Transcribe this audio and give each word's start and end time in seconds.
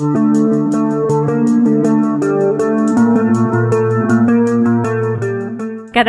Cara 0.00 0.06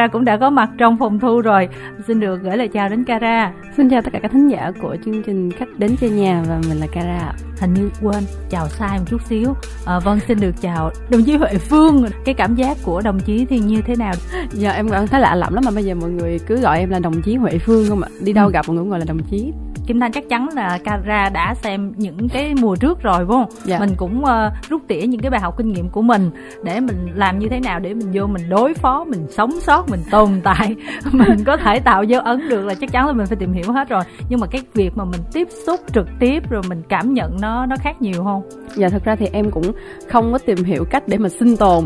cũng 0.07 0.25
đã 0.25 0.37
có 0.37 0.49
mặt 0.49 0.69
trong 0.77 0.97
phòng 0.97 1.19
thu 1.19 1.41
rồi. 1.41 1.69
Xin 2.07 2.19
được 2.19 2.41
gửi 2.43 2.57
lời 2.57 2.67
chào 2.67 2.89
đến 2.89 3.04
Cara. 3.04 3.54
Xin 3.77 3.89
chào 3.89 4.01
tất 4.01 4.09
cả 4.13 4.19
các 4.19 4.31
thính 4.31 4.47
giả 4.47 4.71
của 4.81 4.97
chương 5.05 5.23
trình 5.23 5.51
khách 5.51 5.69
đến 5.77 5.96
chơi 6.01 6.09
nhà 6.09 6.43
và 6.47 6.62
mình 6.69 6.79
là 6.79 6.88
Cara. 6.88 7.33
Hình 7.59 7.73
như 7.73 7.89
quên 8.01 8.23
chào 8.49 8.67
sai 8.67 8.99
một 8.99 9.05
chút 9.09 9.21
xíu. 9.29 9.54
À, 9.86 10.00
vâng 10.00 10.20
xin 10.28 10.39
được 10.39 10.55
chào 10.62 10.92
đồng 11.10 11.23
chí 11.23 11.36
Huệ 11.36 11.58
Phương. 11.58 12.05
Cái 12.26 12.36
cảm 12.36 12.55
giác 12.55 12.78
của 12.84 13.02
đồng 13.02 13.20
chí 13.20 13.46
thì 13.46 13.60
như 13.60 13.82
thế 13.82 13.96
nào? 13.96 14.14
Giờ 14.52 14.71
em 14.71 14.88
thấy 15.12 15.21
lạ 15.21 15.36
lẫm 15.36 15.54
lắm 15.54 15.64
mà 15.66 15.71
bây 15.71 15.86
giờ 15.86 15.96
mọi 15.96 16.10
người 16.10 16.39
cứ 16.48 16.58
gọi 16.58 16.80
em 16.80 16.89
là 16.89 17.00
đồng 17.00 17.21
chí 17.21 17.36
Huệ 17.36 17.58
Phương 17.58 17.86
không 17.89 18.02
ạ? 18.02 18.10
Đi 18.21 18.34
đâu 18.34 18.48
ừ. 18.48 18.52
gặp 18.52 18.68
mọi 18.68 18.76
người 18.76 18.84
cũng 18.84 18.89
gọi 18.89 19.00
là 19.00 19.05
đồng 19.08 19.23
chí. 19.23 19.54
Kim 19.92 20.00
Thanh 20.00 20.12
chắc 20.12 20.30
chắn 20.30 20.50
là 20.54 20.80
Cara 20.84 21.30
đã 21.30 21.55
xem 21.55 21.94
những 21.98 22.30
cái 22.30 22.54
mùa 22.62 22.76
trước 22.76 23.02
rồi 23.02 23.18
phải 23.18 23.26
không? 23.28 23.46
Dạ. 23.64 23.80
Mình 23.80 23.90
cũng 23.98 24.23
uh, 24.23 24.70
rút 24.70 24.82
tỉa 24.88 25.02
những 25.02 25.21
cái 25.21 25.32
bài 25.32 25.40
học 25.41 25.58
kinh 25.58 25.71
nghiệm 25.71 25.90
của 25.90 26.02
mình 26.02 26.32
để 26.63 26.80
mình 26.80 27.08
làm 27.16 27.40
như 27.40 27.48
thế 27.49 27.59
nào 27.59 27.80
để 27.80 27.94
mình 27.94 28.12
vô 28.13 28.27
mình 28.27 28.49
đối 28.49 28.73
phó, 28.73 29.04
mình 29.04 29.26
sống 29.30 29.52
sót, 29.62 29.90
mình 29.90 29.99
tồn 30.12 30.30
tại, 30.44 30.76
mình 31.12 31.44
có 31.46 31.58
thể 31.58 31.80
tạo 31.80 32.04
dấu 32.04 32.22
ấn 32.22 32.49
được 32.49 32.66
là 32.66 32.73
chắc 32.73 32.91
chắn 32.91 33.08
là 33.08 33.13
mình 33.13 33.26
phải 33.26 33.38
tìm 33.38 33.54
hiểu 33.54 33.72
hết 33.72 33.90
rồi. 33.90 34.04
Nhưng 34.30 34.40
mà 34.40 34.48
cái 34.48 34.62
việc 34.73 34.98
mà 34.98 35.05
mình 35.05 35.22
tiếp 35.34 35.48
xúc 35.66 35.80
trực 35.94 36.08
tiếp 36.20 36.49
rồi 36.49 36.62
mình 36.70 36.82
cảm 36.90 37.13
nhận 37.13 37.38
nó 37.41 37.66
nó 37.66 37.76
khác 37.80 38.02
nhiều 38.02 38.23
không? 38.23 38.41
Dạ 38.76 38.90
thật 38.90 39.04
ra 39.05 39.16
thì 39.16 39.27
em 39.34 39.52
cũng 39.52 39.71
không 40.08 40.32
có 40.32 40.38
tìm 40.38 40.63
hiểu 40.63 40.85
cách 40.90 41.04
để 41.08 41.18
mà 41.18 41.30
sinh 41.30 41.58
tồn 41.58 41.85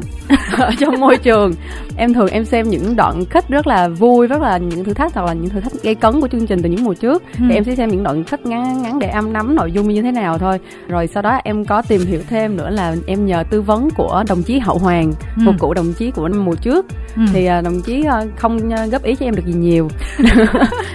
ở 0.57 0.71
trong 0.79 0.99
môi 0.99 1.17
trường. 1.17 1.51
Em 1.97 2.13
thường 2.13 2.27
em 2.27 2.45
xem 2.45 2.69
những 2.69 2.95
đoạn 2.95 3.25
khách 3.25 3.49
rất 3.49 3.67
là 3.67 3.87
vui, 3.87 4.27
rất 4.27 4.41
là 4.41 4.57
những 4.57 4.83
thử 4.83 4.93
thách 4.93 5.13
hoặc 5.13 5.25
là 5.25 5.33
những 5.33 5.49
thử 5.49 5.59
thách 5.59 5.73
gây 5.83 5.95
cấn 5.95 6.21
của 6.21 6.27
chương 6.27 6.47
trình 6.47 6.61
từ 6.63 6.69
những 6.69 6.83
mùa 6.83 6.93
trước. 6.93 7.23
Ừ. 7.23 7.45
Thì 7.49 7.55
em 7.55 7.63
sẽ 7.63 7.75
xem 7.75 7.89
những 7.95 8.03
đoạn 8.03 8.23
khách 8.23 8.45
ngắn 8.45 8.81
ngắn 8.81 8.99
để 8.99 9.07
em 9.07 9.33
nắm 9.33 9.55
nội 9.55 9.71
dung 9.71 9.87
như 9.87 10.01
thế 10.01 10.11
nào 10.11 10.37
thôi. 10.37 10.59
Rồi 10.87 11.07
sau 11.07 11.23
đó 11.23 11.39
em 11.43 11.65
có 11.65 11.81
tìm 11.87 12.01
hiểu 12.01 12.19
thêm 12.29 12.57
nữa 12.57 12.69
là 12.69 12.95
em 13.07 13.25
nhờ 13.25 13.43
tư 13.49 13.61
vấn 13.61 13.89
của 13.89 14.23
đồng 14.29 14.43
chí 14.43 14.59
hậu 14.59 14.77
hoàng 14.77 15.11
ừ. 15.37 15.41
một 15.41 15.51
cụ 15.59 15.73
đồng 15.73 15.93
chí 15.93 16.11
của 16.11 16.29
mùa 16.45 16.55
trước. 16.55 16.85
Ừ. 17.15 17.21
thì 17.33 17.45
à, 17.45 17.61
đồng 17.61 17.81
chí 17.81 18.03
à, 18.03 18.21
không 18.35 18.73
à, 18.73 18.85
góp 18.85 19.03
ý 19.03 19.15
cho 19.15 19.25
em 19.25 19.35
được 19.35 19.45
gì 19.45 19.53
nhiều. 19.53 19.87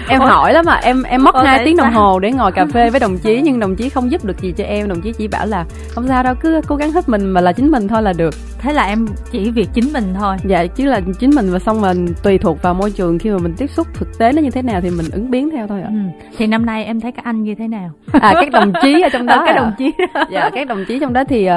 Em 0.09 0.21
hỏi 0.21 0.53
lắm 0.53 0.65
mà 0.67 0.75
em 0.75 1.03
em 1.03 1.25
mất 1.25 1.35
hai 1.45 1.65
tiếng 1.65 1.77
đồng 1.77 1.93
hồ 1.93 2.19
để 2.19 2.33
ngồi 2.33 2.53
cà 2.53 2.67
phê 2.73 2.91
với 2.91 3.01
đồng 3.01 3.19
chí 3.19 3.41
nhưng 3.45 3.61
đồng 3.61 3.77
chí 3.77 3.89
không 3.89 4.11
giúp 4.11 4.25
được 4.25 4.41
gì 4.41 4.53
cho 4.57 4.65
em. 4.65 4.89
Đồng 4.89 5.01
chí 5.01 5.13
chỉ 5.13 5.29
bảo 5.29 5.47
là 5.47 5.65
không 5.89 6.09
sao 6.09 6.23
đâu 6.23 6.35
cứ 6.41 6.61
cố 6.67 6.77
gắng 6.77 6.93
hết 6.93 7.09
mình 7.09 7.31
mà 7.31 7.41
là 7.41 7.53
chính 7.53 7.71
mình 7.71 7.89
thôi 7.89 8.03
là 8.03 8.13
được 8.13 8.35
thế 8.61 8.73
là 8.73 8.87
em 8.87 9.07
chỉ 9.33 9.51
việc 9.51 9.69
chính 9.75 9.93
mình 9.93 10.05
thôi. 10.19 10.37
Dạ 10.45 10.67
chứ 10.67 10.85
là 10.85 11.01
chính 11.19 11.31
mình 11.35 11.47
và 11.53 11.59
xong 11.59 11.81
mình 11.81 12.07
tùy 12.23 12.39
thuộc 12.39 12.63
vào 12.63 12.75
môi 12.75 12.91
trường 12.91 13.19
khi 13.19 13.31
mà 13.31 13.39
mình 13.39 13.55
tiếp 13.57 13.67
xúc 13.71 13.87
thực 13.95 14.19
tế 14.19 14.33
nó 14.33 14.43
như 14.43 14.51
thế 14.51 14.63
nào 14.63 14.81
thì 14.81 14.91
mình 14.91 15.07
ứng 15.13 15.31
biến 15.31 15.51
theo 15.51 15.67
thôi 15.67 15.83
ạ. 15.83 15.89
Ừ. 15.89 16.27
thì 16.37 16.47
năm 16.47 16.67
nay 16.67 16.85
em 16.85 17.01
thấy 17.01 17.13
các 17.13 17.25
anh 17.25 17.43
như 17.43 17.55
thế 17.55 17.69
nào? 17.69 17.91
À 18.13 18.33
các 18.35 18.53
đồng 18.53 18.73
chí 18.83 19.01
ở 19.03 19.09
trong 19.09 19.27
đó 19.27 19.35
à, 19.35 19.43
các 19.47 19.55
đồng 19.57 19.73
chí 19.79 19.93
dạ 20.33 20.51
các 20.55 20.69
đồng 20.69 20.85
chí 20.89 20.99
trong 21.01 21.13
đó 21.13 21.25
thì 21.25 21.49
uh, 21.49 21.55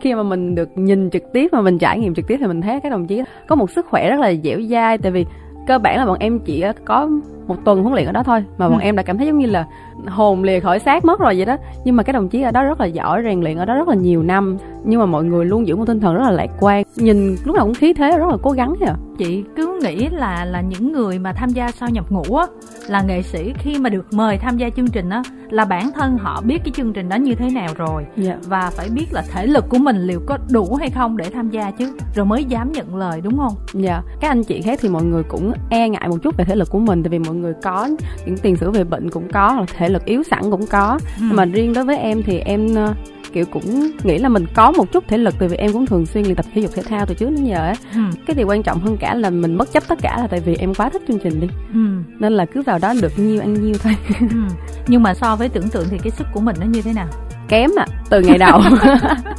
khi 0.00 0.14
mà 0.14 0.22
mình 0.22 0.54
được 0.54 0.68
nhìn 0.78 1.10
trực 1.10 1.22
tiếp 1.32 1.52
mà 1.52 1.60
mình 1.60 1.78
trải 1.78 1.98
nghiệm 1.98 2.14
trực 2.14 2.26
tiếp 2.26 2.36
thì 2.40 2.46
mình 2.46 2.60
thấy 2.60 2.80
các 2.80 2.92
đồng 2.92 3.06
chí 3.06 3.22
có 3.48 3.56
một 3.56 3.70
sức 3.70 3.86
khỏe 3.86 4.10
rất 4.10 4.20
là 4.20 4.32
dẻo 4.44 4.60
dai 4.70 4.98
tại 4.98 5.12
vì 5.12 5.26
cơ 5.66 5.78
bản 5.78 5.98
là 5.98 6.06
bọn 6.06 6.18
em 6.20 6.38
chỉ 6.38 6.64
có 6.84 7.08
một 7.46 7.56
tuần 7.64 7.82
huấn 7.82 7.94
luyện 7.94 8.06
ở 8.06 8.12
đó 8.12 8.22
thôi 8.22 8.44
mà 8.58 8.68
bọn 8.68 8.78
ừ. 8.78 8.82
em 8.82 8.96
đã 8.96 9.02
cảm 9.02 9.18
thấy 9.18 9.26
giống 9.26 9.38
như 9.38 9.46
là 9.46 9.66
hồn 10.08 10.44
lìa 10.44 10.60
khỏi 10.60 10.78
xác 10.78 11.04
mất 11.04 11.20
rồi 11.20 11.34
vậy 11.36 11.44
đó 11.44 11.56
nhưng 11.84 11.96
mà 11.96 12.02
cái 12.02 12.12
đồng 12.12 12.28
chí 12.28 12.42
ở 12.42 12.50
đó 12.50 12.64
rất 12.64 12.80
là 12.80 12.86
giỏi 12.86 13.22
rèn 13.24 13.40
luyện 13.40 13.56
ở 13.56 13.64
đó 13.64 13.74
rất 13.74 13.88
là 13.88 13.94
nhiều 13.94 14.22
năm 14.22 14.56
nhưng 14.84 15.00
mà 15.00 15.06
mọi 15.06 15.24
người 15.24 15.44
luôn 15.44 15.66
giữ 15.66 15.76
một 15.76 15.84
tinh 15.86 16.00
thần 16.00 16.14
rất 16.14 16.22
là 16.22 16.30
lạc 16.30 16.50
quan 16.60 16.84
nhìn 16.96 17.36
lúc 17.44 17.56
nào 17.56 17.64
cũng 17.64 17.74
khí 17.74 17.92
thế 17.92 18.18
rất 18.18 18.28
là 18.28 18.36
cố 18.42 18.50
gắng 18.50 18.74
à 18.80 18.96
chị 19.18 19.44
cứ 19.56 19.80
nghĩ 19.82 20.08
là 20.08 20.44
là 20.44 20.60
những 20.60 20.92
người 20.92 21.18
mà 21.18 21.32
tham 21.32 21.50
gia 21.50 21.70
sau 21.70 21.88
nhập 21.88 22.04
ngũ 22.10 22.36
á 22.36 22.46
là 22.88 23.02
nghệ 23.02 23.22
sĩ 23.22 23.52
khi 23.58 23.78
mà 23.78 23.90
được 23.90 24.06
mời 24.12 24.38
tham 24.38 24.56
gia 24.56 24.70
chương 24.70 24.88
trình 24.88 25.10
á 25.10 25.22
là 25.50 25.64
bản 25.64 25.90
thân 25.94 26.18
họ 26.18 26.40
biết 26.44 26.58
cái 26.64 26.72
chương 26.76 26.92
trình 26.92 27.08
đó 27.08 27.16
như 27.16 27.34
thế 27.34 27.50
nào 27.50 27.68
rồi 27.76 28.02
yeah. 28.02 28.16
Dạ. 28.16 28.36
và 28.42 28.70
phải 28.70 28.88
biết 28.88 29.06
là 29.12 29.22
thể 29.32 29.46
lực 29.46 29.68
của 29.68 29.78
mình 29.78 29.96
liệu 29.96 30.20
có 30.26 30.38
đủ 30.50 30.74
hay 30.74 30.90
không 30.90 31.16
để 31.16 31.30
tham 31.30 31.50
gia 31.50 31.70
chứ 31.70 31.92
rồi 32.14 32.26
mới 32.26 32.44
dám 32.44 32.72
nhận 32.72 32.96
lời 32.96 33.20
đúng 33.20 33.38
không 33.38 33.54
dạ 33.72 33.92
yeah. 33.92 34.04
các 34.20 34.28
anh 34.28 34.44
chị 34.44 34.62
khác 34.62 34.78
thì 34.82 34.88
mọi 34.88 35.02
người 35.02 35.22
cũng 35.22 35.52
e 35.70 35.88
ngại 35.88 36.08
một 36.08 36.16
chút 36.22 36.36
về 36.36 36.44
thể 36.44 36.56
lực 36.56 36.70
của 36.70 36.78
mình 36.78 37.02
tại 37.02 37.08
vì 37.08 37.18
mọi 37.18 37.31
người 37.32 37.54
có 37.62 37.88
những 38.26 38.36
tiền 38.36 38.56
sử 38.56 38.70
về 38.70 38.84
bệnh 38.84 39.10
cũng 39.10 39.28
có 39.32 39.66
thể 39.76 39.88
lực 39.88 40.04
yếu 40.04 40.22
sẵn 40.22 40.50
cũng 40.50 40.66
có 40.66 40.98
ừ. 41.02 41.22
nhưng 41.22 41.36
mà 41.36 41.44
riêng 41.44 41.72
đối 41.72 41.84
với 41.84 41.96
em 41.96 42.22
thì 42.22 42.38
em 42.38 42.74
ờ, 42.74 42.94
kiểu 43.32 43.44
cũng 43.52 43.90
nghĩ 44.04 44.18
là 44.18 44.28
mình 44.28 44.46
có 44.54 44.72
một 44.72 44.92
chút 44.92 45.04
thể 45.08 45.18
lực 45.18 45.34
tại 45.38 45.48
vì 45.48 45.56
em 45.56 45.72
cũng 45.72 45.86
thường 45.86 46.06
xuyên 46.06 46.24
luyện 46.24 46.34
tập 46.34 46.46
thể 46.54 46.60
dục 46.60 46.70
thể 46.74 46.82
thao 46.82 47.06
từ 47.06 47.14
trước 47.14 47.30
đến 47.30 47.44
giờ 47.44 47.56
ấy 47.56 47.74
ừ. 47.94 48.00
cái 48.26 48.34
điều 48.34 48.46
quan 48.46 48.62
trọng 48.62 48.80
hơn 48.80 48.96
cả 48.96 49.14
là 49.14 49.30
mình 49.30 49.58
bất 49.58 49.72
chấp 49.72 49.88
tất 49.88 49.98
cả 50.02 50.16
là 50.20 50.26
tại 50.26 50.40
vì 50.40 50.56
em 50.56 50.74
quá 50.74 50.90
thích 50.90 51.02
chương 51.08 51.18
trình 51.18 51.40
đi 51.40 51.48
ừ. 51.74 51.80
nên 52.18 52.32
là 52.32 52.44
cứ 52.44 52.62
vào 52.62 52.78
đó 52.78 52.94
được 53.02 53.12
nhiêu 53.18 53.40
ăn 53.40 53.54
nhiêu 53.54 53.74
thôi 53.82 53.92
ừ. 54.20 54.36
nhưng 54.86 55.02
mà 55.02 55.14
so 55.14 55.36
với 55.36 55.48
tưởng 55.48 55.68
tượng 55.68 55.86
thì 55.90 55.98
cái 55.98 56.10
sức 56.10 56.26
của 56.32 56.40
mình 56.40 56.56
nó 56.60 56.66
như 56.66 56.82
thế 56.82 56.92
nào 56.92 57.08
kém 57.48 57.70
à 57.76 57.86
từ 58.10 58.20
ngày 58.20 58.38
đầu 58.38 58.60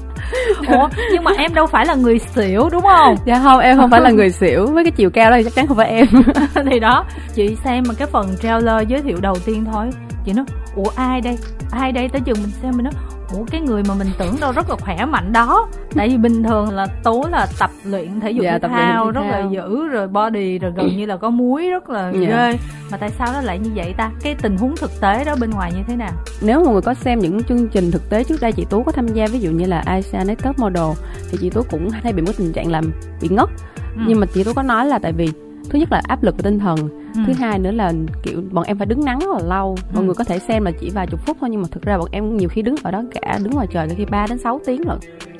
Ủa, 0.68 0.90
nhưng 1.12 1.24
mà 1.24 1.32
em 1.38 1.54
đâu 1.54 1.68
phải 1.68 1.86
là 1.86 1.96
người 1.96 2.20
xỉu 2.20 2.70
đúng 2.72 2.82
không? 2.82 3.16
Dạ 3.26 3.40
không, 3.44 3.60
em 3.60 3.78
không 3.78 3.92
phải 3.92 4.02
là 4.02 4.10
người 4.16 4.30
xỉu 4.30 4.66
Với 4.66 4.84
cái 4.84 4.92
chiều 4.92 5.10
cao 5.10 5.32
đó 5.32 5.38
thì 5.38 5.44
chắc 5.44 5.56
chắn 5.56 5.68
không 5.68 5.78
phải 5.78 5.90
em 5.90 6.08
Thì 6.72 6.80
đó, 6.80 7.06
chị 7.36 7.58
xem 7.64 7.84
mà 7.88 7.94
cái 7.98 8.08
phần 8.08 8.36
trailer 8.42 8.88
giới 8.88 9.02
thiệu 9.02 9.18
đầu 9.22 9.36
tiên 9.46 9.66
thôi 9.74 9.90
Chị 10.26 10.34
nói, 10.34 10.46
ủa 10.76 10.90
ai 10.96 11.22
đây? 11.22 11.38
Ai 11.72 11.92
đây? 11.92 12.10
Tới 12.10 12.22
chừng 12.26 12.38
mình 12.42 12.52
xem 12.62 12.72
mình 12.76 12.84
nói 12.84 12.94
ủa 13.34 13.44
cái 13.52 13.62
người 13.62 13.84
mà 13.88 13.94
mình 13.94 14.08
tưởng 14.18 14.36
đâu 14.42 14.52
rất 14.52 14.70
là 14.70 14.76
khỏe 14.76 15.06
mạnh 15.06 15.34
đó. 15.34 15.70
Tại 15.96 16.10
vì 16.10 16.18
bình 16.18 16.44
thường 16.44 16.70
là 16.70 16.88
tú 17.04 17.26
là 17.32 17.48
tập 17.60 17.72
luyện 17.86 18.20
thể 18.20 18.32
dục 18.32 18.44
dạ, 18.44 18.60
thể 18.60 18.68
thao 18.68 19.12
rất 19.12 19.22
là 19.22 19.48
dữ 19.52 19.88
rồi 19.88 20.08
body 20.08 20.60
rồi 20.60 20.72
gần 20.76 20.98
như 20.98 21.06
là 21.06 21.18
có 21.18 21.30
muối 21.30 21.70
rất 21.70 21.90
là 21.90 22.12
dạ. 22.12 22.28
ghê. 22.28 22.58
Mà 22.92 22.98
tại 22.98 23.10
sao 23.10 23.28
nó 23.34 23.42
lại 23.42 23.60
như 23.60 23.70
vậy 23.76 23.94
ta? 23.98 24.12
Cái 24.22 24.36
tình 24.42 24.58
huống 24.58 24.76
thực 24.78 24.92
tế 25.02 25.24
đó 25.24 25.36
bên 25.40 25.50
ngoài 25.50 25.72
như 25.76 25.84
thế 25.88 25.96
nào? 25.96 26.12
Nếu 26.42 26.64
mọi 26.64 26.74
người 26.74 26.82
có 26.82 26.94
xem 26.94 27.20
những 27.20 27.44
chương 27.44 27.68
trình 27.68 27.92
thực 27.92 28.10
tế 28.10 28.24
trước 28.24 28.42
đây 28.42 28.52
chị 28.52 28.66
tú 28.70 28.84
có 28.84 28.92
tham 28.92 29.08
gia 29.08 29.28
ví 29.28 29.40
dụ 29.40 29.52
như 29.52 29.66
là 29.66 29.80
Asia 29.86 30.24
Next 30.26 30.58
Model 30.58 30.92
thì 31.32 31.38
chị 31.42 31.50
tú 31.50 31.64
cũng 31.72 31.90
hay 31.90 32.14
bị 32.14 32.22
một 32.22 32.32
tình 32.38 32.54
trạng 32.54 32.72
làm 32.72 32.92
bị 33.22 33.28
ngất. 33.32 33.50
Ừ. 33.96 34.02
nhưng 34.08 34.20
mà 34.20 34.26
chị 34.34 34.44
tú 34.44 34.54
có 34.54 34.64
nói 34.64 34.86
là 34.86 35.00
tại 35.00 35.12
vì 35.12 35.30
thứ 35.70 35.80
nhất 35.80 35.92
là 35.92 36.02
áp 36.08 36.24
lực 36.24 36.38
về 36.38 36.42
tinh 36.44 36.60
thần. 36.60 36.78
Ừ. 37.16 37.22
thứ 37.28 37.34
hai 37.34 37.60
nữa 37.60 37.72
là 37.72 37.94
kiểu 38.24 38.44
bọn 38.52 38.66
em 38.66 38.78
phải 38.78 38.86
đứng 38.86 39.06
nắng 39.06 39.20
rất 39.20 39.30
là 39.30 39.40
lâu. 39.48 39.76
Mọi 39.94 40.04
ừ. 40.04 40.06
người 40.06 40.16
có 40.16 40.24
thể 40.24 40.40
xem 40.40 40.66
là 40.66 40.72
chỉ 40.80 40.90
vài 40.90 41.08
chục 41.08 41.26
phút 41.26 41.38
thôi 41.40 41.50
nhưng 41.50 41.62
mà 41.62 41.68
thực 41.72 41.84
ra 41.84 41.98
bọn 41.98 42.08
em 42.12 42.38
nhiều 42.38 42.50
khi 42.50 42.62
đứng 42.62 42.76
ở 42.84 42.92
đó 42.92 43.04
cả 43.12 43.40
đứng 43.44 43.54
ngoài 43.54 43.68
trời 43.72 43.88
khi 43.98 44.06
3 44.06 44.28
đến 44.30 44.38
6 44.38 44.60
tiếng 44.66 44.82
rồi 44.82 44.98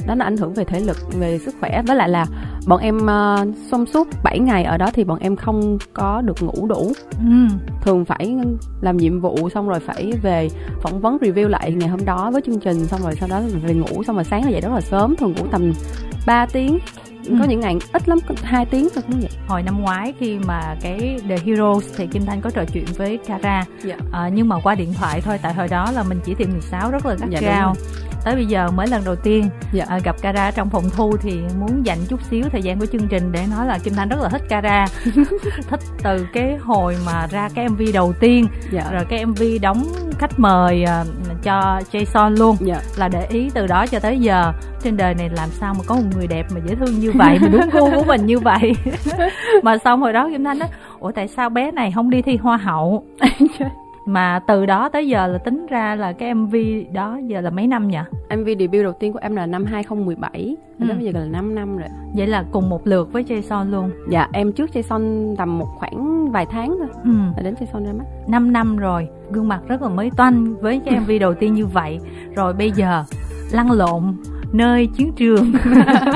đó 0.08 0.16
là 0.16 0.26
ảnh 0.26 0.38
hưởng 0.38 0.54
về 0.54 0.64
thể 0.64 0.80
lực 0.80 0.98
về 1.14 1.40
sức 1.40 1.56
khỏe. 1.60 1.82
Với 1.88 1.96
lại 1.96 2.10
là 2.10 2.26
bọn 2.68 2.80
em 2.80 2.98
uh, 2.98 3.56
xong 3.72 3.86
suốt 3.86 4.08
7 4.24 4.40
ngày 4.40 4.64
ở 4.64 4.78
đó 4.78 4.90
thì 4.94 5.04
bọn 5.04 5.20
em 5.20 5.36
không 5.36 5.78
có 5.94 6.22
được 6.22 6.44
ngủ 6.44 6.68
đủ. 6.68 6.92
Ừ. 7.20 7.48
thường 7.82 8.06
phải 8.06 8.36
làm 8.82 8.98
nhiệm 8.98 9.20
vụ 9.20 9.50
xong 9.50 9.70
rồi 9.70 9.80
phải 9.80 10.14
về 10.22 10.50
phỏng 10.82 11.02
vấn 11.02 11.18
review 11.18 11.48
lại 11.48 11.72
ngày 11.72 11.90
hôm 11.90 12.06
đó 12.06 12.32
với 12.32 12.42
chương 12.42 12.60
trình 12.60 12.86
xong 12.86 13.02
rồi 13.04 13.16
sau 13.20 13.30
đó 13.30 13.42
về 13.64 13.74
ngủ. 13.74 14.04
Xong 14.04 14.16
rồi 14.16 14.24
sáng 14.24 14.52
dậy 14.52 14.62
rất 14.62 14.74
là 14.74 14.82
sớm 14.82 15.16
thường 15.16 15.34
ngủ 15.38 15.46
tầm 15.52 15.74
3 16.26 16.46
tiếng 16.46 16.80
ừ. 17.26 17.36
có 17.40 17.46
những 17.46 17.60
ngày 17.60 17.78
ít 17.94 18.10
lắm 18.10 18.20
hai 18.44 18.66
tiếng 18.66 18.88
thôi 18.96 19.04
cũng 19.08 19.20
vậy 19.20 19.30
hồi 19.48 19.64
năm 19.64 19.82
ngoái 19.82 20.14
khi 20.20 20.40
mà 20.40 20.76
cái 20.82 21.20
The 21.30 21.38
Heroes 21.46 21.86
thì 21.98 22.08
Kim 22.08 22.26
Thanh 22.26 22.42
có 22.42 22.50
trò 22.50 22.64
chuyện 22.74 22.86
với 22.98 23.20
Cara 23.28 23.66
dạ. 23.84 23.96
à, 24.12 24.30
nhưng 24.34 24.50
mà 24.50 24.60
qua 24.64 24.76
điện 24.76 24.94
thoại 24.94 25.22
thôi 25.22 25.40
tại 25.42 25.54
hồi 25.54 25.68
đó 25.68 25.92
là 25.92 26.04
mình 26.04 26.20
chỉ 26.26 26.36
tìm 26.36 26.52
16 26.52 26.92
rất 26.92 27.06
là 27.06 27.16
gắt 27.16 27.30
dạ, 27.30 27.40
gao 27.42 27.76
tới 28.24 28.36
bây 28.36 28.46
giờ 28.46 28.72
mới 28.72 28.88
lần 28.88 29.04
đầu 29.06 29.16
tiên 29.16 29.50
dạ. 29.74 29.86
à, 29.88 30.00
gặp 30.04 30.16
Cara 30.22 30.52
trong 30.52 30.70
phòng 30.70 30.90
thu 30.90 31.18
thì 31.18 31.42
muốn 31.60 31.86
dành 31.86 31.98
chút 32.10 32.20
xíu 32.32 32.46
thời 32.52 32.62
gian 32.62 32.80
của 32.80 32.86
chương 32.86 33.08
trình 33.08 33.32
để 33.32 33.46
nói 33.52 33.68
là 33.68 33.78
Kim 33.78 33.94
Thanh 33.94 34.10
rất 34.10 34.20
là 34.22 34.30
thích 34.30 34.42
Cara 34.50 34.88
thích 35.70 35.80
từ 36.04 36.28
cái 36.34 36.58
hồi 36.58 36.98
mà 37.06 37.28
ra 37.32 37.50
cái 37.56 37.70
MV 37.70 37.82
đầu 37.94 38.14
tiên 38.20 38.48
dạ. 38.72 38.92
rồi 38.92 39.06
cái 39.10 39.26
MV 39.26 39.44
đóng 39.62 39.86
khách 40.20 40.40
mời 40.40 40.86
uh, 41.02 41.08
cho 41.44 41.80
Jason 41.92 42.30
luôn. 42.30 42.56
Dạ. 42.60 42.82
là 42.98 43.08
để 43.08 43.26
ý 43.30 43.50
từ 43.54 43.68
đó 43.68 43.86
cho 43.88 44.00
tới 44.00 44.20
giờ. 44.20 44.54
Trên 44.84 44.98
đời 44.98 45.14
này 45.14 45.30
làm 45.30 45.50
sao 45.50 45.74
mà 45.74 45.80
có 45.88 45.96
một 45.96 46.02
người 46.16 46.28
đẹp 46.28 46.46
mà 46.56 46.62
dễ 46.68 46.76
thương 46.76 47.00
như 47.00 47.12
vậy 47.16 47.38
mà 47.42 47.48
đúng 47.48 47.70
gu 47.72 47.92
của 47.92 48.04
mình 48.08 48.26
như 48.26 48.40
vậy? 48.40 48.74
Mà 49.64 49.78
xong 49.78 50.02
hồi 50.02 50.14
đó 50.14 50.30
Kim 50.32 50.44
Thanh 50.44 50.60
nói 50.60 50.70
ủa 51.00 51.12
tại 51.12 51.28
sao 51.28 51.50
bé 51.50 51.72
này 51.72 51.92
không 51.96 52.10
đi 52.10 52.22
thi 52.22 52.38
hoa 52.38 52.58
hậu 52.58 53.04
mà 54.06 54.40
từ 54.48 54.66
đó 54.66 54.90
tới 54.90 55.08
giờ 55.08 55.28
là 55.28 55.38
tính 55.38 55.66
ra 55.70 55.96
là 55.96 56.14
cái 56.14 56.34
MV 56.34 56.56
đó 56.94 57.20
giờ 57.28 57.42
là 57.42 57.50
mấy 57.50 57.68
năm 57.68 57.88
nhỉ? 57.88 57.98
MV 58.38 58.48
debut 58.60 58.84
đầu 58.84 58.94
tiên 58.94 59.14
của 59.14 59.20
em 59.22 59.36
là 59.36 59.46
năm 59.46 59.66
2017 59.66 60.58
ừ. 60.80 60.88
đó 60.88 60.96
bây 60.96 61.06
giờ 61.06 61.12
là 61.14 61.26
5 61.26 61.56
năm 61.56 61.78
rồi. 61.78 61.90
Vậy 62.16 62.28
là 62.28 62.46
cùng 62.52 62.70
một 62.70 62.88
lượt 62.88 63.14
với 63.14 63.24
Jason 63.24 63.72
luôn. 63.72 63.92
Dạ 64.10 64.28
em 64.34 64.52
trước 64.52 64.70
Jason 64.74 65.36
tầm 65.36 65.60
một 65.60 65.68
khoảng 65.76 66.32
vài 66.32 66.46
tháng 66.46 66.76
thôi. 66.80 66.88
Ừ. 67.04 67.12
là 67.38 67.44
đến 67.44 67.54
Jason 67.54 67.86
ra 67.86 67.94
mắt. 67.94 68.06
5 68.28 68.54
năm 68.54 68.78
rồi 68.78 69.08
gương 69.32 69.48
mặt 69.48 69.62
rất 69.68 69.82
là 69.82 69.90
mới 69.90 70.12
toanh 70.18 70.56
với 70.62 70.82
cái 70.86 71.00
MV 71.00 71.12
đầu 71.20 71.34
tiên 71.34 71.54
như 71.54 71.66
vậy. 71.66 72.00
Rồi 72.36 72.54
bây 72.54 72.72
giờ 72.72 73.04
lăn 73.52 73.72
lộn 73.72 74.16
nơi 74.54 74.88
chiến 74.88 75.12
trường. 75.16 75.52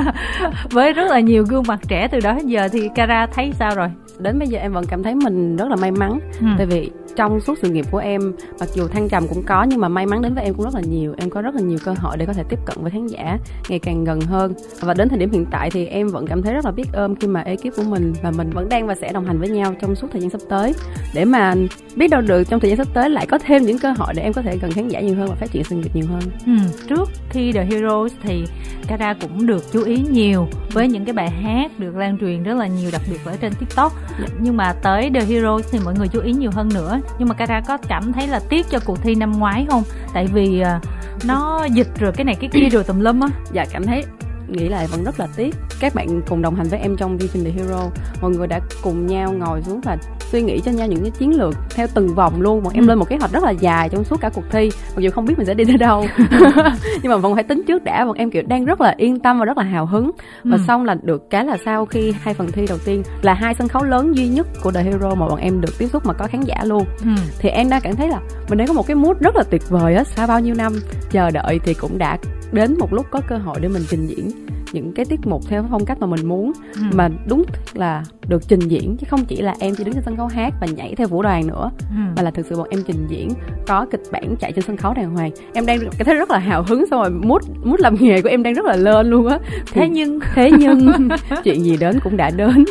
Với 0.72 0.94
rất 0.94 1.12
là 1.12 1.20
nhiều 1.20 1.46
gương 1.50 1.64
mặt 1.68 1.80
trẻ 1.88 2.08
từ 2.08 2.20
đó 2.20 2.34
đến 2.34 2.48
giờ 2.48 2.68
thì 2.72 2.90
Cara 2.96 3.28
thấy 3.28 3.52
sao 3.54 3.76
rồi? 3.76 3.92
Đến 4.20 4.40
bây 4.40 4.48
giờ 4.48 4.60
em 4.60 4.74
vẫn 4.74 4.86
cảm 4.86 5.04
thấy 5.04 5.16
mình 5.16 5.56
rất 5.56 5.70
là 5.70 5.76
may 5.76 5.92
mắn. 5.92 6.20
Ừ. 6.40 6.48
tại 6.58 6.66
vì 6.66 6.92
trong 7.18 7.40
suốt 7.40 7.58
sự 7.62 7.70
nghiệp 7.70 7.86
của 7.92 7.98
em. 7.98 8.34
Mặc 8.60 8.70
dù 8.74 8.88
thăng 8.88 9.10
trầm 9.10 9.28
cũng 9.28 9.44
có 9.44 9.64
nhưng 9.64 9.80
mà 9.80 9.88
may 9.88 10.06
mắn 10.06 10.22
đến 10.22 10.34
với 10.34 10.44
em 10.44 10.54
cũng 10.54 10.66
rất 10.66 10.76
là 10.76 10.82
nhiều. 10.82 11.16
Em 11.18 11.30
có 11.30 11.42
rất 11.42 11.56
là 11.56 11.62
nhiều 11.62 11.78
cơ 11.84 11.94
hội 11.98 12.18
để 12.18 12.26
có 12.26 12.34
thể 12.34 12.44
tiếp 12.50 12.60
cận 12.66 12.78
với 12.82 12.92
khán 12.92 13.08
giả 13.08 13.38
ngày 13.70 13.80
càng 13.80 14.04
gần 14.04 14.22
hơn. 14.22 14.54
Và 14.80 14.94
đến 14.94 15.10
thời 15.10 15.20
điểm 15.20 15.32
hiện 15.32 15.46
tại 15.52 15.70
thì 15.72 15.86
em 15.86 16.08
vẫn 16.08 16.28
cảm 16.28 16.42
thấy 16.42 16.54
rất 16.54 16.66
là 16.66 16.72
biết 16.72 16.94
ơn 16.94 17.16
khi 17.16 17.28
mà 17.28 17.42
ekip 17.42 17.76
của 17.76 17.84
mình 17.84 18.14
và 18.22 18.32
mình 18.32 18.50
vẫn 18.50 18.70
đang 18.70 18.88
và 18.88 18.96
sẽ 18.96 19.14
đồng 19.14 19.26
hành 19.26 19.40
với 19.40 19.50
nhau 19.50 19.76
trong 19.82 19.96
suốt 19.96 20.08
thời 20.12 20.22
gian 20.22 20.30
sắp 20.30 20.42
tới. 20.50 20.74
Để 21.14 21.26
mà 21.26 21.56
biết 21.96 22.08
đâu 22.08 22.22
được 22.22 22.44
trong 22.44 22.60
thời 22.60 22.70
gian 22.70 22.78
sắp 22.78 22.88
tới 22.94 23.10
lại 23.10 23.26
có 23.26 23.38
thêm 23.38 23.64
những 23.64 23.80
cơ 23.80 23.92
hội 23.98 24.14
để 24.14 24.24
em 24.24 24.34
có 24.34 24.42
thể 24.42 24.58
gần 24.58 24.72
khán 24.72 24.88
giả 24.88 25.00
nhiều 25.00 25.16
hơn 25.16 25.30
và 25.30 25.36
phát 25.36 25.52
triển 25.52 25.64
sự 25.64 25.76
nghiệp 25.76 25.96
nhiều 25.96 26.06
hơn. 26.10 26.22
Ừ, 26.46 26.54
trước 26.90 27.10
khi 27.30 27.52
The 27.52 27.66
Heroes 27.66 28.14
thì 28.24 28.46
Kara 28.88 29.14
cũng 29.14 29.46
được 29.46 29.64
chú 29.72 29.84
ý 29.84 29.98
nhiều 30.12 30.48
với 30.74 30.88
những 30.88 31.06
cái 31.06 31.14
bài 31.14 31.30
hát 31.30 31.80
được 31.80 31.96
lan 31.96 32.18
truyền 32.18 32.44
rất 32.44 32.54
là 32.58 32.68
nhiều 32.68 32.90
đặc 32.94 33.02
biệt 33.12 33.20
ở 33.26 33.38
trên 33.42 33.54
TikTok. 33.60 33.94
Dạ. 34.20 34.28
nhưng 34.40 34.58
mà 34.58 34.74
tới 34.84 35.10
The 35.14 35.26
Heroes 35.26 35.72
thì 35.72 35.80
mọi 35.86 35.94
người 35.98 36.08
chú 36.08 36.22
ý 36.22 36.34
nhiều 36.34 36.52
hơn 36.54 36.70
nữa 36.74 37.00
nhưng 37.20 37.28
mà 37.28 37.36
Kara 37.36 37.62
có 37.62 37.78
cảm 37.88 38.14
thấy 38.14 38.28
là 38.28 38.40
tiếc 38.50 38.66
cho 38.70 38.80
cuộc 38.86 39.02
thi 39.04 39.16
năm 39.16 39.32
ngoái 39.32 39.66
không? 39.70 39.84
Tại 40.14 40.28
vì 40.28 40.62
uh, 40.62 41.26
nó 41.26 41.66
dịch 41.66 41.88
rồi 42.00 42.12
cái 42.12 42.26
này 42.26 42.36
cái 42.36 42.50
kia 42.54 42.70
rồi 42.70 42.84
tùm 42.84 43.00
lum 43.00 43.20
á. 43.20 43.28
Dạ 43.52 43.66
cảm 43.72 43.86
thấy 43.86 44.04
nghĩ 44.48 44.70
lại 44.70 44.88
vẫn 44.88 45.04
rất 45.04 45.20
là 45.20 45.28
tiếc 45.36 45.56
các 45.80 45.96
bạn 45.96 46.22
cùng 46.28 46.42
đồng 46.42 46.56
hành 46.56 46.68
với 46.68 46.80
em 46.80 46.96
trong 46.98 47.18
Vision 47.18 47.44
the 47.44 47.52
Hero. 47.52 47.90
Mọi 48.22 48.32
người 48.32 48.48
đã 48.48 48.60
cùng 48.82 49.08
nhau 49.08 49.34
ngồi 49.34 49.62
xuống 49.62 49.82
và 49.82 49.98
suy 50.32 50.42
nghĩ 50.42 50.60
cho 50.66 50.72
nhau 50.72 50.88
những 50.88 51.02
cái 51.02 51.12
chiến 51.12 51.38
lược 51.38 51.54
theo 51.70 51.88
từng 51.94 52.16
vòng 52.16 52.42
luôn. 52.42 52.64
Bọn 52.64 52.74
em 52.74 52.84
ừ. 52.84 52.88
lên 52.88 53.00
một 53.00 53.10
kế 53.10 53.18
hoạch 53.18 53.32
rất 53.32 53.44
là 53.44 53.52
dài 53.52 53.90
trong 53.90 54.04
suốt 54.04 54.22
cả 54.22 54.30
cuộc 54.30 54.44
thi. 54.52 54.70
Mặc 54.96 55.02
dù 55.02 55.10
không 55.10 55.26
biết 55.26 55.34
mình 55.38 55.48
sẽ 55.48 55.54
đi 55.54 55.66
tới 55.66 55.78
đâu. 55.78 56.06
Nhưng 57.02 57.12
mà 57.12 57.18
vẫn 57.18 57.36
phải 57.36 57.44
tính 57.44 57.64
trước 57.68 57.84
đã. 57.84 58.06
Bọn 58.06 58.18
em 58.18 58.32
kiểu 58.32 58.44
đang 58.48 58.66
rất 58.66 58.82
là 58.82 58.94
yên 58.98 59.20
tâm 59.20 59.40
và 59.40 59.46
rất 59.46 59.58
là 59.58 59.64
hào 59.64 59.86
hứng. 59.86 60.12
Và 60.44 60.58
ừ. 60.58 60.64
xong 60.68 60.86
là 60.86 60.96
được 61.04 61.30
cái 61.30 61.46
là 61.46 61.58
sau 61.66 61.86
khi 61.86 62.14
hai 62.22 62.34
phần 62.34 62.52
thi 62.52 62.66
đầu 62.70 62.78
tiên 62.86 63.04
là 63.22 63.34
hai 63.34 63.54
sân 63.54 63.68
khấu 63.68 63.84
lớn 63.84 64.16
duy 64.16 64.28
nhất 64.28 64.48
của 64.64 64.72
The 64.72 64.84
Hero 64.84 65.16
mà 65.16 65.28
bọn 65.28 65.40
em 65.40 65.62
được 65.62 65.78
tiếp 65.78 65.88
xúc 65.88 66.06
mà 66.06 66.14
có 66.14 66.28
khán 66.28 66.42
giả 66.42 66.64
luôn. 66.64 66.86
Ừ. 67.02 67.10
thì 67.40 67.50
em 67.50 67.70
đã 67.70 67.80
cảm 67.80 67.96
thấy 67.96 68.08
là 68.08 68.20
mình 68.50 68.58
đang 68.58 68.68
có 68.68 68.74
một 68.74 68.88
cái 68.88 68.96
mood 68.96 69.18
rất 69.20 69.36
là 69.36 69.44
tuyệt 69.50 69.70
vời 69.70 69.96
á. 69.96 70.04
Sau 70.04 70.28
bao 70.28 70.40
nhiêu 70.40 70.56
năm 70.56 70.74
chờ 71.12 71.32
đợi 71.32 71.60
thì 71.64 71.74
cũng 71.74 71.98
đã 71.98 72.18
đến 72.52 72.78
một 72.80 72.94
lúc 72.94 73.06
có 73.12 73.22
cơ 73.28 73.38
hội 73.38 73.60
để 73.62 73.68
mình 73.68 73.84
trình 73.90 74.08
diễn 74.08 74.32
những 74.74 74.94
cái 74.94 75.06
tiết 75.06 75.20
mục 75.26 75.42
theo 75.48 75.66
phong 75.72 75.86
cách 75.86 76.00
mà 76.00 76.08
mình 76.08 76.28
muốn 76.28 76.52
ừ. 76.76 76.82
mà 76.94 77.10
đúng 77.28 77.44
là 77.74 78.04
được 78.28 78.44
trình 78.48 78.60
diễn 78.60 78.98
chứ 78.98 79.08
không 79.10 79.26
chỉ 79.26 79.42
là 79.42 79.56
em 79.60 79.76
chỉ 79.76 79.84
đứng 79.84 79.94
trên 79.94 80.04
sân 80.04 80.18
khấu 80.18 80.28
hát 80.28 80.54
và 80.62 80.68
nhảy 80.68 80.96
theo 80.96 81.08
vũ 81.08 81.22
đoàn 81.22 81.48
nữa 81.48 81.72
ừ. 81.90 82.14
mà 82.16 82.22
là 82.22 82.32
thực 82.32 82.46
sự 82.46 82.56
bọn 82.56 82.68
em 82.70 82.80
trình 82.88 83.08
diễn 83.08 83.30
có 83.68 83.86
kịch 83.92 84.04
bản 84.12 84.36
chạy 84.40 84.52
trên 84.52 84.66
sân 84.66 84.78
khấu 84.78 84.94
đàng 84.94 85.16
hoàng 85.16 85.32
em 85.54 85.66
đang 85.66 85.80
cảm 85.80 86.06
thấy 86.06 86.16
rất 86.16 86.32
là 86.32 86.38
hào 86.38 86.64
hứng 86.64 86.86
xong 86.86 87.02
rồi 87.02 87.12
mút 87.12 87.42
mút 87.64 87.80
làm 87.80 87.96
nghề 88.00 88.22
của 88.22 88.30
em 88.30 88.44
đang 88.44 88.54
rất 88.54 88.66
là 88.66 88.76
lên 88.76 89.10
luôn 89.10 89.28
á 89.28 89.40
thế 89.74 89.90
nhưng 89.90 90.20
thế 90.36 90.52
nhưng 90.60 91.10
chuyện 91.44 91.64
gì 91.64 91.78
đến 91.78 92.00
cũng 92.04 92.18
đã 92.18 92.30
đến 92.30 92.66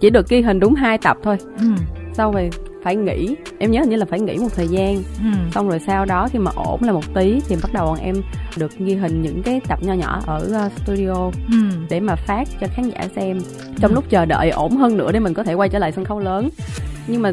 chỉ 0.00 0.10
được 0.10 0.28
ghi 0.28 0.42
hình 0.42 0.60
đúng 0.60 0.74
hai 0.74 0.98
tập 0.98 1.16
thôi 1.22 1.36
ừ. 1.58 1.66
sau 2.12 2.32
rồi 2.32 2.50
phải 2.82 2.96
nghỉ 2.96 3.34
em 3.58 3.70
nhớ 3.70 3.80
hình 3.80 3.90
như 3.90 3.96
là 3.96 4.04
phải 4.04 4.20
nghỉ 4.20 4.36
một 4.36 4.48
thời 4.56 4.68
gian 4.68 4.96
ừ. 4.96 5.30
xong 5.54 5.68
rồi 5.68 5.80
sau 5.86 6.04
đó 6.04 6.28
khi 6.32 6.38
mà 6.38 6.50
ổn 6.54 6.82
là 6.82 6.92
một 6.92 7.14
tí 7.14 7.40
thì 7.48 7.56
bắt 7.62 7.72
đầu 7.72 7.86
bọn 7.86 7.98
em 7.98 8.14
được 8.56 8.78
ghi 8.78 8.94
hình 8.94 9.22
những 9.22 9.42
cái 9.42 9.60
tập 9.68 9.78
nho 9.82 9.92
nhỏ 9.92 10.22
ở 10.26 10.66
uh, 10.66 10.72
studio 10.84 11.30
ừ. 11.52 11.58
để 11.90 12.00
mà 12.00 12.14
phát 12.14 12.48
cho 12.60 12.66
khán 12.74 12.90
giả 12.90 13.08
xem 13.16 13.40
trong 13.80 13.90
ừ. 13.90 13.94
lúc 13.94 14.04
chờ 14.10 14.24
đợi 14.24 14.50
ổn 14.50 14.76
hơn 14.76 14.96
nữa 14.96 15.12
để 15.12 15.20
mình 15.20 15.34
có 15.34 15.42
thể 15.42 15.54
quay 15.54 15.68
trở 15.68 15.78
lại 15.78 15.92
sân 15.92 16.04
khấu 16.04 16.18
lớn 16.18 16.48
nhưng 17.06 17.22
mà 17.22 17.30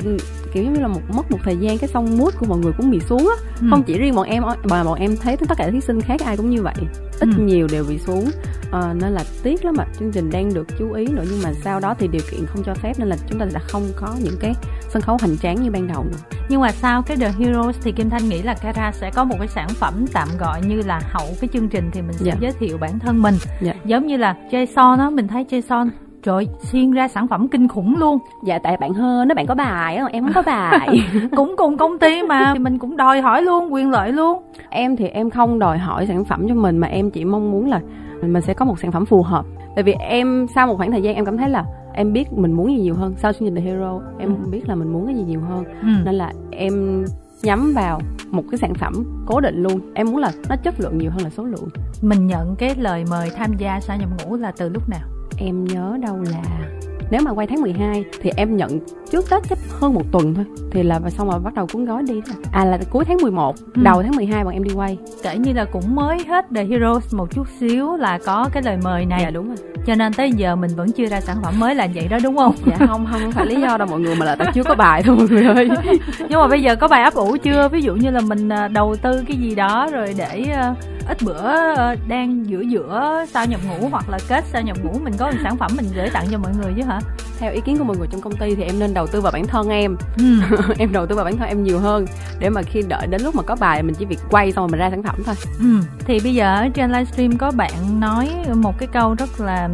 kiểu 0.54 0.64
giống 0.64 0.74
như 0.74 0.80
là 0.80 0.88
một 0.88 1.02
mất 1.16 1.32
một 1.32 1.38
thời 1.44 1.58
gian 1.58 1.78
cái 1.78 1.90
song 1.94 2.18
mút 2.18 2.34
của 2.40 2.46
mọi 2.46 2.58
người 2.58 2.74
cũng 2.78 2.92
bị 2.92 3.00
xuống 3.00 3.30
á 3.30 3.52
ừ. 3.62 3.68
không 3.70 3.84
chỉ 3.84 4.00
riêng 4.00 4.16
bọn 4.16 4.28
em 4.28 4.44
mà 4.64 4.84
bọn 4.84 5.00
em 5.00 5.18
thấy 5.18 5.38
tất 5.38 5.58
cả 5.58 5.70
thí 5.72 5.82
sinh 5.82 6.02
khác 6.02 6.22
ai 6.26 6.38
cũng 6.38 6.50
như 6.50 6.62
vậy 6.62 6.76
ít 7.20 7.30
ừ. 7.38 7.44
nhiều 7.44 7.68
đều 7.72 7.86
bị 7.90 8.00
xuống 8.00 8.30
à, 8.72 8.94
nên 8.94 9.14
là 9.14 9.24
tiếc 9.44 9.66
lắm 9.66 9.78
ạ 9.78 9.86
chương 10.00 10.12
trình 10.12 10.30
đang 10.30 10.54
được 10.54 10.68
chú 10.80 10.92
ý 10.92 11.08
nữa 11.08 11.24
nhưng 11.32 11.42
mà 11.44 11.54
sau 11.64 11.80
đó 11.80 11.96
thì 12.00 12.08
điều 12.08 12.22
kiện 12.32 12.46
không 12.46 12.64
cho 12.64 12.74
phép 12.74 12.94
nên 13.00 13.08
là 13.08 13.18
chúng 13.30 13.40
ta 13.40 13.46
đã 13.54 13.60
không 13.60 13.84
có 13.96 14.16
những 14.24 14.38
cái 14.40 14.54
sân 14.90 15.02
khấu 15.02 15.18
hoành 15.22 15.38
tráng 15.38 15.64
như 15.64 15.72
ban 15.72 15.88
đầu 15.88 16.04
nữa 16.04 16.38
nhưng 16.50 16.62
mà 16.62 16.72
sau 16.72 17.02
cái 17.02 17.18
The 17.18 17.32
Heroes 17.40 17.76
thì 17.82 17.92
Kim 17.92 18.10
Thanh 18.10 18.30
nghĩ 18.30 18.42
là 18.42 18.54
Kara 18.54 18.92
sẽ 18.92 19.12
có 19.12 19.24
một 19.24 19.36
cái 19.40 19.48
sản 19.48 19.70
phẩm 19.70 20.06
tạm 20.14 20.28
gọi 20.40 20.62
như 20.68 20.82
là 20.86 21.02
hậu 21.12 21.28
cái 21.42 21.50
chương 21.54 21.70
trình 21.70 21.90
thì 21.92 22.02
mình 22.02 22.14
sẽ 22.14 22.26
yeah. 22.26 22.40
Dạ. 22.42 22.50
giới 22.50 22.52
thiệu 22.60 22.78
bản 22.78 23.00
thân 23.00 23.22
mình 23.22 23.36
yeah. 23.62 23.76
Dạ. 23.76 23.82
giống 23.86 24.08
như 24.08 24.18
là 24.18 24.36
Jason 24.52 24.98
đó 24.98 25.10
mình 25.10 25.28
thấy 25.28 25.46
Jason 25.50 25.90
Trời 26.24 26.48
xuyên 26.60 26.92
ra 26.92 27.08
sản 27.08 27.28
phẩm 27.28 27.48
kinh 27.48 27.68
khủng 27.68 27.96
luôn. 27.98 28.18
Dạ 28.44 28.60
tại 28.64 28.78
bạn 28.78 28.94
hơn 28.94 29.28
nó 29.28 29.36
bạn 29.36 29.46
có 29.48 29.56
bài 29.56 29.96
á 29.96 30.06
Em 30.12 30.24
không 30.24 30.34
có 30.34 30.42
bài. 30.42 31.00
Cũng 31.36 31.56
cùng 31.58 31.78
công 31.78 32.00
ty 32.00 32.24
mà 32.24 32.52
thì 32.54 32.60
Mình 32.60 32.78
cũng 32.78 32.98
đòi 32.98 33.22
hỏi 33.22 33.42
luôn 33.42 33.74
quyền 33.74 33.92
lợi 33.92 34.12
luôn. 34.12 34.42
Em 34.70 34.96
thì 34.96 35.08
em 35.08 35.30
không 35.30 35.60
đòi 35.60 35.78
hỏi 35.78 36.06
sản 36.06 36.26
phẩm 36.26 36.46
cho 36.50 36.56
mình 36.56 36.78
Mà 36.78 36.88
em 36.88 37.12
chỉ 37.12 37.26
mong 37.26 37.52
muốn 37.52 37.70
là 37.70 37.82
Mình 38.22 38.42
sẽ 38.42 38.54
có 38.54 38.66
một 38.66 38.80
sản 38.80 38.92
phẩm 38.92 39.06
phù 39.06 39.22
hợp. 39.22 39.46
Tại 39.76 39.84
vì 39.84 39.94
em 39.94 40.48
sau 40.56 40.68
một 40.68 40.76
khoảng 40.78 40.92
thời 40.92 41.02
gian 41.02 41.16
em 41.16 41.26
cảm 41.26 41.38
thấy 41.38 41.50
là 41.50 41.66
Em 41.94 42.14
biết 42.14 42.34
mình 42.34 42.52
muốn 42.52 42.78
gì 42.78 42.82
nhiều 42.82 42.96
hơn. 42.96 43.14
Sau 43.18 43.34
chương 43.34 43.48
trình 43.48 43.56
The 43.56 43.62
Hero 43.62 44.02
Em 44.20 44.30
ừ. 44.30 44.50
biết 44.52 44.70
là 44.70 44.76
mình 44.76 44.94
muốn 44.94 45.06
cái 45.06 45.16
gì 45.16 45.24
nhiều 45.24 45.42
hơn. 45.42 45.64
Ừ. 45.82 45.88
Nên 46.06 46.16
là 46.16 46.34
em 46.52 47.06
nhắm 47.44 47.72
vào 47.76 48.00
một 48.32 48.44
cái 48.52 48.58
sản 48.58 48.74
phẩm 48.74 48.94
cố 49.26 49.40
định 49.40 49.64
luôn. 49.64 49.80
Em 49.94 50.08
muốn 50.08 50.18
là 50.18 50.32
nó 50.50 50.56
chất 50.56 50.80
lượng 50.80 50.98
nhiều 50.98 51.12
hơn 51.12 51.24
là 51.24 51.30
số 51.30 51.44
lượng. 51.44 51.70
Mình 52.02 52.28
nhận 52.28 52.56
cái 52.56 52.76
lời 52.76 53.04
mời 53.10 53.30
tham 53.36 53.54
gia 53.58 53.80
sao 53.80 53.98
nhập 53.98 54.10
ngũ 54.18 54.36
là 54.36 54.52
từ 54.58 54.70
lúc 54.70 54.90
nào 54.90 55.02
em 55.40 55.66
nhớ 55.66 55.98
đâu 56.02 56.18
là 56.32 56.70
nếu 57.12 57.22
mà 57.26 57.32
quay 57.32 57.48
tháng 57.48 57.62
12 57.62 58.06
thì 58.22 58.32
em 58.38 58.58
nhận 58.58 58.80
trước 59.12 59.30
Tết 59.30 59.44
chắc 59.50 59.60
hơn 59.80 59.94
một 59.94 60.12
tuần 60.12 60.36
thôi. 60.36 60.46
Thì 60.72 60.84
là 60.84 61.00
xong 61.10 61.30
rồi 61.30 61.40
bắt 61.40 61.54
đầu 61.54 61.68
cuốn 61.74 61.86
gói 61.86 62.04
đi. 62.04 62.22
À 62.52 62.66
là 62.66 62.80
cuối 62.90 63.06
tháng 63.06 63.18
11 63.22 63.56
ừ. 63.58 63.82
đầu 63.84 64.04
tháng 64.04 64.16
12 64.16 64.44
bọn 64.44 64.54
em 64.54 64.64
đi 64.64 64.72
quay. 64.76 64.98
Kể 65.24 65.38
như 65.38 65.54
là 65.54 65.66
cũng 65.66 65.96
mới 65.96 66.18
hết 66.28 66.46
The 66.56 66.64
Heroes 66.64 67.14
một 67.14 67.32
chút 67.32 67.48
xíu 67.60 67.96
là 67.96 68.20
có 68.26 68.50
cái 68.54 68.64
lời 68.64 68.78
mời 68.84 69.06
này. 69.06 69.22
Dạ 69.24 69.30
đúng 69.30 69.48
rồi. 69.48 69.58
Cho 69.86 69.96
nên 69.96 70.14
tới 70.14 70.32
giờ 70.32 70.56
mình 70.56 70.72
vẫn 70.76 70.92
chưa 70.92 71.06
ra 71.06 71.22
sản 71.22 71.38
phẩm 71.44 71.60
mới 71.60 71.76
là 71.76 71.88
vậy 71.96 72.08
đó 72.08 72.18
đúng 72.24 72.38
không? 72.38 72.56
Dạ 72.66 72.88
không 72.88 73.08
không 73.12 73.32
phải 73.32 73.46
lý 73.46 73.62
do 73.62 73.78
đâu 73.78 73.88
mọi 73.88 74.00
người 74.00 74.16
mà 74.16 74.26
là 74.26 74.36
tại 74.36 74.52
chưa 74.54 74.64
có 74.64 74.76
bài 74.76 75.04
thôi 75.04 75.16
mọi 75.16 75.28
người 75.28 75.44
ơi. 75.44 75.70
Nhưng 76.30 76.40
mà 76.40 76.48
bây 76.48 76.62
giờ 76.62 76.76
có 76.76 76.88
bài 76.88 77.04
ấp 77.04 77.14
ủ 77.14 77.38
chưa? 77.44 77.70
Ví 77.70 77.82
dụ 77.82 77.96
như 77.96 78.10
là 78.12 78.22
mình 78.22 78.50
à, 78.50 78.68
đầu 78.68 78.96
tư 79.02 79.24
cái 79.28 79.38
gì 79.38 79.56
đó 79.56 79.90
rồi 79.92 80.16
để 80.18 80.46
à, 80.54 80.76
ít 81.10 81.18
bữa 81.22 81.74
ờ, 81.76 81.96
đang 82.08 82.50
giữa 82.50 82.62
giữa 82.62 83.26
sau 83.34 83.46
nhập 83.46 83.62
ngũ 83.68 83.90
hoặc 83.90 84.10
là 84.10 84.20
kết 84.30 84.44
sau 84.52 84.62
nhập 84.62 84.78
ngũ 84.84 85.00
mình 85.00 85.14
có 85.18 85.26
một 85.26 85.38
sản 85.44 85.58
phẩm 85.58 85.72
mình 85.76 85.86
gửi 85.96 86.10
tặng 86.10 86.26
cho 86.32 86.38
mọi 86.38 86.52
người 86.62 86.74
chứ 86.78 86.84
hả? 86.84 87.00
Theo 87.40 87.52
ý 87.52 87.62
kiến 87.62 87.78
của 87.78 87.84
mọi 87.84 87.98
người 87.98 88.08
trong 88.12 88.22
công 88.22 88.36
ty 88.36 88.56
thì 88.56 88.64
em 88.64 88.80
nên 88.80 88.94
đầu 88.94 89.08
tư 89.08 89.22
vào 89.22 89.32
bản 89.32 89.48
thân 89.48 89.70
em. 89.70 89.98
Ừ. 90.18 90.40
em 90.78 90.92
đầu 90.92 91.06
tư 91.06 91.16
vào 91.16 91.26
bản 91.26 91.38
thân 91.38 91.48
em 91.48 91.64
nhiều 91.64 91.80
hơn 91.80 92.06
để 92.40 92.50
mà 92.50 92.62
khi 92.62 92.84
đợi 92.88 93.08
đến 93.08 93.22
lúc 93.22 93.36
mà 93.36 93.44
có 93.44 93.56
bài 93.56 93.84
mình 93.84 93.96
chỉ 93.96 94.06
việc 94.06 94.20
quay 94.30 94.52
xong 94.52 94.64
rồi 94.64 94.72
mình 94.72 94.80
ra 94.80 94.90
sản 94.90 95.04
phẩm 95.04 95.16
thôi. 95.26 95.36
Ừ. 95.60 95.80
thì 96.06 96.20
bây 96.24 96.34
giờ 96.34 96.68
trên 96.74 96.92
livestream 96.92 97.38
có 97.38 97.52
bạn 97.52 98.00
nói 98.00 98.30
một 98.56 98.78
cái 98.78 98.88
câu 98.88 99.16
rất 99.16 99.40
là 99.40 99.70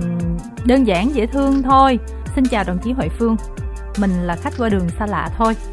đơn 0.66 0.88
giản 0.88 1.16
dễ 1.16 1.26
thương 1.26 1.64
thôi. 1.64 2.00
Xin 2.36 2.46
chào 2.46 2.64
đồng 2.68 2.78
chí 2.84 2.92
Huệ 2.92 3.10
Phương 3.10 3.36
mình 4.00 4.12
là 4.12 4.36
khách 4.36 4.54
qua 4.58 4.70
đường 4.70 4.90
xa 5.00 5.06
lạ 5.06 5.30
thôi. 5.38 5.54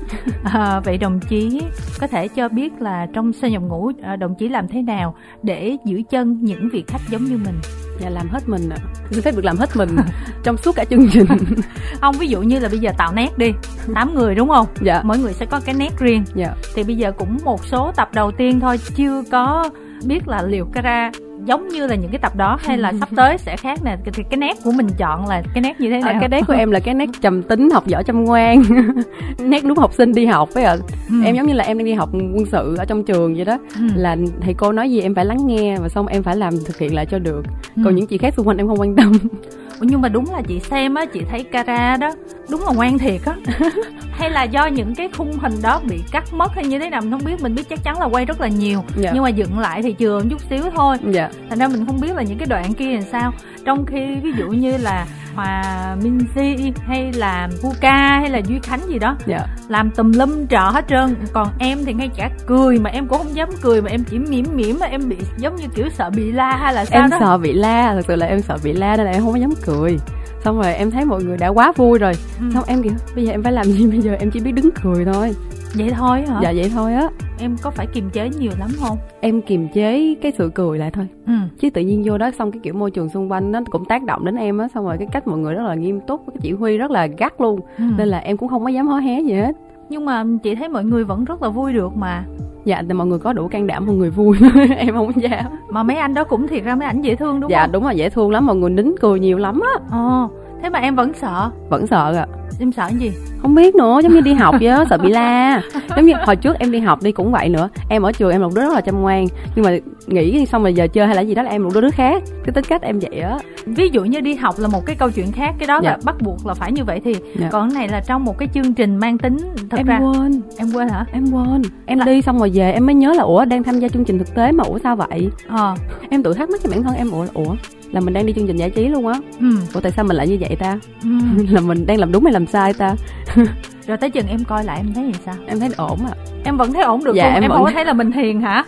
À, 0.45 0.81
vậy 0.81 0.99
đồng 0.99 1.21
chí 1.21 1.63
có 2.01 2.07
thể 2.07 2.29
cho 2.29 2.49
biết 2.49 2.73
là 2.81 3.07
trong 3.15 3.33
sơ 3.33 3.49
nhập 3.49 3.63
ngũ 3.63 3.91
à, 4.03 4.17
đồng 4.17 4.35
chí 4.35 4.49
làm 4.49 4.69
thế 4.69 4.83
nào 4.83 5.15
để 5.43 5.77
giữ 5.85 6.03
chân 6.11 6.39
những 6.43 6.69
vị 6.73 6.85
khách 6.87 7.01
giống 7.09 7.25
như 7.25 7.37
mình? 7.37 7.55
Dạ 8.01 8.11
làm 8.11 8.29
hết 8.29 8.49
mình 8.49 8.69
ạ. 8.71 8.77
Xin 9.11 9.23
phép 9.23 9.37
được 9.37 9.45
làm 9.45 9.57
hết 9.57 9.77
mình 9.77 9.97
trong 10.43 10.57
suốt 10.57 10.77
cả 10.77 10.85
chương 10.85 11.09
trình. 11.13 11.27
Không 12.01 12.15
ví 12.19 12.29
dụ 12.29 12.43
như 12.43 12.59
là 12.59 12.69
bây 12.69 12.79
giờ 12.79 12.93
tạo 12.99 13.13
nét 13.13 13.39
đi 13.39 13.53
tám 13.95 14.15
người 14.15 14.35
đúng 14.35 14.49
không? 14.49 14.67
Dạ. 14.81 15.03
Mỗi 15.05 15.19
người 15.19 15.33
sẽ 15.33 15.47
có 15.47 15.61
cái 15.61 15.75
nét 15.75 15.99
riêng. 15.99 16.25
Dạ. 16.35 16.55
Thì 16.75 16.83
bây 16.85 16.97
giờ 16.97 17.13
cũng 17.13 17.39
một 17.45 17.67
số 17.67 17.93
tập 17.97 18.11
đầu 18.15 18.33
tiên 18.33 18.61
thôi 18.61 18.79
chưa 18.97 19.23
có 19.31 19.71
biết 20.05 20.29
là 20.29 20.43
liệu 20.43 20.67
cara 20.73 21.11
giống 21.45 21.69
như 21.69 21.87
là 21.87 21.95
những 21.95 22.11
cái 22.11 22.19
tập 22.19 22.37
đó 22.37 22.59
hay 22.61 22.79
là 22.79 22.93
sắp 23.01 23.09
tới 23.17 23.39
sẽ 23.39 23.57
khác 23.57 23.79
nè? 23.85 23.97
Thì 24.13 24.23
cái 24.31 24.39
nét 24.39 24.57
của 24.65 24.73
mình 24.73 24.87
chọn 24.97 25.29
là 25.29 25.43
cái 25.55 25.63
nét 25.63 25.81
như 25.81 25.91
thế 25.91 26.01
nào? 26.01 26.13
à, 26.13 26.17
cái 26.21 26.29
nét 26.29 26.43
của 26.47 26.53
em 26.53 26.71
là 26.71 26.81
cái 26.81 26.95
nét 26.95 27.09
trầm 27.21 27.43
tính 27.43 27.71
học 27.71 27.87
giỏi 27.87 28.05
chăm 28.05 28.25
ngoan. 28.25 28.63
Nét 29.39 29.65
đúng 29.65 29.79
học 29.79 29.93
sinh 29.93 30.13
đi 30.13 30.27
học 30.27 30.49
với 30.55 30.65
ạ. 30.65 30.77
Ừ. 31.11 31.15
em 31.25 31.37
giống 31.37 31.47
như 31.47 31.55
là 31.55 31.65
em 31.65 31.79
đang 31.79 31.85
đi 31.85 31.93
học 31.93 32.09
quân 32.13 32.47
sự 32.53 32.77
ở 32.79 32.85
trong 32.85 33.05
trường 33.05 33.35
vậy 33.35 33.45
đó. 33.45 33.59
Ừ. 33.77 33.83
là 33.95 34.17
thầy 34.41 34.55
cô 34.55 34.73
nói 34.73 34.91
gì 34.91 35.01
em 35.01 35.15
phải 35.15 35.25
lắng 35.25 35.47
nghe 35.47 35.77
và 35.79 35.89
xong 35.89 36.07
em 36.07 36.23
phải 36.23 36.37
làm 36.37 36.55
thực 36.67 36.79
hiện 36.79 36.95
lại 36.95 37.07
cho 37.07 37.19
được. 37.19 37.43
Ừ. 37.77 37.83
còn 37.85 37.97
những 37.97 38.07
chị 38.07 38.19
khác 38.19 38.35
xung 38.37 38.49
quanh 38.49 38.57
em 38.57 38.69
không 38.69 38.81
quan 38.81 38.97
tâm 38.97 39.13
nhưng 39.83 40.01
mà 40.01 40.09
đúng 40.09 40.25
là 40.33 40.43
chị 40.49 40.61
xem 40.61 40.95
á 40.95 41.05
chị 41.05 41.21
thấy 41.31 41.45
cara 41.45 41.97
đó 41.97 42.15
đúng 42.51 42.65
là 42.67 42.73
ngoan 42.75 42.99
thiệt 42.99 43.21
á 43.25 43.35
hay 44.13 44.31
là 44.31 44.43
do 44.43 44.67
những 44.67 44.95
cái 44.95 45.09
khung 45.17 45.39
hình 45.39 45.63
đó 45.63 45.81
bị 45.89 46.01
cắt 46.13 46.25
mất 46.33 46.55
hay 46.55 46.67
như 46.67 46.79
thế 46.79 46.91
nào 46.91 47.01
mình 47.01 47.11
không 47.11 47.25
biết 47.25 47.43
mình 47.43 47.55
biết 47.55 47.69
chắc 47.69 47.85
chắn 47.85 48.01
là 48.01 48.07
quay 48.07 48.25
rất 48.25 48.41
là 48.41 48.49
nhiều 48.49 48.85
dạ. 48.97 49.11
nhưng 49.15 49.23
mà 49.23 49.29
dựng 49.29 49.59
lại 49.59 49.83
thì 49.83 49.95
chừa 49.99 50.19
một 50.19 50.25
chút 50.31 50.41
xíu 50.51 50.63
thôi 50.77 50.97
dạ. 51.11 51.31
thành 51.49 51.59
ra 51.59 51.69
mình 51.69 51.87
không 51.87 52.01
biết 52.01 52.17
là 52.17 52.23
những 52.23 52.39
cái 52.39 52.47
đoạn 52.47 52.75
kia 52.75 52.93
làm 52.93 53.03
sao 53.13 53.33
trong 53.65 53.87
khi 53.87 54.17
ví 54.23 54.33
dụ 54.39 54.49
như 54.49 54.77
là 54.77 55.07
hòa 55.35 55.97
minzy 56.03 56.73
hay 56.87 57.13
là 57.13 57.49
puka 57.63 58.19
hay 58.21 58.31
là 58.31 58.39
duy 58.39 58.59
khánh 58.63 58.81
gì 58.89 58.99
đó. 58.99 59.17
Dạ. 59.27 59.47
làm 59.69 59.91
tùm 59.91 60.13
lum 60.13 60.47
trọ 60.47 60.71
hết 60.71 60.85
trơn. 60.89 61.17
Còn 61.33 61.49
em 61.59 61.85
thì 61.85 61.93
ngay 61.93 62.11
cả 62.17 62.31
cười 62.47 62.79
mà 62.79 62.91
em 62.91 63.09
cũng 63.09 63.19
không 63.19 63.37
dám 63.37 63.49
cười 63.63 63.83
mà 63.83 63.91
em 63.91 64.05
chỉ 64.05 64.19
mỉm 64.19 64.47
mỉm 64.55 64.79
mà 64.81 64.87
em 64.87 65.09
bị 65.09 65.17
giống 65.39 65.57
như 65.57 65.67
kiểu 65.75 65.89
sợ 65.99 66.11
bị 66.11 66.33
la 66.33 66.57
hay 66.57 66.75
là 66.75 66.85
sao 66.85 67.01
em 67.01 67.11
đó. 67.11 67.17
sợ 67.21 67.39
bị 67.39 67.53
la 67.53 67.95
thật 67.95 68.03
sự 68.09 68.17
là 68.17 68.27
em 68.27 68.41
sợ 68.41 68.57
bị 68.65 68.73
la 68.73 68.97
nên 68.97 69.07
là 69.07 69.13
em 69.13 69.23
không 69.23 69.33
có 69.33 69.39
dám 69.39 69.55
cười. 69.65 69.99
Xong 70.45 70.61
rồi 70.63 70.75
em 70.75 70.91
thấy 70.91 71.05
mọi 71.05 71.25
người 71.25 71.37
đã 71.37 71.49
quá 71.49 71.73
vui 71.77 71.99
rồi. 71.99 72.13
Ừ. 72.41 72.47
xong 72.55 72.65
em 72.67 72.83
kiểu 72.83 72.93
bây 73.15 73.25
giờ 73.25 73.31
em 73.31 73.43
phải 73.43 73.53
làm 73.53 73.65
gì? 73.65 73.87
Bây 73.87 74.01
giờ 74.01 74.17
em 74.21 74.31
chỉ 74.31 74.41
biết 74.41 74.53
đứng 74.53 74.71
cười 74.83 75.05
thôi 75.05 75.35
vậy 75.75 75.91
thôi 75.91 76.25
hả? 76.29 76.39
Dạ 76.43 76.53
vậy 76.57 76.71
thôi 76.75 76.95
á. 76.95 77.09
Em 77.39 77.57
có 77.63 77.71
phải 77.71 77.87
kiềm 77.87 78.11
chế 78.11 78.29
nhiều 78.39 78.53
lắm 78.59 78.71
không? 78.81 78.99
Em 79.21 79.43
kiềm 79.43 79.69
chế 79.69 80.15
cái 80.23 80.33
sự 80.39 80.51
cười 80.55 80.79
lại 80.79 80.91
thôi. 80.91 81.07
Ừ. 81.27 81.33
chứ 81.61 81.71
tự 81.71 81.83
nhiên 81.83 82.03
vô 82.07 82.19
đó 82.19 82.31
xong 82.39 82.53
cái 82.53 82.61
kiểu 82.63 82.75
môi 82.75 82.91
trường 82.91 83.09
xung 83.09 83.33
quanh 83.33 83.53
nó 83.53 83.61
cũng 83.71 83.85
tác 83.85 84.05
động 84.05 84.25
đến 84.25 84.37
em 84.37 84.59
á 84.59 84.69
xong 84.75 84.85
rồi 84.85 84.99
cái 84.99 85.09
cách 85.13 85.29
mọi 85.29 85.39
người 85.39 85.55
rất 85.55 85.63
là 85.63 85.75
nghiêm 85.75 86.01
túc 86.01 86.25
cái 86.27 86.37
chỉ 86.41 86.53
huy 86.53 86.79
rất 86.79 86.91
là 86.91 87.07
gắt 87.07 87.41
luôn. 87.41 87.61
Ừ. 87.79 87.85
nên 87.99 88.09
là 88.09 88.19
em 88.19 88.37
cũng 88.37 88.49
không 88.49 88.65
có 88.65 88.69
dám 88.69 88.87
hó 88.87 88.99
hé 88.99 89.21
gì 89.21 89.33
hết. 89.33 89.57
Nhưng 89.89 90.05
mà 90.05 90.25
chị 90.43 90.55
thấy 90.55 90.69
mọi 90.69 90.85
người 90.85 91.05
vẫn 91.05 91.25
rất 91.25 91.43
là 91.43 91.49
vui 91.49 91.73
được 91.73 91.97
mà. 91.97 92.25
Dạ 92.65 92.83
thì 92.89 92.95
mọi 92.95 93.07
người 93.07 93.19
có 93.19 93.33
đủ 93.33 93.49
can 93.49 93.67
đảm 93.67 93.87
mọi 93.87 93.97
người 93.97 94.11
vui 94.11 94.37
em 94.77 94.95
không 94.95 95.23
dám. 95.23 95.45
Mà 95.69 95.83
mấy 95.83 95.97
anh 95.97 96.15
đó 96.15 96.25
cũng 96.25 96.49
thiệt 96.49 96.65
ra 96.65 96.75
mấy 96.75 96.87
ảnh 96.87 97.03
dễ 97.03 97.17
thương 97.17 97.41
đúng 97.41 97.51
dạ, 97.51 97.61
không? 97.61 97.69
dạ 97.69 97.73
đúng 97.73 97.87
là 97.87 97.93
dễ 97.93 98.11
thương 98.11 98.31
lắm 98.31 98.47
mọi 98.47 98.57
người 98.57 98.71
nín 98.71 98.95
cười 99.01 99.21
nhiều 99.21 99.39
lắm 99.39 99.61
á. 99.61 99.81
Ờ 99.91 100.29
thế 100.63 100.71
mà 100.71 100.79
em 100.79 100.97
vẫn 100.97 101.13
sợ? 101.15 101.51
Vẫn 101.69 101.87
sợ 101.87 102.15
ạ. 102.17 102.27
Em 102.59 102.73
sợ 102.73 102.87
cái 102.89 102.99
gì? 102.99 103.13
Không 103.43 103.55
biết 103.55 103.75
nữa 103.75 104.01
giống 104.03 104.13
như 104.15 104.21
đi 104.21 104.33
học 104.33 104.55
vậy 104.61 104.69
á 104.69 104.85
sợ 104.91 104.99
bị 104.99 105.11
la. 105.11 105.63
Giống 105.97 106.07
như 106.07 106.13
hồi 106.27 106.37
trước 106.37 106.59
em 106.59 106.73
đi 106.73 106.79
học 106.81 107.03
đi 107.03 107.13
cũng 107.13 107.33
vậy 107.33 107.49
nữa. 107.49 107.69
Em 107.89 108.03
ở 108.03 108.13
trường 108.13 108.31
em 108.31 108.41
là 108.41 108.47
một 108.47 108.55
đứa 108.55 108.63
rất 108.63 108.75
là 108.75 108.81
chăm 108.81 109.03
ngoan 109.03 109.27
nhưng 109.55 109.65
mà 109.65 109.77
nghỉ 110.07 110.47
xong 110.47 110.63
rồi 110.63 110.75
giờ 110.75 110.87
chơi 110.93 111.07
hay 111.07 111.17
là 111.17 111.23
gì 111.23 111.35
đó 111.35 111.43
là 111.43 111.51
em 111.51 111.65
một 111.65 111.71
đứa 111.75 111.91
khác. 111.91 112.23
Cái 112.45 112.53
tính 112.53 112.65
cách 112.69 112.83
em 112.83 112.99
vậy 112.99 113.21
á. 113.21 113.39
Ví 113.67 113.89
dụ 113.93 114.05
như 114.05 114.21
đi 114.21 114.35
học 114.35 114.55
là 114.59 114.69
một 114.69 114.87
cái 114.87 114.97
câu 114.97 115.11
chuyện 115.11 115.33
khác 115.33 115.55
cái 115.59 115.67
đó 115.67 115.81
dạ. 115.83 115.91
là 115.91 115.99
bắt 116.05 116.17
buộc 116.21 116.47
là 116.47 116.55
phải 116.55 116.73
như 116.73 116.85
vậy 116.85 117.01
thì 117.05 117.17
dạ. 117.41 117.49
còn 117.53 117.71
cái 117.71 117.79
này 117.79 117.89
là 117.89 118.01
trong 118.07 118.25
một 118.25 118.39
cái 118.39 118.49
chương 118.55 118.75
trình 118.75 118.97
mang 118.97 119.19
tính 119.19 119.37
thật 119.71 119.77
em 119.77 119.87
ra. 119.87 119.99
quên. 119.99 120.43
Em 120.57 120.71
quên 120.75 120.89
hả? 120.89 121.05
Em 121.13 121.25
quên. 121.33 121.63
Em 121.87 121.99
là... 121.99 122.05
đi 122.05 122.23
xong 122.23 122.39
rồi 122.39 122.51
về 122.55 122.73
em 122.73 122.87
mới 122.87 122.95
nhớ 122.95 123.13
là 123.13 123.23
ủa 123.23 123.45
đang 123.45 123.63
tham 123.63 123.81
gia 123.81 123.89
chương 123.89 124.05
trình 124.05 124.19
thực 124.19 124.35
tế 124.35 124.53
mà 124.53 124.65
ủa 124.65 124.79
sao 124.79 124.97
vậy? 124.97 125.31
Ờ. 125.49 125.75
Em 126.11 126.23
tự 126.23 126.35
thắc 126.35 126.51
mắc 126.51 126.61
cho 126.65 126.71
bản 126.71 126.83
thân 126.83 126.95
em 126.95 127.11
ủa 127.11 127.27
ủa 127.35 127.55
là 127.93 128.01
mình 128.01 128.15
đang 128.15 128.27
đi 128.27 128.33
chương 128.33 128.47
trình 128.47 128.57
giải 128.57 128.71
trí 128.71 128.89
luôn 128.89 129.07
á. 129.07 129.21
Ừ. 129.41 129.57
ủa 129.75 129.81
tại 129.81 129.93
sao 129.93 130.05
mình 130.05 130.17
lại 130.17 130.29
như 130.29 130.37
vậy 130.41 130.57
ta? 130.57 130.79
Ừ. 131.03 131.09
là 131.49 131.61
mình 131.61 131.87
đang 131.87 131.99
làm 131.99 132.13
đúng 132.13 132.25
hay 132.25 132.33
làm 132.33 132.47
sai 132.47 132.73
ta? 132.73 132.95
Rồi 133.87 133.97
tới 133.97 134.11
chừng 134.11 134.27
em 134.29 134.45
coi 134.45 134.65
lại 134.65 134.77
em 134.77 134.95
thấy 134.95 135.05
gì 135.05 135.15
sao? 135.25 135.35
Em 135.47 135.61
thấy 135.61 135.69
ổn 135.77 135.99
à 136.07 136.15
em 136.45 136.57
vẫn 136.57 136.73
thấy 136.73 136.83
ổn 136.83 137.05
được 137.05 137.15
dạ, 137.15 137.33
em, 137.35 137.43
em 137.43 137.51
không 137.51 137.65
có 137.65 137.71
thấy 137.75 137.85
là 137.85 137.93
mình 137.93 138.13
hiền 138.13 138.41
hả? 138.41 138.65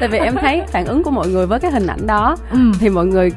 Tại 0.00 0.08
vì 0.08 0.18
em 0.18 0.34
thấy 0.40 0.62
phản 0.68 0.84
ứng 0.84 1.02
của 1.02 1.10
mọi 1.10 1.28
người 1.28 1.46
với 1.46 1.60
cái 1.60 1.70
hình 1.70 1.86
ảnh 1.86 2.06
đó 2.06 2.36
ừ. 2.50 2.58
thì 2.80 2.88
mọi 2.88 3.06
người 3.06 3.32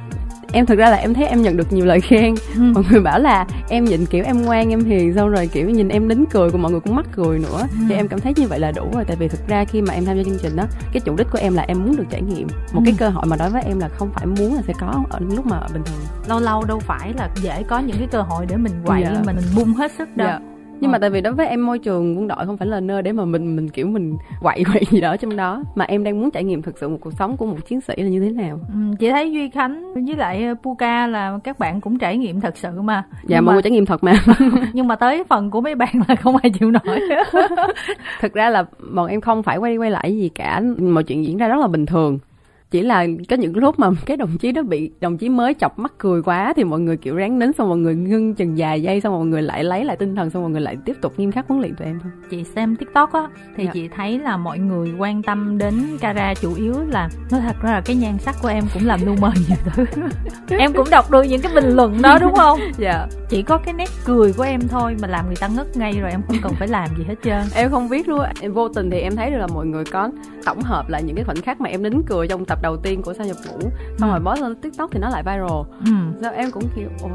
em 0.52 0.66
thực 0.66 0.78
ra 0.78 0.90
là 0.90 0.98
em 0.98 1.14
thấy 1.14 1.28
em 1.28 1.42
nhận 1.42 1.58
được 1.58 1.74
nhiều 1.74 1.86
lời 1.86 2.02
khen 2.02 2.36
ừ. 2.56 2.62
mọi 2.62 2.84
người 2.90 3.02
bảo 3.02 3.20
là 3.20 3.46
em 3.70 3.86
nhìn 3.86 4.06
kiểu 4.06 4.24
em 4.24 4.42
ngoan 4.42 4.70
em 4.70 4.84
hiền 4.84 5.14
xong 5.14 5.30
rồi 5.30 5.48
kiểu 5.48 5.70
nhìn 5.70 5.90
em 5.90 6.08
nín 6.08 6.26
cười 6.26 6.50
của 6.50 6.58
mọi 6.58 6.72
người 6.72 6.80
cũng 6.80 6.96
mắc 6.96 7.06
cười 7.16 7.40
nữa 7.40 7.68
ừ. 7.72 7.86
thì 7.90 7.96
em 7.96 8.08
cảm 8.08 8.20
thấy 8.20 8.34
như 8.38 8.48
vậy 8.48 8.60
là 8.60 8.72
đủ 8.72 8.90
rồi 8.94 9.06
tại 9.08 9.18
vì 9.20 9.28
thực 9.28 9.48
ra 9.48 9.66
khi 9.66 9.82
mà 9.82 9.94
em 9.94 10.06
tham 10.06 10.18
gia 10.18 10.24
chương 10.24 10.40
trình 10.42 10.56
đó 10.56 10.64
cái 10.94 11.02
chủ 11.06 11.16
đích 11.16 11.28
của 11.32 11.40
em 11.42 11.54
là 11.54 11.64
em 11.68 11.86
muốn 11.86 11.96
được 11.96 12.06
trải 12.10 12.22
nghiệm 12.22 12.48
một 12.48 12.82
ừ. 12.82 12.86
cái 12.86 12.96
cơ 12.98 13.10
hội 13.10 13.26
mà 13.28 13.36
đối 13.36 13.50
với 13.50 13.62
em 13.62 13.80
là 13.80 13.90
không 13.90 14.10
phải 14.14 14.26
muốn 14.26 14.56
là 14.56 14.62
sẽ 14.68 14.74
có 14.80 15.04
ở 15.10 15.20
lúc 15.20 15.46
mà 15.46 15.60
bình 15.74 15.84
thường 15.86 16.00
lâu 16.28 16.40
lâu 16.40 16.66
đâu 16.66 16.80
phải 16.80 17.14
là 17.18 17.30
dễ 17.36 17.64
có 17.64 17.80
những 17.80 17.98
cái 17.98 18.08
cơ 18.12 18.22
hội 18.22 18.46
để 18.50 18.56
mình 18.56 18.74
quậy 18.86 19.02
yeah. 19.02 19.16
Dạ. 19.16 19.22
mình 19.26 19.38
bung 19.56 19.74
hết 19.74 19.92
sức 19.98 20.18
đâu 20.18 20.28
yeah 20.28 20.42
dạ 20.42 20.55
nhưng 20.80 20.92
mà 20.92 20.96
ờ. 20.96 21.00
tại 21.00 21.10
vì 21.10 21.22
đối 21.22 21.34
với 21.34 21.48
em 21.48 21.66
môi 21.66 21.80
trường 21.80 22.18
quân 22.18 22.28
đội 22.28 22.46
không 22.46 22.58
phải 22.58 22.68
là 22.68 22.80
nơi 22.80 23.02
để 23.02 23.12
mà 23.12 23.26
mình 23.26 23.56
mình 23.56 23.70
kiểu 23.70 23.88
mình 23.88 24.18
quậy 24.42 24.64
quậy 24.72 24.84
gì 24.92 25.02
đó 25.02 25.18
trong 25.18 25.36
đó. 25.36 25.64
Mà 25.76 25.86
em 25.86 26.04
đang 26.04 26.22
muốn 26.22 26.32
trải 26.32 26.44
nghiệm 26.44 26.62
thực 26.62 26.78
sự 26.78 26.90
một 26.90 26.98
cuộc 27.02 27.14
sống 27.14 27.38
của 27.38 27.46
một 27.46 27.58
chiến 27.68 27.82
sĩ 27.82 27.94
là 27.98 28.10
như 28.10 28.20
thế 28.20 28.30
nào. 28.30 28.60
Ừ, 28.74 28.80
chị 29.00 29.10
thấy 29.10 29.32
duy 29.32 29.50
khánh 29.50 29.94
với 29.94 30.16
lại 30.18 30.46
ờ, 30.46 30.56
puka 30.64 31.08
là 31.08 31.40
các 31.44 31.60
bạn 31.60 31.82
cũng 31.82 32.00
trải 32.00 32.18
nghiệm 32.18 32.42
thật 32.42 32.58
sự 32.58 32.82
mà. 32.82 33.04
Dạ 33.28 33.42
mọi 33.42 33.54
người 33.54 33.62
trải 33.62 33.72
nghiệm 33.72 33.86
thật 33.86 34.04
mà. 34.04 34.14
Nhưng 34.74 34.88
mà 34.88 34.96
tới 34.96 35.24
phần 35.30 35.52
của 35.52 35.62
mấy 35.62 35.76
bạn 35.76 35.96
là 36.08 36.16
không 36.16 36.36
ai 36.36 36.52
chịu 36.60 36.72
nổi. 36.72 37.00
Thực 38.22 38.34
ra 38.34 38.50
là 38.50 38.66
bọn 38.94 39.08
em 39.08 39.22
không 39.22 39.44
phải 39.44 39.58
quay 39.58 39.78
quay 39.78 39.92
lại 39.92 40.18
gì 40.18 40.30
cả. 40.30 40.62
Mọi 40.78 41.04
chuyện 41.04 41.26
diễn 41.26 41.38
ra 41.38 41.48
rất 41.48 41.58
là 41.58 41.68
bình 41.68 41.86
thường 41.86 42.20
chỉ 42.76 42.82
là 42.82 43.08
có 43.30 43.36
những 43.36 43.58
lúc 43.58 43.80
mà 43.80 43.90
cái 44.06 44.18
đồng 44.18 44.38
chí 44.38 44.52
đó 44.52 44.64
bị 44.64 44.92
đồng 45.02 45.18
chí 45.18 45.30
mới 45.30 45.54
chọc 45.54 45.80
mắt 45.80 45.94
cười 45.98 46.22
quá 46.22 46.54
thì 46.56 46.64
mọi 46.64 46.80
người 46.80 46.98
kiểu 46.98 47.16
ráng 47.16 47.40
nín 47.40 47.54
xong 47.54 47.70
mọi 47.70 47.78
người 47.78 47.96
ngưng 47.96 48.36
chừng 48.36 48.54
vài 48.58 48.82
giây 48.82 49.02
xong 49.02 49.14
mọi 49.14 49.26
người 49.26 49.42
lại 49.42 49.64
lấy 49.64 49.86
lại 49.86 49.98
tinh 49.98 50.16
thần 50.16 50.30
xong 50.30 50.42
mọi 50.42 50.52
người 50.52 50.62
lại 50.62 50.78
tiếp 50.86 50.94
tục 51.02 51.14
nghiêm 51.18 51.32
khắc 51.32 51.48
huấn 51.48 51.62
luyện 51.62 51.76
tụi 51.76 51.88
em 51.88 52.00
thôi. 52.04 52.12
Chị 52.30 52.44
xem 52.44 52.76
tiktok 52.76 53.14
á 53.14 53.28
thì 53.56 53.66
dạ. 53.66 53.72
chị 53.74 53.88
thấy 53.88 54.20
là 54.20 54.38
mọi 54.38 54.60
người 54.60 54.94
quan 54.98 55.24
tâm 55.24 55.58
đến 55.58 55.74
cara 56.00 56.34
chủ 56.34 56.56
yếu 56.56 56.74
là 56.88 57.10
nói 57.32 57.42
thật 57.42 57.56
ra 57.62 57.72
là 57.72 57.82
cái 57.86 57.96
nhan 57.96 58.18
sắc 58.18 58.36
của 58.42 58.48
em 58.48 58.64
cũng 58.74 58.86
làm 58.86 59.00
lu 59.06 59.16
mờ 59.22 59.32
nhiều 59.48 59.58
thứ. 59.66 59.86
Em 60.58 60.74
cũng 60.74 60.90
đọc 60.92 61.12
được 61.12 61.24
những 61.24 61.42
cái 61.42 61.52
bình 61.56 61.70
luận 61.70 62.02
đó 62.02 62.18
đúng 62.22 62.36
không? 62.36 62.60
Dạ. 62.78 63.08
Chỉ 63.30 63.42
có 63.42 63.58
cái 63.58 63.74
nét 63.74 63.90
cười 64.06 64.34
của 64.34 64.44
em 64.44 64.62
thôi 64.68 64.96
mà 65.02 65.08
làm 65.08 65.26
người 65.26 65.36
ta 65.36 65.48
ngất 65.48 65.78
ngay 65.78 65.94
rồi 66.02 66.12
em 66.12 66.22
không 66.28 66.38
cần 66.44 66.54
phải 66.60 66.68
làm 66.68 66.90
gì 66.98 67.04
hết 67.08 67.16
trơn. 67.24 67.42
Em 67.56 67.72
không 67.72 67.90
biết 67.90 68.08
luôn 68.08 68.26
em 68.42 68.54
vô 68.54 68.70
tình 68.70 68.90
thì 68.90 69.00
em 69.00 69.16
thấy 69.16 69.32
được 69.32 69.38
là 69.38 69.48
mọi 69.48 69.66
người 69.66 69.84
có 69.86 70.10
tổng 70.46 70.62
hợp 70.62 70.90
lại 70.90 71.04
những 71.04 71.16
cái 71.16 71.26
khoảnh 71.26 71.42
khắc 71.42 71.62
mà 71.62 71.70
em 71.70 71.84
nín 71.84 72.02
cười 72.08 72.28
trong 72.28 72.46
tập 72.46 72.60
đầu 72.66 72.78
tiên 72.78 73.02
của 73.02 73.14
sao 73.14 73.28
nhập 73.28 73.38
ngủ 73.46 73.70
xong 73.98 74.10
ừ. 74.10 74.14
rồi 74.14 74.20
post 74.26 74.42
lên 74.42 74.56
tiktok 74.56 74.92
thì 74.92 75.00
nó 75.00 75.10
lại 75.10 75.24
viral. 75.24 75.86
Ừ. 75.86 75.92
sao 76.22 76.32
em 76.34 76.52
cũng 76.52 76.64
kiểu 76.76 76.90
ủa? 77.02 77.10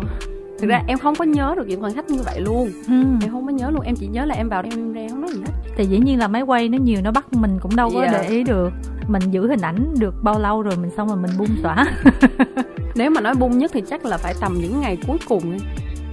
Thực 0.60 0.68
ra 0.68 0.82
em 0.86 0.98
không 0.98 1.14
có 1.14 1.24
nhớ 1.24 1.54
được 1.56 1.66
những 1.68 1.80
khoảnh 1.80 1.94
khắc 1.94 2.10
như 2.10 2.22
vậy 2.24 2.40
luôn. 2.40 2.70
Ừ. 2.88 2.94
em 3.22 3.30
không 3.30 3.46
có 3.46 3.52
nhớ 3.52 3.70
luôn 3.70 3.80
em 3.80 3.94
chỉ 3.96 4.06
nhớ 4.06 4.24
là 4.24 4.34
em 4.34 4.48
vào 4.48 4.62
em 4.62 4.92
ra 4.92 5.06
không 5.10 5.20
nói 5.20 5.30
gì 5.32 5.40
hết. 5.40 5.52
Thì 5.76 5.84
dĩ 5.86 5.98
nhiên 5.98 6.18
là 6.18 6.28
máy 6.28 6.42
quay 6.42 6.68
nó 6.68 6.78
nhiều 6.78 7.00
nó 7.02 7.10
bắt 7.10 7.32
mình 7.32 7.58
cũng 7.62 7.76
đâu 7.76 7.90
có 7.94 8.00
yeah. 8.00 8.12
để 8.12 8.28
ý 8.28 8.44
được. 8.44 8.72
Mình 9.08 9.22
giữ 9.30 9.48
hình 9.48 9.60
ảnh 9.60 9.94
được 9.98 10.14
bao 10.22 10.38
lâu 10.38 10.62
rồi 10.62 10.76
mình 10.76 10.90
xong 10.96 11.08
rồi 11.08 11.16
mình 11.16 11.30
bung 11.38 11.56
xõa. 11.62 11.86
Nếu 12.94 13.10
mà 13.10 13.20
nói 13.20 13.34
bung 13.34 13.58
nhất 13.58 13.70
thì 13.74 13.82
chắc 13.90 14.04
là 14.04 14.16
phải 14.16 14.34
tầm 14.40 14.54
những 14.60 14.80
ngày 14.80 14.98
cuối 15.06 15.18
cùng 15.28 15.58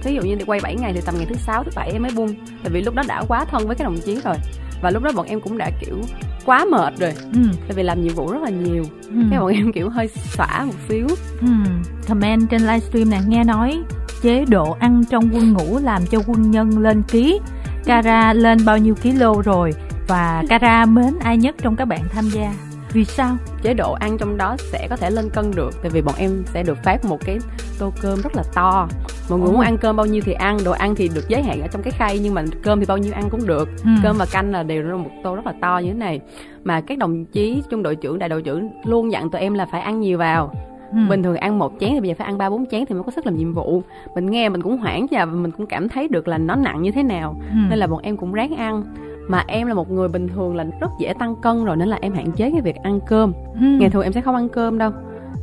ví 0.04 0.14
dụ 0.14 0.22
như 0.22 0.34
đi 0.34 0.44
quay 0.44 0.60
7 0.62 0.76
ngày 0.76 0.92
thì 0.92 1.00
tầm 1.06 1.14
ngày 1.16 1.26
thứ 1.26 1.34
sáu 1.34 1.64
thứ 1.64 1.70
bảy 1.76 1.90
em 1.92 2.02
mới 2.02 2.12
bung. 2.16 2.34
Tại 2.62 2.72
vì 2.72 2.82
lúc 2.82 2.94
đó 2.94 3.02
đã 3.08 3.22
quá 3.28 3.44
thân 3.44 3.66
với 3.66 3.76
cái 3.76 3.84
đồng 3.84 3.98
chí 4.04 4.20
rồi 4.24 4.34
và 4.82 4.90
lúc 4.90 5.02
đó 5.02 5.10
bọn 5.14 5.26
em 5.26 5.40
cũng 5.40 5.58
đã 5.58 5.70
kiểu 5.80 5.96
quá 6.44 6.64
mệt 6.70 6.98
rồi 6.98 7.12
ừ. 7.32 7.40
tại 7.68 7.76
vì 7.76 7.82
làm 7.82 8.02
nhiệm 8.02 8.14
vụ 8.14 8.32
rất 8.32 8.42
là 8.42 8.50
nhiều 8.50 8.84
ừ. 9.08 9.20
cái 9.30 9.40
bọn 9.40 9.52
em 9.52 9.72
kiểu 9.72 9.88
hơi 9.88 10.08
xả 10.08 10.64
một 10.64 10.74
xíu 10.88 11.06
ừ. 11.40 11.48
comment 12.08 12.50
trên 12.50 12.60
livestream 12.60 13.10
này 13.10 13.20
nghe 13.28 13.44
nói 13.44 13.82
chế 14.22 14.44
độ 14.44 14.76
ăn 14.80 15.04
trong 15.10 15.30
quân 15.32 15.52
ngũ 15.52 15.78
làm 15.78 16.06
cho 16.06 16.18
quân 16.26 16.50
nhân 16.50 16.78
lên 16.78 17.02
ký 17.02 17.40
Cara 17.84 18.32
lên 18.32 18.58
bao 18.64 18.78
nhiêu 18.78 18.94
kilo 18.94 19.34
rồi 19.44 19.74
và 20.08 20.44
Cara 20.48 20.86
mến 20.86 21.18
ai 21.20 21.36
nhất 21.36 21.54
trong 21.58 21.76
các 21.76 21.84
bạn 21.84 22.00
tham 22.12 22.24
gia 22.30 22.67
vì 22.92 23.04
sao? 23.04 23.36
Chế 23.62 23.74
độ 23.74 23.92
ăn 23.92 24.18
trong 24.18 24.36
đó 24.36 24.56
sẽ 24.58 24.86
có 24.90 24.96
thể 24.96 25.10
lên 25.10 25.30
cân 25.30 25.50
được 25.56 25.70
tại 25.82 25.90
vì 25.90 26.02
bọn 26.02 26.14
em 26.18 26.42
sẽ 26.46 26.62
được 26.62 26.78
phát 26.84 27.04
một 27.04 27.18
cái 27.24 27.38
tô 27.78 27.92
cơm 28.02 28.20
rất 28.22 28.36
là 28.36 28.42
to. 28.54 28.88
Mọi 29.30 29.38
người 29.38 29.52
muốn 29.52 29.60
ăn 29.60 29.78
cơm 29.78 29.96
bao 29.96 30.06
nhiêu 30.06 30.22
thì 30.24 30.32
ăn 30.32 30.58
đồ 30.64 30.72
ăn 30.72 30.94
thì 30.94 31.10
được 31.14 31.28
giới 31.28 31.42
hạn 31.42 31.60
ở 31.62 31.68
trong 31.68 31.82
cái 31.82 31.92
khay 31.92 32.18
nhưng 32.18 32.34
mà 32.34 32.44
cơm 32.62 32.80
thì 32.80 32.86
bao 32.86 32.98
nhiêu 32.98 33.12
ăn 33.12 33.24
cũng 33.30 33.46
được. 33.46 33.68
Ừ. 33.84 33.90
cơm 34.02 34.16
và 34.18 34.26
canh 34.32 34.52
là 34.52 34.62
đều 34.62 34.82
là 34.82 34.96
một 34.96 35.10
tô 35.22 35.34
rất 35.34 35.46
là 35.46 35.54
to 35.60 35.78
như 35.78 35.88
thế 35.88 35.98
này. 35.98 36.20
Mà 36.64 36.80
các 36.80 36.98
đồng 36.98 37.24
chí 37.24 37.62
trung 37.70 37.82
đội 37.82 37.96
trưởng 37.96 38.18
đại 38.18 38.28
đội 38.28 38.42
trưởng 38.42 38.70
luôn 38.84 39.12
dặn 39.12 39.30
tụi 39.30 39.40
em 39.40 39.54
là 39.54 39.66
phải 39.72 39.80
ăn 39.80 40.00
nhiều 40.00 40.18
vào. 40.18 40.54
Ừ. 40.92 40.98
bình 41.08 41.22
thường 41.22 41.36
ăn 41.36 41.58
một 41.58 41.72
chén 41.80 41.90
thì 41.92 42.00
bây 42.00 42.08
giờ 42.08 42.14
phải 42.18 42.26
ăn 42.26 42.38
ba 42.38 42.50
bốn 42.50 42.66
chén 42.66 42.86
thì 42.86 42.94
mới 42.94 43.04
có 43.04 43.10
sức 43.10 43.26
làm 43.26 43.36
nhiệm 43.36 43.52
vụ. 43.52 43.82
Mình 44.14 44.30
nghe 44.30 44.48
mình 44.48 44.62
cũng 44.62 44.76
hoảng 44.78 45.06
và 45.10 45.24
mình 45.24 45.50
cũng 45.50 45.66
cảm 45.66 45.88
thấy 45.88 46.08
được 46.08 46.28
là 46.28 46.38
nó 46.38 46.54
nặng 46.54 46.82
như 46.82 46.90
thế 46.90 47.02
nào. 47.02 47.40
Ừ. 47.50 47.56
nên 47.70 47.78
là 47.78 47.86
bọn 47.86 48.02
em 48.02 48.16
cũng 48.16 48.32
ráng 48.32 48.56
ăn 48.56 48.84
mà 49.28 49.44
em 49.46 49.66
là 49.66 49.74
một 49.74 49.90
người 49.90 50.08
bình 50.08 50.28
thường 50.28 50.56
là 50.56 50.64
rất 50.80 50.90
dễ 50.98 51.12
tăng 51.18 51.36
cân 51.42 51.64
rồi 51.64 51.76
nên 51.76 51.88
là 51.88 51.98
em 52.00 52.12
hạn 52.12 52.32
chế 52.32 52.50
cái 52.50 52.60
việc 52.60 52.76
ăn 52.76 53.00
cơm. 53.06 53.32
Ừ. 53.54 53.66
ngày 53.80 53.90
thường 53.90 54.02
em 54.02 54.12
sẽ 54.12 54.20
không 54.20 54.34
ăn 54.34 54.48
cơm 54.48 54.78
đâu. 54.78 54.90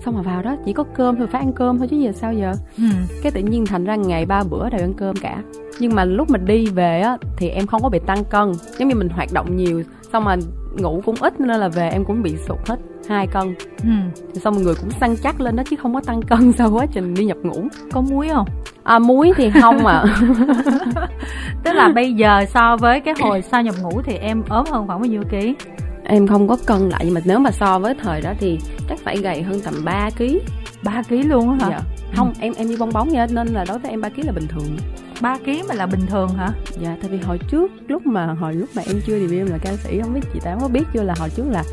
Xong 0.05 0.15
mà 0.15 0.21
vào 0.21 0.41
đó 0.41 0.55
chỉ 0.65 0.73
có 0.73 0.83
cơm 0.83 1.15
thôi 1.15 1.27
phải 1.31 1.41
ăn 1.41 1.53
cơm 1.53 1.77
thôi 1.77 1.87
chứ 1.91 1.97
giờ 1.97 2.11
sao 2.11 2.33
giờ? 2.33 2.53
Ừ. 2.77 2.83
cái 3.23 3.31
tự 3.31 3.41
nhiên 3.41 3.65
thành 3.65 3.85
ra 3.85 3.95
ngày 3.95 4.25
ba 4.25 4.43
bữa 4.43 4.69
đều 4.69 4.81
ăn 4.81 4.93
cơm 4.93 5.15
cả. 5.15 5.43
Nhưng 5.79 5.95
mà 5.95 6.05
lúc 6.05 6.29
mình 6.29 6.45
đi 6.45 6.65
về 6.65 7.01
á 7.01 7.17
thì 7.37 7.49
em 7.49 7.67
không 7.67 7.81
có 7.83 7.89
bị 7.89 7.99
tăng 7.99 8.23
cân. 8.23 8.51
Giống 8.79 8.87
như 8.87 8.95
mình 8.95 9.09
hoạt 9.09 9.33
động 9.33 9.55
nhiều 9.55 9.83
xong 10.13 10.23
mà 10.23 10.35
ngủ 10.77 11.01
cũng 11.05 11.15
ít 11.19 11.39
nên 11.39 11.59
là 11.59 11.67
về 11.67 11.89
em 11.89 12.05
cũng 12.05 12.23
bị 12.23 12.35
sụt 12.47 12.57
hết 12.67 12.79
hai 13.09 13.27
cân. 13.27 13.55
Ừ. 13.83 13.89
xong 14.33 14.53
mọi 14.53 14.63
người 14.63 14.75
cũng 14.81 14.89
săn 14.91 15.15
chắc 15.23 15.41
lên 15.41 15.55
đó 15.55 15.63
chứ 15.69 15.75
không 15.75 15.93
có 15.93 16.01
tăng 16.01 16.21
cân 16.21 16.51
sau 16.57 16.71
quá 16.71 16.85
trình 16.85 17.13
đi 17.13 17.25
nhập 17.25 17.37
ngủ. 17.43 17.67
Có 17.91 18.01
muối 18.01 18.29
không 18.33 18.47
à 18.85 18.99
muối 18.99 19.31
thì 19.35 19.49
không 19.61 19.85
à 19.85 20.03
tức 21.63 21.73
là 21.73 21.89
bây 21.95 22.13
giờ 22.13 22.45
so 22.53 22.77
với 22.77 22.99
cái 22.99 23.13
hồi 23.21 23.41
sau 23.41 23.61
nhập 23.61 23.75
ngủ 23.81 24.01
thì 24.05 24.13
em 24.13 24.43
ốm 24.49 24.65
hơn 24.71 24.87
khoảng 24.87 24.99
bao 24.99 25.09
nhiêu 25.09 25.23
ký? 25.29 25.55
Em 26.03 26.27
không 26.27 26.47
có 26.47 26.57
cân 26.65 26.89
lại 26.89 27.01
nhưng 27.05 27.13
mà 27.13 27.21
nếu 27.25 27.39
mà 27.39 27.51
so 27.51 27.79
với 27.79 27.95
thời 28.03 28.21
đó 28.21 28.33
thì 28.39 28.59
chắc 28.89 28.99
phải 29.03 29.17
gầy 29.17 29.43
hơn 29.43 29.59
tầm 29.63 29.73
3 29.85 30.09
kg 30.17 30.23
3 30.83 31.01
kg 31.09 31.29
luôn 31.29 31.59
hả? 31.59 31.69
Dạ. 31.69 31.79
không 32.15 32.33
em 32.39 32.53
em 32.57 32.69
đi 32.69 32.77
bong 32.77 32.93
bóng 32.93 33.09
vậy 33.09 33.27
nên 33.31 33.47
là 33.47 33.65
đối 33.67 33.79
với 33.79 33.91
em 33.91 34.01
3 34.01 34.09
kg 34.09 34.25
là 34.25 34.31
bình 34.31 34.47
thường. 34.47 34.77
3 35.21 35.37
kg 35.37 35.67
mà 35.69 35.75
là 35.75 35.85
bình 35.85 36.05
thường 36.07 36.29
hả? 36.29 36.49
Dạ 36.79 36.97
tại 37.01 37.09
vì 37.09 37.17
hồi 37.17 37.39
trước 37.51 37.71
lúc 37.87 38.05
mà 38.05 38.25
hồi 38.25 38.53
lúc 38.53 38.69
mà 38.75 38.81
em 38.87 39.01
chưa 39.05 39.19
debut 39.19 39.37
em 39.37 39.47
là 39.47 39.57
ca 39.61 39.75
sĩ 39.75 39.99
không 40.01 40.13
biết 40.13 40.21
chị 40.33 40.39
tám 40.43 40.59
có 40.59 40.67
biết 40.67 40.83
chưa 40.93 41.03
là 41.03 41.13
hồi 41.19 41.29
trước 41.29 41.45
là 41.49 41.63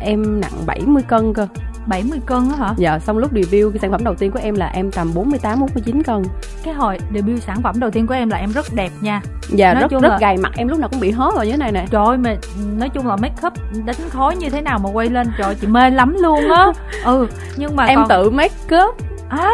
em 0.00 0.40
nặng 0.40 0.66
70 0.66 1.02
cân 1.08 1.34
cơ. 1.34 1.46
70 1.86 2.18
cân 2.26 2.48
á 2.50 2.56
hả? 2.56 2.74
Dạ, 2.76 2.98
xong 2.98 3.18
lúc 3.18 3.30
debut 3.32 3.72
cái 3.72 3.78
sản 3.80 3.90
phẩm 3.90 4.04
đầu 4.04 4.14
tiên 4.14 4.30
của 4.30 4.40
em 4.42 4.54
là 4.54 4.66
em 4.66 4.90
tầm 4.90 5.14
48 5.14 5.60
49 5.60 6.02
cân. 6.02 6.22
Cái 6.64 6.74
hồi 6.74 6.98
debut 7.14 7.42
sản 7.42 7.62
phẩm 7.62 7.80
đầu 7.80 7.90
tiên 7.90 8.06
của 8.06 8.14
em 8.14 8.30
là 8.30 8.36
em 8.36 8.52
rất 8.52 8.66
đẹp 8.74 8.90
nha. 9.00 9.22
Dạ, 9.48 9.74
nói 9.74 9.82
rất 9.82 10.02
rất 10.02 10.08
là... 10.08 10.18
gầy 10.20 10.36
mặt 10.36 10.52
em 10.56 10.68
lúc 10.68 10.78
nào 10.78 10.88
cũng 10.88 11.00
bị 11.00 11.10
hớ 11.10 11.30
vào 11.30 11.44
như 11.44 11.50
thế 11.50 11.56
này 11.56 11.72
nè. 11.72 11.86
Trời 11.90 12.06
ơi 12.06 12.16
mà 12.16 12.36
nói 12.78 12.88
chung 12.88 13.06
là 13.06 13.16
make 13.16 13.46
up 13.46 13.52
đánh 13.84 13.96
khói 14.10 14.36
như 14.36 14.50
thế 14.50 14.60
nào 14.60 14.78
mà 14.78 14.90
quay 14.92 15.08
lên 15.08 15.26
trời 15.38 15.54
chị 15.54 15.66
mê 15.66 15.90
lắm 15.90 16.16
luôn 16.20 16.50
á. 16.50 16.66
Ừ, 17.04 17.26
nhưng 17.56 17.76
mà 17.76 17.84
em 17.84 17.98
còn... 17.98 18.08
tự 18.08 18.30
make 18.30 18.76
up 18.84 18.96
à 19.28 19.50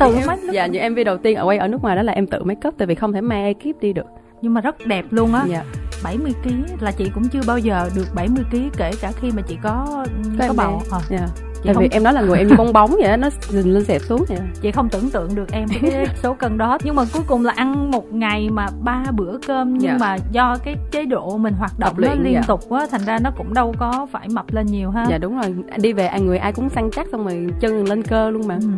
tự 0.00 0.14
make 0.26 0.32
up 0.32 0.52
dạ 0.52 0.66
những 0.66 0.92
mv 0.92 0.98
đầu 1.06 1.16
tiên 1.16 1.36
ở 1.36 1.44
quay 1.44 1.58
ở 1.58 1.68
nước 1.68 1.82
ngoài 1.82 1.96
đó 1.96 2.02
là 2.02 2.12
em 2.12 2.26
tự 2.26 2.44
make 2.44 2.68
up 2.68 2.74
tại 2.78 2.86
vì 2.86 2.94
không 2.94 3.12
thể 3.12 3.20
mang 3.20 3.44
ekip 3.44 3.80
đi 3.80 3.92
được 3.92 4.06
nhưng 4.42 4.54
mà 4.54 4.60
rất 4.60 4.86
đẹp 4.86 5.04
luôn 5.10 5.34
á 5.34 5.44
dạ 5.46 5.64
70 6.04 6.32
kg 6.44 6.50
là 6.80 6.92
chị 6.92 7.10
cũng 7.14 7.28
chưa 7.28 7.40
bao 7.46 7.58
giờ 7.58 7.90
được 7.94 8.06
70 8.14 8.44
kg 8.50 8.56
kể 8.76 8.92
cả 9.00 9.12
khi 9.20 9.30
mà 9.30 9.42
chị 9.42 9.58
có 9.62 10.06
có, 10.38 10.46
có 10.48 10.54
bầu 10.56 10.82
à. 10.90 10.98
yeah. 11.10 11.49
Chị 11.62 11.70
không... 11.74 11.82
vì 11.82 11.88
em 11.92 12.02
nói 12.02 12.12
là 12.12 12.20
người 12.20 12.38
em 12.38 12.48
như 12.48 12.54
bong 12.58 12.72
bóng 12.72 12.90
vậy 12.90 13.08
đó 13.08 13.16
nó 13.16 13.28
dình 13.48 13.74
lên 13.74 13.84
xẹp 13.84 14.02
xuống 14.02 14.24
vậy 14.28 14.38
chị 14.60 14.70
không 14.70 14.88
tưởng 14.88 15.10
tượng 15.10 15.34
được 15.34 15.52
em 15.52 15.68
cái 15.82 16.06
số 16.22 16.34
cân 16.34 16.58
đó 16.58 16.78
nhưng 16.84 16.96
mà 16.96 17.04
cuối 17.12 17.22
cùng 17.26 17.44
là 17.44 17.52
ăn 17.56 17.90
một 17.90 18.12
ngày 18.12 18.48
mà 18.50 18.66
ba 18.82 19.04
bữa 19.12 19.38
cơm 19.46 19.78
nhưng 19.78 19.90
dạ. 19.90 19.96
mà 20.00 20.16
do 20.32 20.56
cái 20.64 20.76
chế 20.90 21.04
độ 21.04 21.36
mình 21.36 21.54
hoạt 21.54 21.78
động 21.78 21.94
nó 21.98 22.14
liên 22.14 22.34
dạ. 22.34 22.42
tục 22.46 22.60
quá 22.68 22.86
thành 22.90 23.04
ra 23.04 23.18
nó 23.18 23.30
cũng 23.36 23.54
đâu 23.54 23.74
có 23.78 24.06
phải 24.12 24.28
mập 24.28 24.52
lên 24.52 24.66
nhiều 24.66 24.90
ha 24.90 25.06
dạ 25.10 25.18
đúng 25.18 25.40
rồi 25.40 25.54
đi 25.76 25.92
về 25.92 26.06
ăn 26.06 26.26
người 26.26 26.38
ai 26.38 26.52
cũng 26.52 26.68
săn 26.68 26.90
chắc 26.92 27.06
xong 27.12 27.24
rồi 27.24 27.46
chân 27.60 27.84
lên 27.84 28.02
cơ 28.02 28.30
luôn 28.30 28.48
mà 28.48 28.58
ừ. 28.60 28.68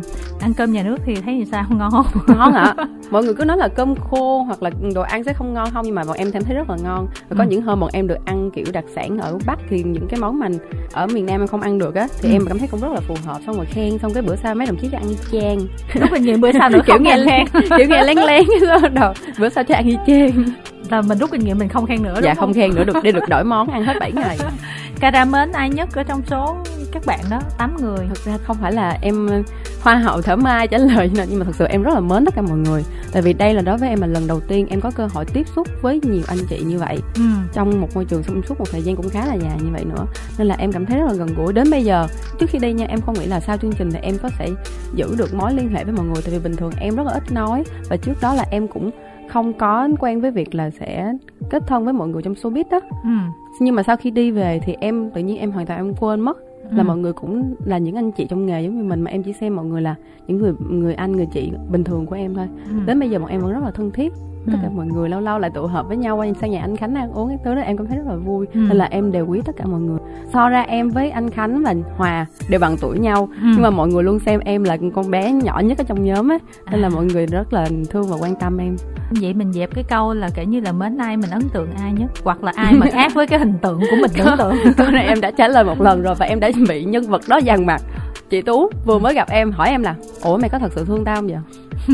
ăn 0.41 0.53
cơm 0.53 0.71
nhà 0.71 0.83
nước 0.83 0.97
thì 1.05 1.15
thấy 1.15 1.35
như 1.35 1.45
sao 1.45 1.65
ngon 1.69 2.05
ngon 2.27 2.53
hả 2.53 2.75
mọi 3.11 3.23
người 3.23 3.33
cứ 3.33 3.45
nói 3.45 3.57
là 3.57 3.67
cơm 3.67 3.95
khô 3.95 4.43
hoặc 4.43 4.63
là 4.63 4.71
đồ 4.95 5.01
ăn 5.01 5.23
sẽ 5.23 5.33
không 5.33 5.53
ngon 5.53 5.69
không 5.73 5.85
nhưng 5.85 5.95
mà 5.95 6.03
bọn 6.03 6.17
em 6.17 6.31
thấy 6.31 6.55
rất 6.55 6.69
là 6.69 6.77
ngon 6.83 7.07
và 7.29 7.35
có 7.37 7.43
ừ. 7.43 7.49
những 7.49 7.61
hôm 7.61 7.79
bọn 7.79 7.89
em 7.93 8.07
được 8.07 8.25
ăn 8.25 8.51
kiểu 8.51 8.65
đặc 8.73 8.85
sản 8.95 9.17
ở 9.17 9.37
bắc 9.45 9.59
thì 9.69 9.83
những 9.83 10.07
cái 10.07 10.19
món 10.19 10.39
mà 10.39 10.47
ở 10.91 11.07
miền 11.07 11.25
nam 11.25 11.41
em 11.41 11.47
không 11.47 11.61
ăn 11.61 11.77
được 11.77 11.95
á 11.95 12.07
thì 12.21 12.29
ừ. 12.29 12.33
em 12.33 12.45
cảm 12.47 12.59
thấy 12.59 12.67
cũng 12.73 12.81
rất 12.81 12.93
là 12.93 13.01
phù 13.07 13.15
hợp. 13.25 13.39
Xong 13.45 13.55
rồi 13.55 13.65
khen 13.65 13.97
xong 13.99 14.13
cái 14.13 14.23
bữa 14.23 14.35
sau 14.35 14.55
mấy 14.55 14.67
đồng 14.67 14.77
chí 14.77 14.87
cho 14.91 14.97
ăn 14.97 15.09
y 15.09 15.15
chang 15.31 15.57
lúc 15.93 16.11
mình 16.11 16.23
nhiều 16.23 16.37
bữa 16.37 16.51
sau 16.51 16.69
nữa 16.69 16.79
kiểu 16.85 16.99
nghe 16.99 17.17
khen. 17.25 17.63
kiểu 17.77 17.87
nghe 17.89 18.03
lén 18.03 18.17
lén 18.17 18.43
đầu 18.93 19.13
bữa 19.39 19.49
sau 19.49 19.63
cho 19.63 19.75
ăn 19.75 19.87
y 19.87 19.97
chang 20.07 20.45
là 20.89 21.01
mình 21.01 21.17
rút 21.17 21.31
kinh 21.31 21.43
nghiệm 21.43 21.57
mình 21.57 21.69
không 21.69 21.85
khen 21.85 22.03
nữa 22.03 22.13
đúng 22.15 22.23
dạ 22.23 22.33
không, 22.33 22.39
không 22.39 22.53
khen 22.53 22.75
nữa 22.75 22.83
được 22.83 22.95
để 23.03 23.11
được 23.11 23.29
đổi 23.29 23.43
món 23.43 23.69
ăn 23.69 23.83
hết 23.83 23.93
7 23.99 24.11
ngày. 24.11 24.37
Cara 24.99 25.25
mến 25.25 25.51
ai 25.51 25.69
nhất 25.69 25.89
ở 25.95 26.03
trong 26.03 26.21
số 26.27 26.57
các 26.91 27.05
bạn 27.05 27.19
đó? 27.29 27.39
8 27.57 27.77
người. 27.81 28.05
Thực 28.09 28.25
ra 28.25 28.37
không 28.43 28.57
phải 28.61 28.71
là 28.71 28.97
em 29.01 29.43
hoa 29.83 29.95
hậu 29.95 30.21
thở 30.21 30.35
mai 30.35 30.67
trả 30.67 30.77
lời 30.77 31.11
nhưng 31.13 31.39
mà 31.39 31.45
thật 31.45 31.55
sự 31.55 31.65
em 31.65 31.83
rất 31.83 31.93
là 31.93 31.99
mến 31.99 32.25
tất 32.25 32.35
cả 32.35 32.41
mọi 32.41 32.57
người. 32.57 32.83
Tại 33.11 33.21
vì 33.21 33.33
đây 33.33 33.53
là 33.53 33.61
đối 33.61 33.77
với 33.77 33.89
em 33.89 34.01
là 34.01 34.07
lần 34.07 34.27
đầu 34.27 34.39
tiên 34.39 34.67
em 34.69 34.81
có 34.81 34.91
cơ 34.91 35.07
hội 35.13 35.25
tiếp 35.33 35.47
xúc 35.55 35.67
với 35.81 35.99
nhiều 36.03 36.21
anh 36.27 36.37
chị 36.49 36.59
như 36.65 36.79
vậy. 36.79 36.97
Ừ. 37.15 37.21
trong 37.53 37.81
một 37.81 37.87
môi 37.95 38.05
trường 38.05 38.23
suốt 38.23 38.59
một 38.59 38.65
thời 38.71 38.81
gian 38.81 38.95
cũng 38.95 39.09
khá 39.09 39.25
là 39.25 39.33
dài 39.33 39.57
như 39.63 39.69
vậy 39.73 39.85
nữa. 39.85 40.05
Nên 40.37 40.47
là 40.47 40.55
em 40.59 40.71
cảm 40.71 40.85
thấy 40.85 40.99
rất 40.99 41.05
là 41.07 41.13
gần 41.13 41.27
gũi. 41.37 41.53
Đến 41.53 41.71
bây 41.71 41.83
giờ 41.83 42.07
trước 42.39 42.49
khi 42.49 42.59
đi 42.59 42.73
nha 42.73 42.85
em 42.89 43.01
không 43.01 43.15
nghĩ 43.19 43.25
là 43.25 43.39
sau 43.39 43.57
chương 43.57 43.71
trình 43.71 43.91
thì 43.91 43.99
em 44.01 44.17
có 44.17 44.29
thể 44.37 44.49
giữ 44.95 45.15
được 45.17 45.33
mối 45.33 45.53
liên 45.53 45.69
hệ 45.69 45.83
với 45.83 45.93
mọi 45.93 46.05
người. 46.05 46.21
Tại 46.25 46.33
vì 46.33 46.39
bình 46.39 46.55
thường 46.55 46.71
em 46.79 46.95
rất 46.95 47.03
là 47.05 47.13
ít 47.13 47.31
nói. 47.31 47.63
Và 47.89 47.97
trước 47.97 48.13
đó 48.21 48.33
là 48.33 48.45
em 48.51 48.67
cũng 48.67 48.91
không 49.29 49.53
có 49.53 49.89
quen 49.99 50.21
với 50.21 50.31
việc 50.31 50.55
là 50.55 50.69
sẽ 50.79 51.13
kết 51.49 51.63
thân 51.67 51.85
với 51.85 51.93
mọi 51.93 52.07
người 52.07 52.21
trong 52.21 52.33
showbiz 52.33 52.63
đó 52.71 52.79
ừ. 53.03 53.09
nhưng 53.59 53.75
mà 53.75 53.83
sau 53.83 53.97
khi 53.97 54.11
đi 54.11 54.31
về 54.31 54.59
thì 54.65 54.75
em 54.79 55.11
tự 55.11 55.21
nhiên 55.21 55.37
em 55.37 55.51
hoàn 55.51 55.65
toàn 55.65 55.79
em 55.79 55.93
quên 55.95 56.19
mất 56.19 56.37
là 56.75 56.83
ừ. 56.83 56.87
mọi 56.87 56.97
người 56.97 57.13
cũng 57.13 57.55
là 57.65 57.77
những 57.77 57.95
anh 57.95 58.11
chị 58.11 58.25
trong 58.29 58.45
nghề 58.45 58.61
giống 58.61 58.77
như 58.77 58.83
mình 58.83 59.01
mà 59.01 59.11
em 59.11 59.23
chỉ 59.23 59.33
xem 59.33 59.55
mọi 59.55 59.65
người 59.65 59.81
là 59.81 59.95
những 60.27 60.37
người 60.37 60.53
người 60.69 60.93
anh 60.93 61.11
người 61.11 61.27
chị 61.33 61.51
bình 61.71 61.83
thường 61.83 62.05
của 62.05 62.15
em 62.15 62.35
thôi 62.35 62.47
ừ. 62.69 62.75
đến 62.85 62.99
bây 62.99 63.09
giờ 63.09 63.19
bọn 63.19 63.29
em 63.29 63.41
vẫn 63.41 63.53
rất 63.53 63.63
là 63.63 63.71
thân 63.71 63.91
thiết 63.91 64.13
tất 64.47 64.57
cả 64.61 64.67
ừ. 64.67 64.75
mọi 64.75 64.85
người 64.85 65.09
lâu 65.09 65.21
lâu 65.21 65.39
lại 65.39 65.51
tụ 65.53 65.67
họp 65.67 65.87
với 65.87 65.97
nhau 65.97 66.17
qua 66.17 66.27
sang 66.41 66.51
nhà 66.51 66.61
anh 66.61 66.75
khánh 66.75 66.95
ăn 66.95 67.11
uống 67.11 67.29
cái 67.29 67.37
thứ 67.45 67.55
đó 67.55 67.61
em 67.61 67.77
cảm 67.77 67.87
thấy 67.87 67.97
rất 67.97 68.03
là 68.07 68.15
vui. 68.15 68.47
Ừ. 68.53 68.59
nên 68.59 68.77
là 68.77 68.85
em 68.85 69.11
đều 69.11 69.27
quý 69.27 69.41
tất 69.45 69.51
cả 69.57 69.65
mọi 69.65 69.79
người. 69.79 69.99
So 70.33 70.49
ra 70.49 70.61
em 70.61 70.89
với 70.89 71.09
anh 71.09 71.29
khánh 71.29 71.63
và 71.63 71.73
hòa 71.97 72.25
đều 72.49 72.59
bằng 72.59 72.75
tuổi 72.81 72.99
nhau. 72.99 73.29
Ừ. 73.41 73.47
nhưng 73.51 73.61
mà 73.61 73.69
mọi 73.69 73.87
người 73.87 74.03
luôn 74.03 74.19
xem 74.19 74.39
em 74.39 74.63
là 74.63 74.77
con 74.95 75.11
bé 75.11 75.31
nhỏ 75.31 75.59
nhất 75.59 75.77
ở 75.77 75.83
trong 75.83 76.03
nhóm 76.03 76.29
á. 76.29 76.37
Nên 76.71 76.79
à. 76.79 76.81
là 76.81 76.89
mọi 76.89 77.05
người 77.05 77.25
rất 77.25 77.53
là 77.53 77.67
thương 77.89 78.03
và 78.03 78.17
quan 78.21 78.35
tâm 78.35 78.57
em. 78.57 78.75
Vậy 79.21 79.33
mình 79.33 79.53
dẹp 79.53 79.75
cái 79.75 79.83
câu 79.83 80.13
là 80.13 80.29
kể 80.35 80.45
như 80.45 80.59
là 80.59 80.71
mến 80.71 80.97
ai 80.97 81.17
mình 81.17 81.29
ấn 81.29 81.49
tượng 81.49 81.69
ai 81.81 81.93
nhất? 81.93 82.09
Hoặc 82.23 82.43
là 82.43 82.51
ai 82.55 82.73
mà 82.73 82.85
khác 82.91 83.11
với 83.13 83.27
cái 83.27 83.39
hình 83.39 83.53
tượng 83.61 83.79
của 83.79 83.95
mình 84.01 84.11
ấn 84.25 84.37
tượng? 84.37 84.55
câu 84.77 84.87
này 84.87 85.05
em 85.05 85.21
đã 85.21 85.31
trả 85.31 85.47
lời 85.47 85.63
một 85.63 85.81
lần 85.81 86.01
rồi 86.01 86.15
và 86.15 86.25
em 86.25 86.39
đã 86.39 86.51
bị 86.69 86.83
nhân 86.83 87.03
vật 87.03 87.21
đó 87.27 87.37
dằn 87.37 87.65
mặt. 87.65 87.81
Chị 88.29 88.41
tú 88.41 88.69
vừa 88.85 88.99
mới 88.99 89.13
gặp 89.13 89.29
em 89.29 89.51
hỏi 89.51 89.69
em 89.69 89.83
là 89.83 89.95
ủa 90.23 90.37
mày 90.37 90.49
có 90.49 90.59
thật 90.59 90.71
sự 90.75 90.85
thương 90.85 91.05
tao 91.05 91.15
không 91.15 91.27
vậy? 91.27 91.37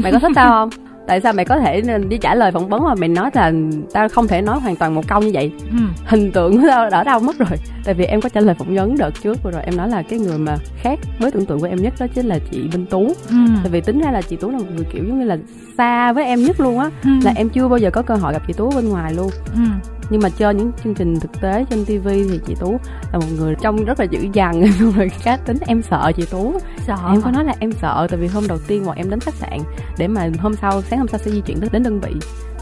Mày 0.03 0.11
có 0.11 0.19
thích 0.19 0.31
tao 0.35 0.49
không 0.49 0.88
tại 1.09 1.21
sao 1.21 1.33
mày 1.33 1.45
có 1.45 1.59
thể 1.59 1.81
đi 2.09 2.17
trả 2.17 2.35
lời 2.35 2.51
phỏng 2.51 2.69
vấn 2.69 2.83
mà 2.83 2.95
mày 2.95 3.09
nói 3.09 3.29
là 3.33 3.51
tao 3.93 4.09
không 4.09 4.27
thể 4.27 4.41
nói 4.41 4.59
hoàn 4.59 4.75
toàn 4.75 4.95
một 4.95 5.07
câu 5.07 5.21
như 5.21 5.31
vậy 5.33 5.51
ừ. 5.71 5.77
hình 6.05 6.31
tượng 6.31 6.61
của 6.61 6.67
tao 6.67 6.89
đã 6.89 7.03
đâu 7.03 7.19
mất 7.19 7.37
rồi 7.37 7.59
tại 7.85 7.93
vì 7.93 8.05
em 8.05 8.21
có 8.21 8.29
trả 8.29 8.41
lời 8.41 8.55
phỏng 8.55 8.75
vấn 8.75 8.97
đợt 8.97 9.11
trước 9.23 9.43
vừa 9.43 9.51
rồi 9.51 9.61
em 9.65 9.77
nói 9.77 9.89
là 9.89 10.01
cái 10.01 10.19
người 10.19 10.37
mà 10.37 10.57
khác 10.81 10.99
với 11.19 11.31
tưởng 11.31 11.45
tượng 11.45 11.59
của 11.59 11.67
em 11.67 11.81
nhất 11.81 11.93
đó 11.99 12.07
chính 12.15 12.25
là 12.25 12.39
chị 12.51 12.61
Minh 12.71 12.85
Tú 12.85 13.07
ừ. 13.29 13.35
tại 13.63 13.71
vì 13.71 13.81
tính 13.81 13.99
ra 13.99 14.11
là 14.11 14.21
chị 14.21 14.35
Tú 14.35 14.49
là 14.49 14.57
một 14.57 14.65
người 14.75 14.85
kiểu 14.93 15.03
giống 15.07 15.19
như 15.19 15.25
là 15.25 15.37
xa 15.77 16.13
với 16.13 16.25
em 16.25 16.43
nhất 16.43 16.59
luôn 16.59 16.79
á 16.79 16.89
ừ. 17.03 17.09
là 17.23 17.33
em 17.35 17.49
chưa 17.49 17.67
bao 17.67 17.77
giờ 17.77 17.89
có 17.91 18.01
cơ 18.01 18.15
hội 18.15 18.33
gặp 18.33 18.41
chị 18.47 18.53
Tú 18.53 18.71
bên 18.75 18.89
ngoài 18.89 19.13
luôn 19.13 19.29
ừ 19.53 19.89
nhưng 20.09 20.21
mà 20.21 20.29
chơi 20.29 20.53
những 20.53 20.71
chương 20.83 20.93
trình 20.93 21.19
thực 21.19 21.41
tế 21.41 21.65
trên 21.69 21.85
tv 21.85 22.07
thì 22.07 22.39
chị 22.45 22.55
tú 22.59 22.79
là 23.11 23.19
một 23.19 23.25
người 23.37 23.55
trông 23.61 23.85
rất 23.85 23.99
là 23.99 24.05
dữ 24.05 24.19
dằn. 24.33 24.71
Xong 24.79 24.91
rồi 24.91 25.11
cá 25.23 25.37
tính 25.37 25.57
em 25.67 25.81
sợ 25.81 26.11
chị 26.15 26.23
tú. 26.31 26.53
Sợ 26.87 26.95
em 27.11 27.21
có 27.21 27.31
nói 27.31 27.45
là 27.45 27.55
em 27.59 27.71
sợ 27.71 28.07
tại 28.09 28.19
vì 28.19 28.27
hôm 28.27 28.47
đầu 28.47 28.57
tiên 28.67 28.85
bọn 28.85 28.95
em 28.95 29.09
đến 29.09 29.19
khách 29.19 29.33
sạn 29.33 29.59
để 29.97 30.07
mà 30.07 30.29
hôm 30.39 30.55
sau 30.55 30.81
sáng 30.81 30.99
hôm 30.99 31.07
sau 31.07 31.19
sẽ 31.19 31.31
di 31.31 31.41
chuyển 31.41 31.59
đến 31.71 31.83
đơn 31.83 31.99
vị. 31.99 32.13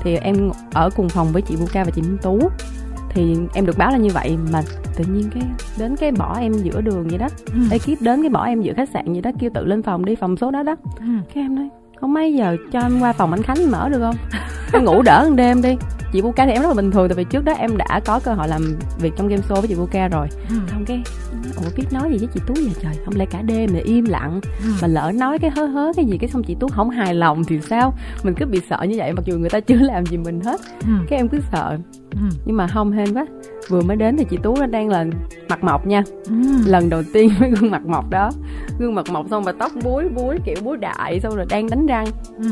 Thì 0.04 0.16
em 0.18 0.52
ở 0.74 0.90
cùng 0.96 1.10
phòng 1.10 1.28
với 1.32 1.42
chị 1.42 1.56
Buka 1.56 1.84
và 1.84 1.92
chị 1.92 2.02
Minh 2.02 2.18
Tú. 2.22 2.40
Thì 3.10 3.36
em 3.54 3.66
được 3.66 3.78
báo 3.78 3.92
là 3.92 3.98
như 3.98 4.10
vậy 4.14 4.38
mà 4.52 4.62
tự 4.96 5.04
nhiên 5.04 5.30
cái 5.34 5.44
đến 5.78 5.96
cái 5.96 6.12
bỏ 6.12 6.38
em 6.40 6.54
giữa 6.54 6.82
đường 6.82 7.08
vậy 7.08 7.18
đó. 7.18 7.28
Ừ. 7.54 7.60
ekip 7.72 8.02
đến 8.02 8.22
cái 8.22 8.30
bỏ 8.30 8.46
em 8.46 8.62
giữa 8.62 8.74
khách 8.74 8.90
sạn 8.90 9.14
vậy 9.14 9.22
đó 9.22 9.32
kêu 9.40 9.50
tự 9.54 9.66
lên 9.66 9.84
phòng 9.84 10.06
đi 10.06 10.16
phòng 10.16 10.38
số 10.38 10.52
đó 10.52 10.64
đó. 10.64 10.76
Ừ. 11.00 11.06
cái 11.34 11.44
em 11.44 11.56
nói 11.56 11.70
không 12.02 12.14
mấy 12.14 12.34
giờ 12.34 12.58
cho 12.72 12.80
em 12.80 13.00
qua 13.00 13.14
phòng 13.14 13.32
anh 13.32 13.44
khánh 13.44 13.72
mở 13.72 13.90
được 13.90 14.00
không 14.00 14.16
em 14.74 14.84
ngủ 14.84 15.02
đỡ 15.02 15.26
một 15.30 15.36
đêm 15.36 15.62
đi 15.62 15.76
chị 16.12 16.22
Buka 16.22 16.46
thì 16.46 16.52
em 16.52 16.62
rất 16.62 16.68
là 16.68 16.74
bình 16.74 16.92
thường 16.92 17.08
tại 17.10 17.16
vì 17.16 17.24
trước 17.24 17.46
đó 17.46 17.54
em 17.54 17.78
đã 17.78 18.02
có 18.06 18.20
cơ 18.20 18.34
hội 18.34 18.48
làm 18.48 18.76
việc 19.00 19.14
trong 19.18 19.28
game 19.28 19.42
show 19.50 19.56
với 19.56 19.68
chị 19.68 19.76
Buka 19.76 20.08
rồi 20.08 20.28
ừ. 20.50 20.56
không 20.68 20.86
cái 20.86 21.04
ủa 21.56 21.70
biết 21.76 21.84
nói 21.92 22.10
gì 22.12 22.18
với 22.18 22.28
chị 22.34 22.40
tú 22.48 22.54
vậy 22.54 22.74
trời 22.82 22.94
không 23.06 23.16
lẽ 23.18 23.26
cả 23.26 23.42
đêm 23.42 23.70
mà 23.74 23.80
im 23.84 24.06
lặng 24.06 24.40
ừ. 24.64 24.70
mà 24.82 24.88
lỡ 24.88 25.12
nói 25.16 25.40
cái 25.40 25.52
hớ 25.52 25.66
hớ 25.66 25.92
cái 25.96 26.06
gì 26.06 26.18
cái 26.18 26.30
xong 26.30 26.44
chị 26.44 26.56
tú 26.60 26.68
không 26.68 26.90
hài 26.90 27.16
lòng 27.16 27.44
thì 27.44 27.60
sao 27.62 27.94
mình 28.24 28.34
cứ 28.38 28.46
bị 28.46 28.62
sợ 28.70 28.82
như 28.90 28.96
vậy 28.98 29.14
mặc 29.14 29.26
dù 29.26 29.38
người 29.38 29.50
ta 29.50 29.60
chưa 29.60 29.76
làm 29.82 30.06
gì 30.06 30.18
mình 30.18 30.42
hết 30.42 30.62
ừ. 30.82 30.94
cái 31.10 31.20
em 31.20 31.30
cứ 31.30 31.40
sợ 31.52 31.78
ừ. 32.12 32.28
nhưng 32.46 32.58
mà 32.58 32.68
không 32.68 32.92
hên 32.92 33.14
quá 33.14 33.26
vừa 33.68 33.82
mới 33.82 33.98
đến 33.98 34.18
thì 34.18 34.26
chị 34.30 34.38
tú 34.44 34.56
đang 34.70 34.90
là 34.90 35.06
mặt 35.50 35.64
mọc 35.64 35.88
nha. 35.88 36.04
Ừ. 36.26 36.34
lần 36.66 36.90
đầu 36.90 37.04
tiên 37.14 37.30
với 37.40 37.50
gương 37.50 37.72
mặt 37.72 37.86
mọc 37.86 38.10
đó. 38.10 38.30
Gương 38.80 38.96
mặt 38.96 39.10
mọc 39.12 39.26
xong 39.30 39.44
mà 39.44 39.52
tóc 39.52 39.72
búi 39.84 40.10
búi 40.10 40.38
kiểu 40.46 40.56
búi 40.64 40.78
đại 40.78 41.20
xong 41.20 41.36
rồi 41.36 41.46
đang 41.50 41.70
đánh 41.70 41.86
răng. 41.86 42.06
Ừ. 42.38 42.50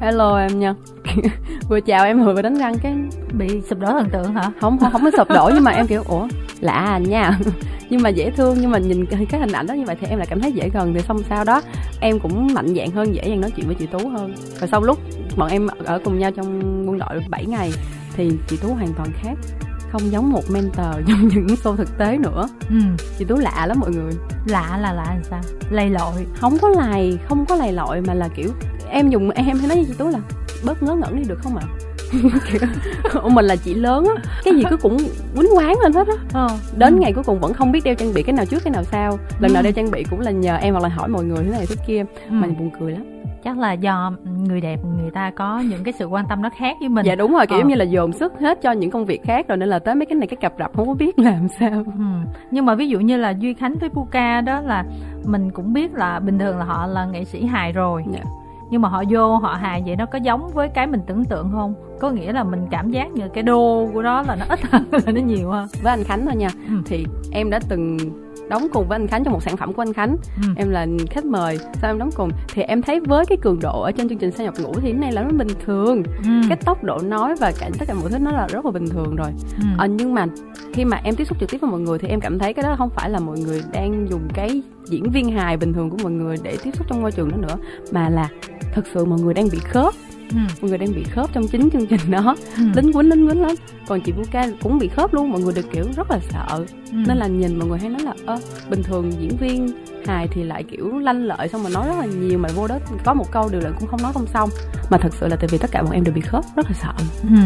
Hello 0.00 0.36
em 0.36 0.58
nha. 0.58 0.74
Vừa 1.68 1.80
chào 1.80 2.04
em 2.04 2.24
vừa 2.24 2.34
vừa 2.34 2.42
đánh 2.42 2.54
răng 2.54 2.74
cái 2.82 2.94
bị 3.32 3.60
sụp 3.60 3.78
đổ 3.78 3.88
thần 3.88 4.08
tượng 4.10 4.34
hả? 4.34 4.50
Không 4.60 4.78
không 4.78 4.92
không 4.92 5.02
có 5.04 5.10
sụp 5.16 5.28
đổ 5.28 5.50
nhưng 5.54 5.64
mà 5.64 5.70
em 5.70 5.86
kiểu 5.86 6.02
ủa 6.08 6.28
lạ 6.60 6.72
à 6.72 6.98
nha. 6.98 7.38
Nhưng 7.90 8.02
mà 8.02 8.08
dễ 8.08 8.30
thương 8.30 8.56
nhưng 8.60 8.70
mà 8.70 8.78
nhìn 8.78 9.06
cái 9.06 9.40
hình 9.40 9.52
ảnh 9.52 9.66
đó 9.66 9.74
như 9.74 9.84
vậy 9.86 9.96
thì 10.00 10.06
em 10.10 10.18
lại 10.18 10.26
cảm 10.30 10.40
thấy 10.40 10.52
dễ 10.52 10.70
gần. 10.74 10.94
Thì 10.94 11.00
xong 11.00 11.22
sau 11.28 11.44
đó 11.44 11.62
em 12.00 12.18
cũng 12.18 12.54
mạnh 12.54 12.74
dạng 12.76 12.90
hơn 12.90 13.14
dễ 13.14 13.22
dàng 13.28 13.40
nói 13.40 13.50
chuyện 13.50 13.66
với 13.66 13.74
chị 13.74 13.86
tú 13.86 14.08
hơn. 14.08 14.34
Và 14.60 14.66
sau 14.66 14.82
lúc 14.82 14.98
bọn 15.36 15.50
em 15.50 15.68
ở 15.84 16.00
cùng 16.04 16.18
nhau 16.18 16.30
trong 16.30 16.60
quân 16.88 16.98
đội 16.98 17.24
7 17.28 17.46
ngày 17.46 17.72
thì 18.16 18.30
chị 18.48 18.56
tú 18.62 18.74
hoàn 18.74 18.92
toàn 18.96 19.08
khác 19.22 19.34
không 19.92 20.12
giống 20.12 20.30
một 20.30 20.50
mentor 20.50 20.86
trong 21.06 21.28
những 21.28 21.46
show 21.46 21.76
thực 21.76 21.98
tế 21.98 22.18
nữa 22.18 22.48
ừ. 22.70 22.76
chị 23.18 23.24
tú 23.24 23.36
lạ 23.36 23.66
lắm 23.66 23.80
mọi 23.80 23.90
người 23.90 24.12
lạ 24.46 24.78
là 24.82 24.92
lạ 24.92 25.06
làm 25.08 25.24
sao 25.24 25.40
lầy 25.70 25.90
lội 25.90 26.26
không 26.34 26.58
có 26.58 26.68
lầy 26.68 27.18
không 27.28 27.46
có 27.46 27.54
lầy 27.54 27.72
lội 27.72 28.00
mà 28.00 28.14
là 28.14 28.28
kiểu 28.28 28.50
em 28.90 29.10
dùng 29.10 29.30
em 29.30 29.58
hay 29.58 29.68
nói 29.68 29.76
với 29.76 29.84
chị 29.88 29.94
tú 29.98 30.08
là 30.08 30.18
bớt 30.64 30.82
ngớ 30.82 30.94
ngẩn 30.94 31.16
đi 31.16 31.22
được 31.28 31.38
không 31.42 31.56
ạ 31.56 31.66
à? 33.14 33.20
mình 33.24 33.44
là 33.44 33.56
chị 33.56 33.74
lớn 33.74 34.04
á 34.16 34.22
cái 34.44 34.54
gì 34.54 34.62
cứ 34.70 34.76
cũng 34.76 34.98
quýnh 35.36 35.56
quán 35.56 35.74
lên 35.82 35.92
hết 35.92 36.08
á 36.08 36.14
ờ. 36.32 36.48
đến 36.76 36.94
ừ. 36.94 37.00
ngày 37.00 37.12
cuối 37.12 37.24
cùng 37.24 37.40
vẫn 37.40 37.54
không 37.54 37.72
biết 37.72 37.84
đeo 37.84 37.94
trang 37.94 38.14
bị 38.14 38.22
cái 38.22 38.32
nào 38.32 38.46
trước 38.46 38.64
cái 38.64 38.70
nào 38.70 38.84
sau 38.84 39.18
lần 39.40 39.50
ừ. 39.50 39.54
nào 39.54 39.62
đeo 39.62 39.72
trang 39.72 39.90
bị 39.90 40.04
cũng 40.10 40.20
là 40.20 40.30
nhờ 40.30 40.56
em 40.56 40.74
hoặc 40.74 40.82
là 40.82 40.88
hỏi 40.88 41.08
mọi 41.08 41.24
người 41.24 41.44
thế 41.44 41.50
này 41.50 41.66
thế 41.68 41.76
kia 41.86 42.04
ừ. 42.28 42.30
mà 42.30 42.46
buồn 42.46 42.70
cười 42.80 42.92
lắm 42.92 43.19
chắc 43.44 43.58
là 43.58 43.72
do 43.72 44.12
người 44.46 44.60
đẹp 44.60 44.80
người 45.00 45.10
ta 45.10 45.30
có 45.30 45.58
những 45.58 45.84
cái 45.84 45.92
sự 45.98 46.06
quan 46.06 46.26
tâm 46.28 46.42
nó 46.42 46.50
khác 46.58 46.76
với 46.80 46.88
mình 46.88 47.06
dạ 47.06 47.14
đúng 47.14 47.32
rồi 47.32 47.46
kiểu 47.46 47.58
ờ. 47.58 47.64
như 47.64 47.74
là 47.74 47.84
dồn 47.84 48.12
sức 48.12 48.32
hết 48.40 48.62
cho 48.62 48.72
những 48.72 48.90
công 48.90 49.04
việc 49.04 49.22
khác 49.22 49.48
rồi 49.48 49.58
nên 49.58 49.68
là 49.68 49.78
tới 49.78 49.94
mấy 49.94 50.06
cái 50.06 50.16
này 50.16 50.26
cái 50.26 50.36
cặp 50.36 50.52
rập 50.58 50.76
không 50.76 50.86
có 50.86 50.94
biết 50.94 51.18
làm 51.18 51.48
sao 51.60 51.84
ừ. 51.98 52.04
nhưng 52.50 52.66
mà 52.66 52.74
ví 52.74 52.88
dụ 52.88 53.00
như 53.00 53.16
là 53.16 53.30
duy 53.30 53.54
khánh 53.54 53.74
với 53.80 53.88
puka 53.88 54.40
đó 54.40 54.60
là 54.60 54.84
mình 55.24 55.50
cũng 55.50 55.72
biết 55.72 55.94
là 55.94 56.20
bình 56.20 56.38
thường 56.38 56.58
là 56.58 56.64
họ 56.64 56.86
là 56.86 57.04
nghệ 57.04 57.24
sĩ 57.24 57.44
hài 57.44 57.72
rồi 57.72 58.04
dạ 58.12 58.20
nhưng 58.70 58.82
mà 58.82 58.88
họ 58.88 59.04
vô 59.10 59.36
họ 59.36 59.54
hài 59.54 59.82
vậy 59.86 59.96
nó 59.96 60.06
có 60.06 60.18
giống 60.18 60.48
với 60.54 60.68
cái 60.68 60.86
mình 60.86 61.00
tưởng 61.06 61.24
tượng 61.24 61.50
không 61.52 61.74
có 62.00 62.10
nghĩa 62.10 62.32
là 62.32 62.44
mình 62.44 62.66
cảm 62.70 62.90
giác 62.90 63.12
như 63.12 63.28
cái 63.28 63.42
đô 63.42 63.90
của 63.92 64.02
đó 64.02 64.22
là 64.22 64.36
nó 64.36 64.44
ít 64.48 64.60
hơn 64.62 64.84
là 64.92 65.12
nó 65.12 65.20
nhiều 65.20 65.50
hơn 65.50 65.68
với 65.82 65.90
anh 65.92 66.04
khánh 66.04 66.26
thôi 66.26 66.36
nha 66.36 66.48
ừ. 66.68 66.74
thì 66.86 67.06
em 67.32 67.50
đã 67.50 67.60
từng 67.68 67.98
đóng 68.50 68.66
cùng 68.72 68.88
với 68.88 68.96
anh 68.96 69.06
Khánh 69.06 69.24
trong 69.24 69.32
một 69.32 69.42
sản 69.42 69.56
phẩm 69.56 69.72
của 69.72 69.82
anh 69.82 69.92
Khánh 69.92 70.16
ừ. 70.42 70.48
em 70.56 70.70
là 70.70 70.86
khách 71.10 71.24
mời 71.24 71.58
sao 71.80 71.90
em 71.90 71.98
đóng 71.98 72.10
cùng 72.16 72.30
thì 72.54 72.62
em 72.62 72.82
thấy 72.82 73.00
với 73.00 73.26
cái 73.26 73.38
cường 73.42 73.60
độ 73.60 73.82
ở 73.82 73.92
trên 73.92 74.08
chương 74.08 74.18
trình 74.18 74.30
sao 74.30 74.44
nhập 74.44 74.54
ngủ 74.60 74.72
thì 74.74 74.90
cái 74.90 75.00
này 75.00 75.12
là 75.12 75.22
nó 75.22 75.30
bình 75.30 75.48
thường 75.66 76.02
ừ. 76.24 76.30
cái 76.48 76.56
tốc 76.64 76.84
độ 76.84 76.98
nói 76.98 77.34
và 77.40 77.52
cả 77.60 77.70
tất 77.78 77.84
cả 77.88 77.94
mọi 77.94 78.10
thứ 78.10 78.18
nó 78.18 78.30
là 78.30 78.46
rất 78.46 78.64
là 78.64 78.70
bình 78.70 78.88
thường 78.88 79.16
rồi 79.16 79.30
ừ. 79.58 79.64
à, 79.78 79.86
nhưng 79.86 80.14
mà 80.14 80.26
khi 80.72 80.84
mà 80.84 81.00
em 81.04 81.16
tiếp 81.16 81.24
xúc 81.24 81.40
trực 81.40 81.50
tiếp 81.50 81.58
với 81.60 81.70
mọi 81.70 81.80
người 81.80 81.98
thì 81.98 82.08
em 82.08 82.20
cảm 82.20 82.38
thấy 82.38 82.54
cái 82.54 82.62
đó 82.62 82.74
không 82.78 82.90
phải 82.90 83.10
là 83.10 83.18
mọi 83.18 83.38
người 83.38 83.62
đang 83.72 84.06
dùng 84.10 84.28
cái 84.34 84.62
diễn 84.84 85.10
viên 85.10 85.30
hài 85.30 85.56
bình 85.56 85.72
thường 85.72 85.90
của 85.90 85.98
mọi 86.02 86.12
người 86.12 86.36
để 86.42 86.56
tiếp 86.62 86.70
xúc 86.78 86.86
trong 86.90 87.02
môi 87.02 87.12
trường 87.12 87.30
đó 87.30 87.36
nữa 87.36 87.56
mà 87.92 88.08
là 88.08 88.28
thật 88.72 88.82
sự 88.94 89.04
mọi 89.04 89.20
người 89.20 89.34
đang 89.34 89.48
bị 89.52 89.58
khớp 89.58 89.94
ừ. 90.30 90.36
mọi 90.60 90.68
người 90.70 90.78
đang 90.78 90.94
bị 90.94 91.04
khớp 91.04 91.32
trong 91.32 91.48
chính 91.48 91.70
chương 91.70 91.86
trình 91.86 92.10
đó 92.10 92.36
ừ. 92.56 92.62
lính 92.74 92.92
quýnh 92.92 93.08
lính 93.10 93.28
quýnh 93.28 93.42
lắm 93.42 93.54
còn 93.86 94.00
chị 94.00 94.12
Buka 94.12 94.48
cũng 94.62 94.78
bị 94.78 94.88
khớp 94.88 95.14
luôn 95.14 95.30
mọi 95.30 95.40
người 95.40 95.54
được 95.54 95.66
kiểu 95.72 95.84
rất 95.96 96.10
là 96.10 96.18
sợ 96.30 96.64
ừ. 96.92 96.96
nên 97.06 97.16
là 97.16 97.26
nhìn 97.26 97.58
mọi 97.58 97.68
người 97.68 97.78
hay 97.78 97.88
nói 97.88 98.02
là 98.02 98.14
ơ 98.26 98.38
bình 98.70 98.82
thường 98.82 99.12
diễn 99.20 99.36
viên 99.36 99.68
hài 100.06 100.28
thì 100.28 100.42
lại 100.42 100.62
kiểu 100.62 100.98
lanh 100.98 101.24
lợi 101.24 101.48
xong 101.48 101.62
mà 101.62 101.70
nói 101.70 101.88
rất 101.88 101.94
là 101.98 102.06
nhiều 102.06 102.38
mà 102.38 102.48
vô 102.54 102.66
đó 102.66 102.78
có 103.04 103.14
một 103.14 103.32
câu 103.32 103.48
điều 103.52 103.60
là 103.60 103.70
cũng 103.78 103.88
không 103.88 104.02
nói 104.02 104.12
không 104.12 104.26
xong 104.26 104.48
mà 104.90 104.98
thật 104.98 105.14
sự 105.20 105.28
là 105.28 105.36
tại 105.36 105.48
vì 105.50 105.58
tất 105.58 105.70
cả 105.72 105.82
bọn 105.82 105.92
em 105.92 106.04
đều 106.04 106.14
bị 106.14 106.20
khớp 106.20 106.44
rất 106.56 106.66
là 106.66 106.72
sợ 106.72 106.92
ừ. 107.22 107.36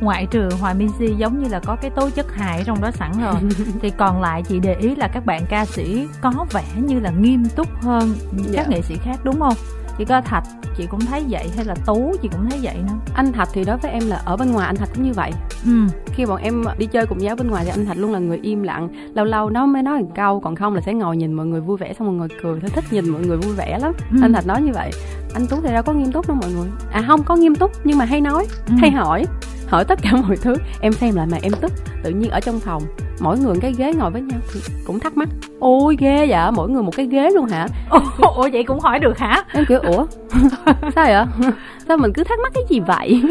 ngoại 0.00 0.26
trừ 0.30 0.48
hòa 0.60 0.74
minzy 0.74 1.16
giống 1.16 1.42
như 1.42 1.48
là 1.48 1.60
có 1.60 1.76
cái 1.82 1.90
tố 1.90 2.10
chất 2.10 2.34
hại 2.34 2.62
trong 2.66 2.80
đó 2.80 2.90
sẵn 2.90 3.12
rồi 3.22 3.34
thì 3.82 3.90
còn 3.90 4.20
lại 4.20 4.42
chị 4.48 4.60
để 4.60 4.74
ý 4.74 4.94
là 4.96 5.08
các 5.08 5.26
bạn 5.26 5.42
ca 5.48 5.64
sĩ 5.64 6.06
có 6.20 6.46
vẻ 6.52 6.64
như 6.76 7.00
là 7.00 7.10
nghiêm 7.10 7.44
túc 7.56 7.68
hơn 7.82 8.14
các. 8.30 8.50
Dạ. 8.50 8.64
nghệ 8.68 8.82
sĩ 8.82 8.96
khác 9.04 9.20
đúng 9.24 9.40
không 9.40 9.54
chỉ 9.98 10.04
có 10.04 10.20
thạch 10.20 10.44
chị 10.76 10.86
cũng 10.86 11.00
thấy 11.00 11.24
vậy 11.28 11.50
hay 11.56 11.64
là 11.64 11.74
tú 11.86 12.14
chị 12.22 12.28
cũng 12.32 12.50
thấy 12.50 12.58
vậy 12.62 12.74
nữa 12.86 12.94
anh 13.14 13.32
thạch 13.32 13.48
thì 13.52 13.64
đối 13.64 13.76
với 13.76 13.90
em 13.90 14.02
là 14.06 14.22
ở 14.24 14.36
bên 14.36 14.52
ngoài 14.52 14.66
anh 14.66 14.76
thạch 14.76 14.88
cũng 14.94 15.04
như 15.04 15.12
vậy 15.12 15.30
ừ. 15.64 15.86
khi 16.06 16.26
bọn 16.26 16.42
em 16.42 16.64
đi 16.78 16.86
chơi 16.86 17.06
cùng 17.06 17.20
giáo 17.20 17.36
bên 17.36 17.50
ngoài 17.50 17.64
thì 17.64 17.70
anh 17.70 17.86
thạch 17.86 17.96
luôn 17.96 18.12
là 18.12 18.18
người 18.18 18.38
im 18.42 18.62
lặng 18.62 18.88
lâu 19.14 19.24
lâu 19.24 19.50
nó 19.50 19.66
mới 19.66 19.82
nói 19.82 20.00
một 20.00 20.08
câu 20.14 20.40
còn 20.40 20.56
không 20.56 20.74
là 20.74 20.80
sẽ 20.80 20.94
ngồi 20.94 21.16
nhìn 21.16 21.32
mọi 21.32 21.46
người 21.46 21.60
vui 21.60 21.76
vẻ 21.76 21.94
xong 21.98 22.06
mọi 22.08 22.16
người 22.16 22.28
cười 22.42 22.60
thôi 22.60 22.70
thích 22.74 22.84
nhìn 22.90 23.08
mọi 23.08 23.22
người 23.22 23.36
vui 23.36 23.54
vẻ 23.54 23.78
lắm 23.78 23.92
ừ. 24.10 24.18
anh 24.22 24.32
thạch 24.32 24.46
nói 24.46 24.62
như 24.62 24.72
vậy 24.72 24.90
anh 25.34 25.46
tú 25.46 25.56
thì 25.62 25.72
đâu 25.72 25.82
có 25.82 25.92
nghiêm 25.92 26.12
túc 26.12 26.28
đâu 26.28 26.36
mọi 26.40 26.50
người. 26.52 26.68
À 26.92 27.04
không 27.06 27.22
có 27.22 27.36
nghiêm 27.36 27.54
túc 27.54 27.70
nhưng 27.84 27.98
mà 27.98 28.04
hay 28.04 28.20
nói 28.20 28.46
ừ. 28.66 28.74
hay 28.78 28.90
hỏi 28.90 29.24
hỏi 29.68 29.84
tất 29.84 29.98
cả 30.02 30.10
mọi 30.28 30.36
thứ. 30.36 30.56
Em 30.80 30.92
xem 30.92 31.14
lại 31.14 31.26
mà 31.30 31.38
em 31.42 31.52
tức. 31.60 31.72
Tự 32.02 32.10
nhiên 32.10 32.30
ở 32.30 32.40
trong 32.40 32.60
phòng 32.60 32.82
mỗi 33.20 33.38
người 33.38 33.54
cái 33.60 33.72
ghế 33.78 33.92
ngồi 33.92 34.10
với 34.10 34.22
nhau 34.22 34.38
thì 34.54 34.60
cũng 34.86 35.00
thắc 35.00 35.16
mắc. 35.16 35.28
Ôi 35.60 35.96
ghê 35.98 36.26
vậy? 36.28 36.52
Mỗi 36.52 36.70
người 36.70 36.82
một 36.82 36.96
cái 36.96 37.06
ghế 37.06 37.30
luôn 37.30 37.46
hả? 37.46 37.66
Ủa 38.36 38.48
vậy 38.52 38.64
cũng 38.64 38.80
hỏi 38.80 38.98
được 38.98 39.18
hả? 39.18 39.44
Em 39.52 39.64
kiểu 39.68 39.78
ủa? 39.78 40.06
Sao 40.94 41.06
vậy? 41.06 41.48
Sao 41.88 41.96
mình 41.96 42.12
cứ 42.12 42.24
thắc 42.24 42.38
mắc 42.42 42.52
cái 42.54 42.64
gì 42.68 42.80
vậy 42.80 43.22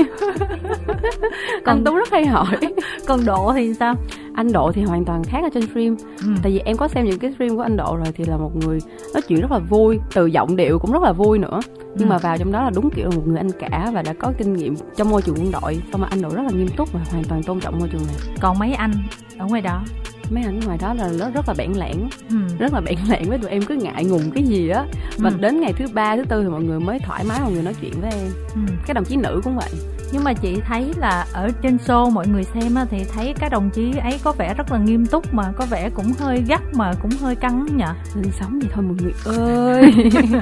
còn 1.65 1.75
anh 1.77 1.83
tú 1.83 1.95
rất 1.95 2.11
hay 2.11 2.25
hỏi. 2.25 2.57
Còn 3.07 3.25
độ 3.25 3.53
thì 3.55 3.73
sao? 3.73 3.95
Anh 4.33 4.51
độ 4.51 4.71
thì 4.71 4.83
hoàn 4.83 5.05
toàn 5.05 5.23
khác 5.23 5.39
ở 5.43 5.49
trên 5.53 5.67
stream. 5.67 5.97
Ừ. 6.17 6.27
tại 6.43 6.51
vì 6.51 6.59
em 6.59 6.77
có 6.77 6.87
xem 6.87 7.05
những 7.05 7.19
cái 7.19 7.33
stream 7.35 7.55
của 7.55 7.61
anh 7.61 7.77
độ 7.77 7.97
rồi 7.97 8.07
thì 8.15 8.25
là 8.25 8.37
một 8.37 8.55
người 8.55 8.79
nói 9.13 9.21
chuyện 9.27 9.41
rất 9.41 9.51
là 9.51 9.59
vui 9.59 9.99
từ 10.13 10.25
giọng 10.25 10.55
điệu 10.55 10.79
cũng 10.79 10.91
rất 10.91 11.01
là 11.01 11.11
vui 11.11 11.39
nữa. 11.39 11.59
Nhưng 11.95 12.07
ừ. 12.07 12.11
mà 12.11 12.17
vào 12.17 12.37
trong 12.37 12.51
đó 12.51 12.63
là 12.63 12.71
đúng 12.75 12.89
kiểu 12.89 13.09
là 13.09 13.15
một 13.15 13.23
người 13.27 13.37
anh 13.37 13.51
cả 13.59 13.91
và 13.93 14.01
đã 14.01 14.13
có 14.13 14.33
kinh 14.37 14.53
nghiệm 14.53 14.75
trong 14.95 15.09
môi 15.09 15.21
trường 15.21 15.35
quân 15.35 15.51
đội. 15.61 15.81
Xong 15.91 16.01
mà 16.01 16.07
anh 16.11 16.21
độ 16.21 16.29
rất 16.29 16.43
là 16.43 16.51
nghiêm 16.51 16.67
túc 16.77 16.93
và 16.93 16.99
hoàn 17.11 17.23
toàn 17.23 17.43
tôn 17.43 17.59
trọng 17.59 17.79
môi 17.79 17.89
trường 17.89 18.07
này. 18.07 18.15
Còn 18.41 18.59
mấy 18.59 18.73
anh 18.73 18.91
ở 19.37 19.45
ngoài 19.45 19.61
đó? 19.61 19.83
Mấy 20.31 20.43
anh 20.43 20.59
ngoài 20.65 20.77
đó 20.81 20.93
là 20.93 21.09
nó 21.19 21.29
rất 21.29 21.47
là 21.47 21.53
bản 21.57 21.77
lãng 21.77 22.09
ừ. 22.29 22.35
rất 22.59 22.73
là 22.73 22.81
bản 22.81 22.95
lãng 23.09 23.29
với 23.29 23.37
tụi 23.37 23.51
em 23.51 23.61
cứ 23.61 23.75
ngại 23.75 24.05
ngùng 24.05 24.31
cái 24.35 24.43
gì 24.43 24.69
á. 24.69 24.85
Và 25.17 25.29
ừ. 25.29 25.35
đến 25.39 25.59
ngày 25.59 25.73
thứ 25.73 25.85
ba 25.93 26.15
thứ 26.15 26.23
tư 26.29 26.43
thì 26.43 26.49
mọi 26.49 26.63
người 26.63 26.79
mới 26.79 26.99
thoải 26.99 27.23
mái 27.29 27.39
mọi 27.41 27.51
người 27.51 27.63
nói 27.63 27.75
chuyện 27.81 27.93
với 28.01 28.11
em. 28.11 28.27
Ừ. 28.55 28.73
cái 28.87 28.93
đồng 28.93 29.05
chí 29.05 29.15
nữ 29.15 29.41
cũng 29.43 29.57
vậy 29.57 29.69
nhưng 30.11 30.23
mà 30.23 30.33
chị 30.33 30.61
thấy 30.67 30.93
là 30.97 31.25
ở 31.33 31.49
trên 31.61 31.77
show 31.77 32.11
mọi 32.11 32.27
người 32.27 32.43
xem 32.43 32.75
thì 32.89 33.05
thấy 33.15 33.33
các 33.39 33.51
đồng 33.51 33.69
chí 33.69 33.93
ấy 34.03 34.19
có 34.23 34.31
vẻ 34.31 34.53
rất 34.53 34.71
là 34.71 34.77
nghiêm 34.77 35.05
túc 35.05 35.33
mà 35.33 35.43
có 35.57 35.65
vẻ 35.69 35.89
cũng 35.89 36.13
hơi 36.19 36.43
gắt 36.47 36.61
mà 36.73 36.93
cũng 37.01 37.11
hơi 37.21 37.35
căng 37.35 37.65
nhỉ 37.77 37.83
linh 38.15 38.31
sống 38.39 38.59
vậy 38.59 38.69
thôi 38.73 38.83
mọi 38.87 38.95
người 39.01 39.13
ơi. 39.47 39.93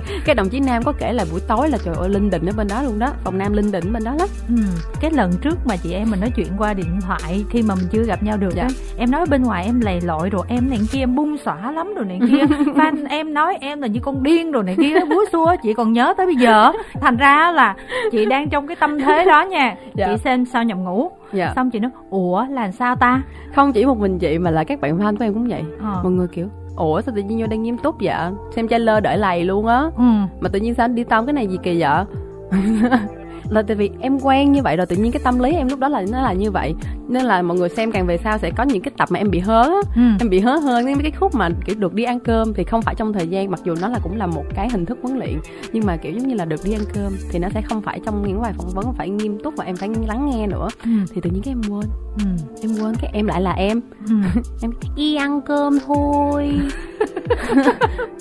Cái 0.25 0.35
đồng 0.35 0.49
chí 0.49 0.59
nam 0.59 0.83
có 0.83 0.93
kể 0.99 1.13
là 1.13 1.25
buổi 1.31 1.39
tối 1.47 1.69
là 1.69 1.77
trời 1.85 1.95
ơi 1.95 2.09
linh 2.09 2.29
định 2.29 2.45
ở 2.45 2.53
bên 2.57 2.67
đó 2.67 2.81
luôn 2.83 2.99
đó. 2.99 3.07
Phòng 3.23 3.37
nam 3.37 3.53
linh 3.53 3.71
định 3.71 3.93
bên 3.93 4.03
đó 4.03 4.15
lắm. 4.19 4.27
Ừ. 4.47 4.55
cái 5.01 5.11
lần 5.11 5.31
trước 5.41 5.57
mà 5.65 5.75
chị 5.77 5.93
em 5.93 6.11
mình 6.11 6.19
nói 6.19 6.31
chuyện 6.35 6.47
qua 6.57 6.73
điện 6.73 6.99
thoại 7.01 7.45
khi 7.49 7.61
mà 7.61 7.75
mình 7.75 7.85
chưa 7.91 8.03
gặp 8.03 8.23
nhau 8.23 8.37
được 8.37 8.53
dạ. 8.55 8.63
Đó, 8.63 8.69
em 8.97 9.11
nói 9.11 9.25
bên 9.25 9.43
ngoài 9.43 9.65
em 9.65 9.81
lầy 9.81 10.01
lội 10.01 10.29
rồi 10.29 10.45
em 10.47 10.69
này 10.69 10.79
kia 10.91 10.99
em 10.99 11.15
bung 11.15 11.37
xõa 11.45 11.71
lắm 11.71 11.93
rồi 11.95 12.05
này 12.05 12.19
kia. 12.31 12.55
Fan 12.75 13.05
em 13.09 13.33
nói 13.33 13.57
em 13.61 13.81
là 13.81 13.87
như 13.87 13.99
con 13.99 14.23
điên 14.23 14.51
rồi 14.51 14.63
này 14.63 14.75
kia 14.81 14.93
búa 15.09 15.25
xua 15.31 15.55
chị 15.63 15.73
còn 15.73 15.93
nhớ 15.93 16.13
tới 16.17 16.25
bây 16.25 16.35
giờ. 16.35 16.71
Thành 17.01 17.17
ra 17.17 17.51
là 17.51 17.75
chị 18.11 18.25
đang 18.25 18.49
trong 18.49 18.67
cái 18.67 18.75
tâm 18.75 18.99
thế 18.99 19.25
đó 19.25 19.41
nha 19.41 19.58
nha 19.59 19.75
dạ. 19.95 20.07
chị 20.07 20.17
xem 20.17 20.45
sao 20.45 20.63
nhầm 20.63 20.83
ngủ 20.83 21.09
dạ. 21.33 21.53
xong 21.55 21.71
chị 21.71 21.79
nói 21.79 21.91
ủa 22.09 22.45
là 22.49 22.71
sao 22.71 22.95
ta 22.95 23.21
không 23.55 23.73
chỉ 23.73 23.85
một 23.85 23.97
mình 23.97 24.19
chị 24.19 24.37
mà 24.37 24.51
là 24.51 24.63
các 24.63 24.81
bạn 24.81 24.97
fan 24.97 25.17
của 25.17 25.23
em 25.25 25.33
cũng 25.33 25.47
vậy 25.47 25.63
ờ. 25.81 25.99
mọi 26.03 26.11
người 26.11 26.27
kiểu 26.27 26.47
ủa 26.75 27.01
sao 27.01 27.15
tự 27.15 27.21
nhiên 27.21 27.39
vô 27.41 27.47
đang 27.47 27.63
nghiêm 27.63 27.77
túc 27.77 27.95
vậy 28.01 28.31
xem 28.55 28.67
trailer 28.67 29.03
đợi 29.03 29.17
lầy 29.17 29.43
luôn 29.43 29.65
á 29.65 29.79
ừ. 29.97 30.03
mà 30.39 30.49
tự 30.51 30.59
nhiên 30.59 30.73
sao 30.73 30.83
anh 30.83 30.95
đi 30.95 31.03
tông 31.03 31.25
cái 31.25 31.33
này 31.33 31.47
gì 31.47 31.57
kỳ 31.63 31.81
vậy 31.81 32.05
là 33.49 33.61
tại 33.61 33.75
vì 33.75 33.89
em 33.99 34.19
quen 34.19 34.51
như 34.51 34.61
vậy 34.63 34.77
rồi 34.77 34.85
tự 34.85 34.95
nhiên 34.95 35.11
cái 35.11 35.21
tâm 35.23 35.39
lý 35.39 35.53
em 35.53 35.67
lúc 35.67 35.79
đó 35.79 35.87
là 35.87 36.05
nó 36.11 36.21
là 36.21 36.33
như 36.33 36.51
vậy 36.51 36.75
nên 37.07 37.25
là 37.25 37.41
mọi 37.41 37.57
người 37.57 37.69
xem 37.69 37.91
càng 37.91 38.07
về 38.07 38.17
sau 38.23 38.37
sẽ 38.37 38.51
có 38.51 38.63
những 38.63 38.81
cái 38.81 38.91
tập 38.97 39.11
mà 39.11 39.19
em 39.19 39.31
bị 39.31 39.39
hớ 39.39 39.63
ừ. 39.95 40.01
em 40.19 40.29
bị 40.29 40.39
hớ 40.39 40.55
hơn 40.55 40.85
mấy 40.85 40.95
cái 41.01 41.11
khúc 41.11 41.35
mà 41.35 41.49
kiểu 41.65 41.75
được 41.75 41.93
đi 41.93 42.03
ăn 42.03 42.19
cơm 42.19 42.53
thì 42.53 42.63
không 42.63 42.81
phải 42.81 42.95
trong 42.95 43.13
thời 43.13 43.27
gian 43.27 43.51
mặc 43.51 43.59
dù 43.63 43.75
nó 43.81 43.89
là 43.89 43.99
cũng 44.03 44.17
là 44.17 44.27
một 44.27 44.43
cái 44.55 44.69
hình 44.69 44.85
thức 44.85 44.97
huấn 45.01 45.17
luyện 45.17 45.39
nhưng 45.73 45.85
mà 45.85 45.97
kiểu 45.97 46.11
giống 46.11 46.27
như 46.27 46.35
là 46.35 46.45
được 46.45 46.59
đi 46.65 46.73
ăn 46.73 46.81
cơm 46.93 47.13
thì 47.31 47.39
nó 47.39 47.49
sẽ 47.53 47.61
không 47.61 47.81
phải 47.81 47.99
trong 48.05 48.27
những 48.27 48.41
bài 48.41 48.53
phỏng 48.57 48.69
vấn 48.69 48.93
phải 48.93 49.09
nghiêm 49.09 49.39
túc 49.43 49.53
và 49.57 49.65
em 49.65 49.75
phải 49.75 49.89
lắng 50.07 50.29
nghe 50.29 50.47
nữa 50.47 50.67
ừ. 50.83 50.91
thì 51.13 51.21
tự 51.21 51.29
nhiên 51.29 51.41
cái 51.43 51.51
em 51.51 51.61
quên 51.61 51.89
ừ. 52.17 52.25
em 52.61 52.71
quên 52.75 52.95
cái 53.01 53.11
em 53.13 53.27
lại 53.27 53.41
là 53.41 53.51
em 53.51 53.81
ừ. 54.09 54.15
em 54.61 54.71
đi 54.95 55.15
ăn 55.15 55.41
cơm 55.41 55.79
thôi 55.85 56.59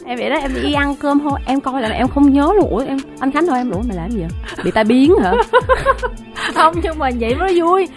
em 0.06 0.18
vậy 0.18 0.30
đó 0.30 0.36
em 0.36 0.54
đi 0.62 0.72
ăn 0.72 0.94
cơm 1.00 1.20
thôi. 1.20 1.40
Em 1.46 1.60
coi 1.60 1.82
là 1.82 1.88
em 1.88 2.08
không 2.08 2.32
nhớ 2.32 2.52
luôn. 2.56 2.70
Ủa 2.70 2.84
em 2.88 2.98
anh 3.20 3.32
khánh 3.32 3.46
thôi 3.46 3.58
em 3.58 3.70
ủa 3.70 3.82
mày 3.88 3.96
làm 3.96 4.10
gì 4.10 4.18
vậy? 4.18 4.28
Bị 4.64 4.70
tai 4.70 4.84
biến 4.84 5.14
hả? 5.22 5.32
Không 6.54 6.74
nhưng 6.82 6.98
mà 6.98 7.10
vậy 7.20 7.34
mới 7.34 7.60
vui. 7.60 7.88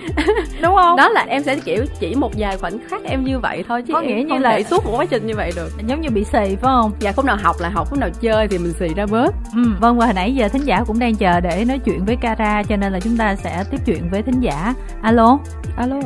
Đúng 0.62 0.76
không? 0.76 0.96
Đó 0.98 1.10
là 1.10 1.26
em 1.28 1.44
sẽ 1.44 1.56
kiểu 1.56 1.86
chỉ 2.00 2.16
một 2.16 2.32
vài 2.38 2.58
khoảnh 2.58 2.78
khắc 2.90 3.04
em 3.04 3.24
như 3.26 3.40
vậy 3.40 3.64
thôi 3.68 3.82
chứ 3.88 3.94
có 3.94 4.02
nghĩa 4.02 4.24
như 4.28 4.38
là 4.38 4.60
suốt 4.64 4.86
một 4.86 4.92
quá 4.96 5.06
trình 5.06 5.28
như 5.28 5.36
vậy 5.36 5.52
được. 5.56 5.72
Giống 5.88 6.02
như 6.02 6.10
bị 6.10 6.24
xì 6.24 6.40
phải 6.40 6.56
không? 6.62 6.92
Dạ 7.00 7.12
khúc 7.12 7.26
nào 7.26 7.38
học 7.42 7.56
là 7.60 7.70
học 7.70 7.90
khúc 7.90 8.00
nào 8.00 8.10
chơi 8.22 8.48
thì 8.48 8.58
mình 8.58 8.74
xì 8.80 8.88
ra 8.96 9.06
bớt. 9.06 9.36
Ừ. 9.56 9.62
vâng 9.80 9.98
và 9.98 10.06
hồi 10.06 10.14
nãy 10.14 10.36
giờ 10.36 10.48
thính 10.48 10.64
giả 10.64 10.84
cũng 10.88 11.00
đang 11.00 11.16
chờ 11.16 11.40
để 11.40 11.66
nói 11.66 11.80
chuyện 11.86 12.06
với 12.06 12.16
Cara 12.22 12.64
cho 12.64 12.76
nên 12.76 12.94
là 12.94 13.00
chúng 13.00 13.18
ta 13.18 13.36
sẽ 13.36 13.64
tiếp 13.72 13.78
chuyện 13.86 14.10
với 14.12 14.22
thính 14.22 14.40
giả. 14.40 14.74
Alo? 15.02 15.40
Alo. 15.78 16.00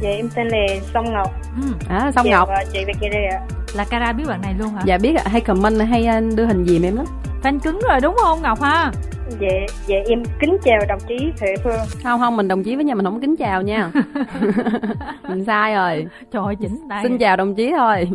Dạ 0.00 0.08
em 0.08 0.28
tên 0.34 0.48
là 0.48 0.66
song 0.94 1.12
ngọc. 1.12 1.30
Ừ. 1.62 1.72
à 1.88 2.12
song 2.14 2.30
ngọc. 2.30 2.48
chị 2.72 2.84
việt 2.84 2.96
kia 3.00 3.08
đây 3.08 3.24
ạ 3.24 3.57
là 3.74 3.84
Cara 3.90 4.12
biết 4.12 4.24
bạn 4.28 4.40
này 4.42 4.54
luôn 4.58 4.68
hả? 4.68 4.82
Dạ 4.84 4.98
biết 5.02 5.14
ạ. 5.16 5.22
Hay 5.26 5.40
comment 5.40 5.80
hay 5.80 6.06
đưa 6.36 6.44
hình 6.44 6.64
gì 6.64 6.80
em 6.84 6.96
lắm. 6.96 7.06
Fan 7.42 7.58
cứng 7.58 7.80
rồi 7.88 8.00
đúng 8.02 8.16
không 8.22 8.42
ngọc 8.42 8.60
ha? 8.60 8.92
Dạ 9.40 9.66
dạ 9.86 9.96
em 10.08 10.22
kính 10.40 10.56
chào 10.64 10.78
đồng 10.88 11.00
chí 11.08 11.32
Huệ 11.40 11.54
Phương. 11.64 11.80
Không 12.02 12.20
không 12.20 12.36
mình 12.36 12.48
đồng 12.48 12.62
chí 12.64 12.76
với 12.76 12.84
nhau 12.84 12.96
mình 12.96 13.04
không 13.04 13.20
kính 13.20 13.36
chào 13.36 13.62
nha. 13.62 13.90
Mình 15.28 15.44
sai 15.44 15.74
rồi. 15.74 16.06
Trời 16.32 16.42
ơi 16.44 16.56
chỉnh 16.60 16.88
đây 16.88 17.00
xin 17.02 17.18
chào 17.18 17.36
đồng 17.36 17.54
chí 17.54 17.72
thôi. 17.76 18.08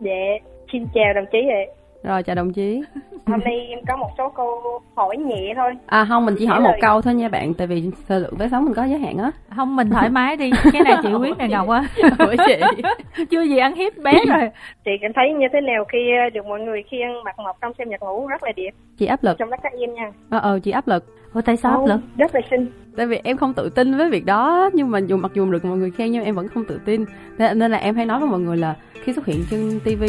Dạ 0.00 0.48
xin 0.72 0.86
chào 0.94 1.14
đồng 1.14 1.24
chí 1.32 1.38
ạ 1.38 1.78
rồi 2.02 2.22
chào 2.22 2.36
đồng 2.36 2.52
chí. 2.52 2.82
Hôm 3.26 3.40
nay 3.40 3.66
em 3.68 3.78
có 3.88 3.96
một 3.96 4.10
số 4.18 4.28
câu 4.36 4.80
hỏi 4.96 5.16
nhẹ 5.16 5.52
thôi. 5.56 5.72
À 5.86 6.06
không 6.08 6.26
mình 6.26 6.34
chỉ 6.38 6.46
hỏi 6.46 6.60
một 6.60 6.74
câu 6.80 7.02
thôi 7.02 7.14
nha 7.14 7.28
bạn. 7.28 7.54
Tại 7.54 7.66
vì 7.66 7.90
thời 8.08 8.20
lượng 8.20 8.36
vé 8.36 8.48
sống 8.48 8.64
mình 8.64 8.74
có 8.74 8.84
giới 8.84 8.98
hạn 8.98 9.18
á 9.18 9.30
không 9.58 9.76
mình 9.76 9.90
thoải 9.90 10.10
mái 10.10 10.36
đi. 10.36 10.50
Cái 10.72 10.82
này 10.82 10.94
chị 11.02 11.08
quyết 11.20 11.36
này 11.38 11.48
ngọc 11.48 11.68
á 11.68 11.84
của 12.18 12.34
chị? 12.46 12.82
Chưa 13.30 13.42
gì 13.42 13.58
ăn 13.58 13.74
hiếp 13.74 13.96
bé 13.98 14.12
rồi. 14.28 14.50
Chị 14.84 14.90
cảm 15.02 15.12
thấy 15.14 15.32
như 15.38 15.46
thế 15.52 15.60
nào 15.60 15.84
khi 15.92 15.98
được 16.34 16.46
mọi 16.46 16.60
người 16.60 16.82
khiêng 16.90 17.24
mặt 17.24 17.34
ngọc 17.38 17.56
trong 17.60 17.72
xem 17.78 17.88
nhạc 17.88 18.00
ngủ 18.02 18.26
rất 18.26 18.42
là 18.42 18.52
đẹp? 18.56 18.70
Chị 18.98 19.06
áp 19.06 19.24
lực. 19.24 19.38
Trong 19.38 19.50
đó 19.50 19.56
các 19.62 19.72
em 19.80 19.94
nha. 19.94 20.10
Ờ 20.30 20.38
ờ 20.38 20.58
chị 20.62 20.70
áp 20.70 20.88
lực. 20.88 21.04
Ủa 21.34 21.40
tại 21.40 21.56
sao 21.56 21.72
áp 21.80 21.86
lực? 21.94 22.00
Rất 22.16 22.34
là 22.34 22.40
xinh. 22.50 22.66
Tại 22.96 23.06
vì 23.06 23.20
em 23.24 23.36
không 23.36 23.54
tự 23.54 23.68
tin 23.74 23.96
với 23.96 24.10
việc 24.10 24.26
đó 24.26 24.70
Nhưng 24.72 24.90
mà 24.90 24.98
dù 24.98 25.16
mặc 25.16 25.30
dù 25.34 25.50
được 25.50 25.64
mọi 25.64 25.76
người 25.78 25.90
khen 25.90 26.12
nhưng 26.12 26.24
em 26.24 26.34
vẫn 26.34 26.48
không 26.48 26.64
tự 26.68 26.80
tin. 26.84 27.04
Nên 27.38 27.70
là 27.70 27.78
em 27.78 27.94
hay 27.96 28.06
nói 28.06 28.20
với 28.20 28.28
mọi 28.28 28.40
người 28.40 28.56
là 28.56 28.74
Khi 29.04 29.12
xuất 29.12 29.26
hiện 29.26 29.44
trên 29.50 29.80
TV 29.84 30.04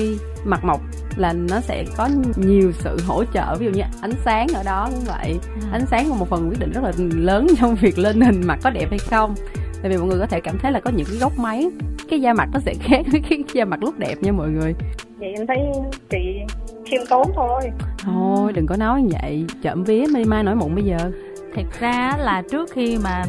mặt 0.46 0.60
mộc 0.64 0.80
là 1.18 1.34
nó 1.34 1.60
sẽ 1.60 1.86
có 1.98 2.10
nhiều 2.36 2.72
sự 2.72 2.98
hỗ 3.08 3.24
trợ. 3.34 3.56
Ví 3.60 3.66
dụ 3.66 3.72
như 3.72 3.82
ánh 4.02 4.12
sáng 4.12 4.48
ở 4.56 4.64
đó 4.66 4.88
cũng 4.92 5.04
vậy. 5.08 5.40
Ừ. 5.56 5.68
Ánh 5.72 5.86
sáng 5.86 6.10
là 6.10 6.16
một 6.20 6.28
phần 6.30 6.50
quyết 6.50 6.60
định 6.60 6.72
rất 6.72 6.84
là 6.84 6.92
lớn 7.16 7.48
trong 7.62 7.76
việc 7.76 7.98
lên 7.98 8.22
hình 8.22 8.42
mặt 8.48 8.60
có 8.64 8.70
đẹp 8.70 8.86
hay 8.90 9.00
không 9.00 9.36
Tại 9.82 9.92
vì 9.92 9.98
mọi 9.98 10.08
người 10.08 10.20
có 10.20 10.26
thể 10.26 10.40
cảm 10.40 10.58
thấy 10.58 10.72
là 10.72 10.80
có 10.80 10.92
những 10.92 11.08
cái 11.10 11.18
góc 11.20 11.40
máy 11.40 11.70
Cái 12.10 12.22
da 12.22 12.34
mặt 12.34 12.50
nó 12.54 12.60
sẽ 12.60 12.74
khác 12.80 13.06
với 13.12 13.22
cái 13.30 13.44
da 13.54 13.66
mặt 13.66 13.84
lúc 13.84 14.00
đẹp 14.00 14.16
nha 14.22 14.32
mọi 14.32 14.50
người. 14.50 14.76
Vậy 15.20 15.34
em 15.38 15.48
thấy 15.48 15.58
chị 16.10 16.18
khiêm 16.86 17.02
tốn 17.10 17.32
thôi. 17.36 17.62
Thôi 18.00 18.54
đừng 18.54 18.68
có 18.68 18.76
nói 18.76 19.02
như 19.02 19.10
vậy. 19.22 19.46
Chậm 19.62 19.84
vía 19.84 20.06
mai 20.14 20.26
mai 20.26 20.44
nổi 20.44 20.56
mụn 20.56 20.76
bây 20.76 20.84
giờ. 20.84 20.98
Thật 21.56 21.80
ra 21.80 22.18
là 22.20 22.44
trước 22.52 22.70
khi 22.74 22.98
mà 23.04 23.24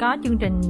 có 0.00 0.16
chương 0.24 0.38
trình 0.38 0.60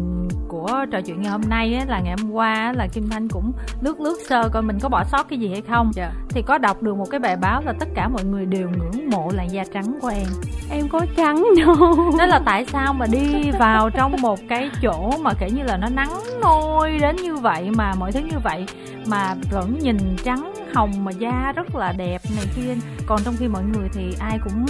của 0.49 0.85
trò 0.91 1.01
chuyện 1.01 1.23
ngày 1.23 1.33
hôm 1.33 1.41
nay 1.49 1.75
á, 1.75 1.85
là 1.89 2.01
ngày 2.01 2.15
hôm 2.21 2.31
qua 2.31 2.73
là 2.73 2.87
Kim 2.93 3.09
Thanh 3.09 3.29
cũng 3.29 3.53
lướt 3.81 4.01
lướt 4.01 4.19
sơ 4.29 4.49
coi 4.53 4.63
mình 4.63 4.79
có 4.83 4.89
bỏ 4.89 5.05
sót 5.05 5.29
cái 5.29 5.39
gì 5.39 5.49
hay 5.49 5.61
không 5.61 5.91
yeah. 5.97 6.13
Dạ. 6.13 6.23
thì 6.29 6.43
có 6.43 6.59
đọc 6.59 6.83
được 6.83 6.97
một 6.97 7.11
cái 7.11 7.21
bài 7.21 7.37
báo 7.37 7.63
là 7.63 7.73
tất 7.81 7.89
cả 7.95 8.09
mọi 8.09 8.25
người 8.25 8.47
đều 8.47 8.71
ngưỡng 8.71 9.11
mộ 9.11 9.31
làn 9.35 9.53
da 9.53 9.65
trắng 9.75 9.99
của 10.01 10.09
em 10.09 10.27
em 10.71 10.89
có 10.89 11.07
trắng 11.17 11.45
đâu 11.67 11.75
đó 12.19 12.27
là 12.27 12.41
tại 12.45 12.67
sao 12.67 12.93
mà 12.93 13.07
đi 13.07 13.51
vào 13.59 13.91
trong 13.91 14.13
một 14.21 14.39
cái 14.49 14.71
chỗ 14.83 15.11
mà 15.21 15.33
kể 15.39 15.51
như 15.51 15.63
là 15.63 15.77
nó 15.77 15.89
nắng 15.89 16.11
nôi 16.43 16.99
đến 16.99 17.17
như 17.17 17.37
vậy 17.37 17.71
mà 17.71 17.93
mọi 17.99 18.13
thứ 18.13 18.21
như 18.21 18.39
vậy 18.45 18.67
mà 19.09 19.35
vẫn 19.51 19.79
nhìn 19.79 20.17
trắng 20.25 20.55
hồng 20.75 21.05
mà 21.05 21.13
da 21.13 21.53
rất 21.57 21.75
là 21.75 21.93
đẹp 21.93 22.21
này 22.37 22.47
kia. 22.57 22.75
Còn 23.07 23.21
trong 23.25 23.35
khi 23.39 23.49
mọi 23.49 23.63
người 23.63 23.89
thì 23.93 24.17
ai 24.21 24.39
cũng 24.45 24.67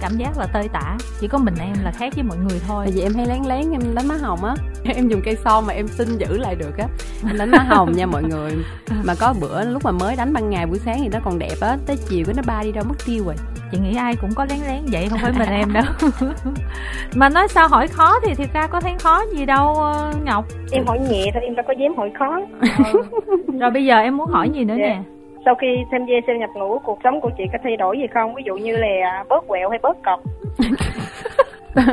cảm 0.00 0.16
giác 0.16 0.38
là 0.38 0.46
tơi 0.52 0.68
tả, 0.68 0.96
chỉ 1.20 1.28
có 1.28 1.38
mình 1.38 1.54
em 1.60 1.76
là 1.82 1.92
khác 1.92 2.14
với 2.14 2.24
mọi 2.24 2.38
người 2.38 2.60
thôi. 2.66 2.84
Tại 2.86 2.92
vì 2.94 3.02
em 3.02 3.14
hay 3.14 3.26
lén 3.26 3.42
lén 3.44 3.70
em 3.70 3.94
đánh 3.94 4.08
má 4.08 4.14
hồng 4.20 4.44
á. 4.44 4.54
Em 4.84 5.08
dùng 5.08 5.20
cây 5.24 5.36
son 5.44 5.66
mà 5.66 5.72
em 5.72 5.88
xin 5.88 6.18
giữ 6.18 6.38
lại 6.38 6.54
được 6.54 6.76
á. 6.78 6.86
Em 7.26 7.38
đánh 7.38 7.50
má 7.50 7.58
hồng 7.58 7.92
nha 7.96 8.06
mọi 8.06 8.22
người. 8.22 8.52
Mà 9.04 9.14
có 9.14 9.34
bữa 9.40 9.64
lúc 9.64 9.84
mà 9.84 9.90
mới 9.90 10.16
đánh 10.16 10.32
ban 10.32 10.50
ngày 10.50 10.66
buổi 10.66 10.78
sáng 10.78 11.00
thì 11.02 11.08
nó 11.08 11.18
còn 11.24 11.38
đẹp 11.38 11.56
á. 11.60 11.78
Tới 11.86 11.96
chiều 12.08 12.24
cái 12.26 12.34
nó 12.34 12.42
ba 12.46 12.62
đi 12.62 12.72
đâu 12.72 12.84
mất 12.88 12.96
tiêu 13.06 13.24
rồi 13.24 13.34
chị 13.70 13.78
nghĩ 13.78 13.96
ai 13.96 14.16
cũng 14.20 14.30
có 14.36 14.46
lén 14.50 14.58
lén 14.66 14.80
vậy 14.92 15.06
không 15.10 15.18
phải 15.22 15.32
mình 15.38 15.48
em 15.48 15.72
đâu. 15.72 15.84
Mà 17.14 17.28
nói 17.28 17.48
sao 17.48 17.68
hỏi 17.68 17.88
khó 17.88 18.20
thì 18.24 18.34
thiệt 18.34 18.48
ra 18.52 18.66
có 18.66 18.80
thấy 18.80 18.92
khó 18.98 19.22
gì 19.32 19.46
đâu 19.46 19.74
ờ, 19.74 20.12
ngọc. 20.24 20.44
Em 20.72 20.86
hỏi 20.86 20.98
nhẹ 20.98 21.30
thôi 21.34 21.42
em 21.42 21.54
đâu 21.54 21.64
có 21.68 21.74
dám 21.78 21.96
hỏi 21.96 22.10
khó. 22.18 22.40
Ừ. 22.60 23.02
rồi 23.60 23.70
bây 23.70 23.84
giờ 23.84 23.98
em 23.98 24.16
muốn 24.16 24.28
hỏi 24.30 24.50
gì 24.50 24.64
nữa 24.64 24.76
yeah. 24.78 24.96
nè? 24.96 25.02
Sau 25.44 25.54
khi 25.54 25.66
tham 25.90 26.06
gia 26.06 26.14
siêu 26.26 26.36
nhập 26.36 26.50
ngũ 26.54 26.78
cuộc 26.78 26.98
sống 27.04 27.20
của 27.20 27.30
chị 27.38 27.44
có 27.52 27.58
thay 27.62 27.76
đổi 27.76 27.98
gì 27.98 28.06
không? 28.14 28.34
Ví 28.34 28.42
dụ 28.46 28.56
như 28.56 28.76
là 28.76 29.24
bớt 29.28 29.48
quẹo 29.48 29.70
hay 29.70 29.78
bớt 29.82 29.96
cọc. 30.04 30.20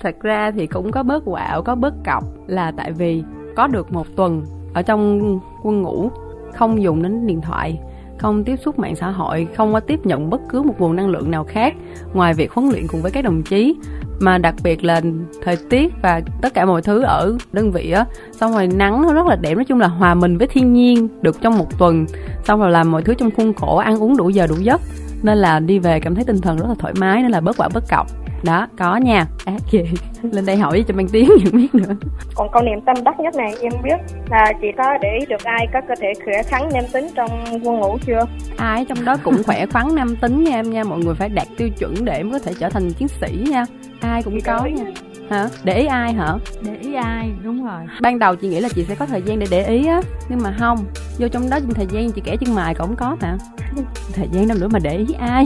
Thật 0.00 0.14
ra 0.20 0.50
thì 0.50 0.66
cũng 0.66 0.92
có 0.92 1.02
bớt 1.02 1.22
quạo 1.24 1.62
có 1.62 1.74
bớt 1.74 1.94
cọc 2.04 2.24
là 2.46 2.72
tại 2.76 2.92
vì 2.92 3.22
có 3.56 3.66
được 3.66 3.92
một 3.92 4.06
tuần 4.16 4.44
ở 4.74 4.82
trong 4.82 5.20
quân 5.62 5.82
ngũ 5.82 6.10
không 6.52 6.82
dùng 6.82 7.02
đến 7.02 7.26
điện 7.26 7.40
thoại 7.40 7.78
không 8.18 8.44
tiếp 8.44 8.56
xúc 8.56 8.78
mạng 8.78 8.96
xã 8.96 9.10
hội, 9.10 9.46
không 9.56 9.72
có 9.72 9.80
tiếp 9.80 10.00
nhận 10.04 10.30
bất 10.30 10.40
cứ 10.48 10.62
một 10.62 10.74
nguồn 10.78 10.96
năng 10.96 11.08
lượng 11.08 11.30
nào 11.30 11.44
khác 11.44 11.74
ngoài 12.14 12.34
việc 12.34 12.52
huấn 12.52 12.68
luyện 12.68 12.86
cùng 12.88 13.02
với 13.02 13.10
các 13.10 13.24
đồng 13.24 13.42
chí. 13.42 13.76
Mà 14.20 14.38
đặc 14.38 14.54
biệt 14.62 14.84
là 14.84 15.00
thời 15.42 15.56
tiết 15.70 15.92
và 16.02 16.20
tất 16.42 16.54
cả 16.54 16.64
mọi 16.64 16.82
thứ 16.82 17.02
ở 17.02 17.36
đơn 17.52 17.72
vị 17.72 17.90
á, 17.90 18.04
xong 18.32 18.52
rồi 18.52 18.66
nắng 18.66 19.02
nó 19.02 19.12
rất 19.12 19.26
là 19.26 19.36
đẹp, 19.36 19.54
nói 19.54 19.64
chung 19.64 19.80
là 19.80 19.86
hòa 19.86 20.14
mình 20.14 20.38
với 20.38 20.46
thiên 20.46 20.72
nhiên 20.72 21.08
được 21.22 21.40
trong 21.40 21.58
một 21.58 21.78
tuần. 21.78 22.06
Xong 22.44 22.60
rồi 22.60 22.70
làm 22.70 22.92
mọi 22.92 23.02
thứ 23.02 23.14
trong 23.14 23.30
khuôn 23.30 23.54
khổ, 23.54 23.76
ăn 23.76 24.02
uống 24.02 24.16
đủ 24.16 24.28
giờ 24.28 24.46
đủ 24.46 24.56
giấc. 24.60 24.80
Nên 25.22 25.38
là 25.38 25.60
đi 25.60 25.78
về 25.78 26.00
cảm 26.00 26.14
thấy 26.14 26.24
tinh 26.24 26.40
thần 26.40 26.56
rất 26.56 26.66
là 26.68 26.74
thoải 26.78 26.94
mái, 26.96 27.22
nên 27.22 27.30
là 27.30 27.40
bớt 27.40 27.56
quả 27.56 27.68
bớt 27.74 27.84
cọc 27.90 28.06
đó 28.42 28.66
có 28.78 28.96
nha. 28.96 29.26
Ác 29.44 29.60
gì 29.70 29.80
lên 30.32 30.46
đây 30.46 30.56
hỏi 30.56 30.84
cho 30.88 30.94
mang 30.94 31.08
tiếng 31.08 31.30
nhận 31.44 31.56
biết 31.56 31.74
nữa. 31.74 31.94
Còn 32.34 32.48
câu 32.52 32.62
niệm 32.62 32.80
tâm 32.86 32.96
đắc 33.04 33.20
nhất 33.20 33.34
này 33.34 33.54
em 33.62 33.72
biết 33.82 33.96
là 34.30 34.52
chị 34.60 34.66
có 34.78 34.98
để 35.02 35.08
ý 35.20 35.26
được 35.26 35.44
ai 35.44 35.66
có 35.72 35.80
cơ 35.88 35.94
thể 36.00 36.12
khỏe 36.24 36.42
khoắn 36.50 36.62
nam 36.74 36.84
tính 36.92 37.08
trong 37.14 37.30
quân 37.62 37.80
ngũ 37.80 37.98
chưa? 38.06 38.26
Ai 38.56 38.84
trong 38.84 39.04
đó 39.04 39.16
cũng 39.22 39.42
khỏe 39.42 39.66
khoắn 39.66 39.94
nam 39.94 40.16
tính 40.16 40.44
nha 40.44 40.56
em 40.56 40.70
nha. 40.70 40.84
Mọi 40.84 40.98
người 40.98 41.14
phải 41.14 41.28
đạt 41.28 41.46
tiêu 41.56 41.68
chuẩn 41.78 42.04
để 42.04 42.22
mới 42.22 42.32
có 42.32 42.38
thể 42.38 42.52
trở 42.60 42.68
thành 42.68 42.92
chiến 42.92 43.08
sĩ 43.08 43.46
nha. 43.50 43.64
Ai 44.00 44.22
cũng 44.22 44.38
có 44.40 44.64
nha. 44.64 44.84
Hả? 45.30 45.48
Để 45.64 45.74
ý 45.74 45.86
ai 45.86 46.12
hả? 46.12 46.34
Để 46.62 46.76
ý 46.80 46.94
ai 46.94 47.30
đúng 47.42 47.66
rồi. 47.66 47.82
Ban 48.00 48.18
đầu 48.18 48.36
chị 48.36 48.48
nghĩ 48.48 48.60
là 48.60 48.68
chị 48.74 48.84
sẽ 48.84 48.94
có 48.94 49.06
thời 49.06 49.22
gian 49.22 49.38
để 49.38 49.46
để 49.50 49.66
ý 49.66 49.86
á 49.86 50.00
nhưng 50.28 50.38
mà 50.42 50.54
không. 50.58 50.78
Vô 51.18 51.28
trong 51.28 51.50
đó 51.50 51.58
thời 51.74 51.86
gian 51.86 52.12
chị 52.12 52.22
kể 52.24 52.36
chân 52.36 52.54
mài 52.54 52.74
cũng 52.74 52.96
có 52.96 53.16
mà. 53.20 53.36
Thời 54.12 54.28
gian 54.32 54.48
đâu 54.48 54.58
nữa 54.60 54.68
mà 54.72 54.78
để 54.78 54.96
ý 54.96 55.06
ai 55.18 55.44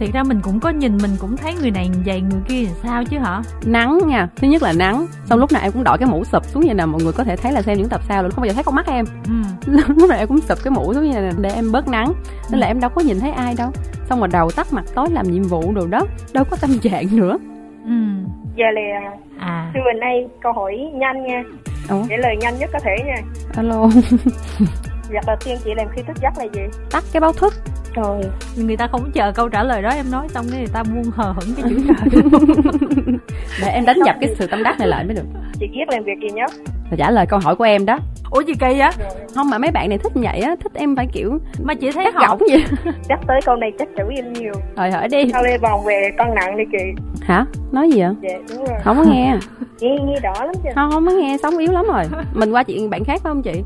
thiệt 0.00 0.12
ra 0.12 0.22
mình 0.22 0.40
cũng 0.42 0.60
có 0.60 0.70
nhìn 0.70 0.96
mình 1.02 1.10
cũng 1.20 1.36
thấy 1.36 1.54
người 1.60 1.70
này 1.70 1.90
vậy 2.06 2.20
người 2.20 2.40
kia 2.48 2.62
làm 2.64 2.74
sao 2.82 3.04
chứ 3.04 3.18
hả? 3.18 3.42
Nắng 3.66 3.98
nha 4.06 4.28
thứ 4.36 4.48
nhất 4.48 4.62
là 4.62 4.72
nắng. 4.72 5.06
Xong 5.24 5.38
lúc 5.38 5.52
nào 5.52 5.62
em 5.62 5.72
cũng 5.72 5.84
đội 5.84 5.98
cái 5.98 6.08
mũ 6.08 6.24
sụp 6.24 6.44
xuống 6.44 6.62
như 6.66 6.74
nào 6.74 6.86
mọi 6.86 7.02
người 7.02 7.12
có 7.12 7.24
thể 7.24 7.36
thấy 7.36 7.52
là 7.52 7.62
xem 7.62 7.78
những 7.78 7.88
tập 7.88 8.00
sau 8.08 8.22
là 8.22 8.28
không 8.28 8.42
bao 8.42 8.46
giờ 8.46 8.52
thấy 8.52 8.64
con 8.64 8.74
mắt 8.74 8.86
em. 8.86 9.04
Ừ. 9.26 9.72
lúc 9.96 10.10
nào 10.10 10.18
em 10.18 10.28
cũng 10.28 10.40
sụp 10.40 10.58
cái 10.64 10.70
mũ 10.70 10.94
xuống 10.94 11.04
như 11.04 11.20
này 11.20 11.32
để 11.38 11.50
em 11.50 11.72
bớt 11.72 11.88
nắng. 11.88 12.12
Nên 12.50 12.52
ừ. 12.52 12.56
là 12.58 12.66
em 12.66 12.80
đâu 12.80 12.90
có 12.90 13.02
nhìn 13.02 13.20
thấy 13.20 13.30
ai 13.30 13.54
đâu. 13.58 13.70
Xong 14.08 14.18
rồi 14.18 14.28
đầu 14.32 14.50
tắt 14.50 14.66
mặt 14.72 14.84
tối 14.94 15.08
làm 15.10 15.30
nhiệm 15.30 15.42
vụ 15.42 15.72
đồ 15.72 15.86
đó 15.86 16.06
đâu 16.32 16.44
có 16.50 16.56
tâm 16.60 16.70
trạng 16.82 17.06
nữa. 17.16 17.38
Ừ. 17.84 17.92
Giờ 18.56 18.64
là 18.74 19.10
à. 19.38 19.70
từ 19.74 19.80
mình 19.84 20.00
nay 20.00 20.28
câu 20.42 20.52
hỏi 20.52 20.76
nhanh 20.94 21.26
nha. 21.26 21.42
Ủa? 21.88 22.02
trả 22.08 22.16
lời 22.16 22.36
nhanh 22.40 22.58
nhất 22.58 22.70
có 22.72 22.78
thể 22.78 22.96
nha. 23.06 23.16
Alo 23.56 23.88
việc 25.10 25.26
đầu 25.26 25.36
tiên 25.44 25.58
chị 25.64 25.70
làm 25.76 25.86
khi 25.96 26.02
thức 26.02 26.16
giấc 26.22 26.38
là 26.38 26.44
gì? 26.44 26.60
Tắt 26.90 27.04
cái 27.12 27.20
báo 27.20 27.32
thức. 27.32 27.54
Rồi 27.94 28.20
người 28.56 28.76
ta 28.76 28.86
không 28.86 29.10
chờ 29.14 29.32
câu 29.32 29.48
trả 29.48 29.62
lời 29.62 29.82
đó 29.82 29.90
em 29.90 30.10
nói 30.10 30.28
xong 30.28 30.46
cái 30.50 30.58
người 30.58 30.68
ta 30.72 30.82
buông 30.82 31.10
hờ 31.14 31.32
hững 31.32 31.54
cái 31.56 31.64
chữ 31.70 31.80
trời. 31.88 32.22
Để 33.60 33.68
em 33.68 33.84
đánh 33.84 33.98
nhập 34.04 34.16
cái 34.20 34.34
sự 34.38 34.46
tâm 34.46 34.62
đắc 34.62 34.78
này 34.78 34.88
lại 34.88 35.04
mới 35.04 35.14
được. 35.14 35.24
Chị 35.60 35.66
biết 35.72 35.84
làm 35.88 36.04
việc 36.04 36.18
gì 36.22 36.28
nhất 36.30 36.50
và 36.90 36.96
trả 36.96 37.10
lời 37.10 37.26
câu 37.26 37.38
hỏi 37.38 37.56
của 37.56 37.64
em 37.64 37.86
đó. 37.86 37.98
Ủa 38.30 38.40
gì 38.40 38.52
kỳ 38.60 38.78
á? 38.78 38.92
Không 39.34 39.50
mà 39.50 39.58
mấy 39.58 39.70
bạn 39.70 39.88
này 39.88 39.98
thích 39.98 40.12
vậy 40.14 40.40
á 40.40 40.56
thích 40.62 40.72
em 40.74 40.96
phải 40.96 41.06
kiểu 41.12 41.38
mà 41.62 41.74
chị 41.74 41.90
thấy 41.90 42.10
gọng 42.20 42.38
gì 42.48 42.64
chắc 43.08 43.20
tới 43.26 43.40
câu 43.46 43.56
này 43.56 43.72
chắc 43.78 43.88
chữ 43.96 44.04
em 44.16 44.32
nhiều. 44.32 44.52
Rồi 44.76 44.90
hỏi 44.90 45.08
đi. 45.08 45.30
Sao 45.32 45.42
lên 45.42 45.60
vòng 45.60 45.84
về 45.84 46.10
con 46.18 46.34
nặng 46.34 46.56
đi 46.56 46.64
chị. 46.72 47.02
Hả? 47.22 47.44
Nói 47.72 47.90
gì 47.90 48.00
ạ 48.00 48.14
dạ 48.22 48.38
đúng 48.50 48.64
rồi. 48.64 48.78
Không 48.84 48.96
có 48.96 49.04
nghe. 49.12 49.36
Nghe 49.80 49.96
nghe 50.04 50.20
đỏ 50.22 50.34
lắm 50.38 50.54
chứ. 50.64 50.70
Không 50.74 50.90
không 50.90 51.06
có 51.06 51.12
nghe 51.12 51.36
sống 51.42 51.58
yếu 51.58 51.72
lắm 51.72 51.86
rồi. 51.86 52.04
Mình 52.34 52.52
qua 52.52 52.62
chuyện 52.62 52.90
bạn 52.90 53.04
khác 53.04 53.20
phải 53.22 53.30
không 53.30 53.42
chị? 53.42 53.62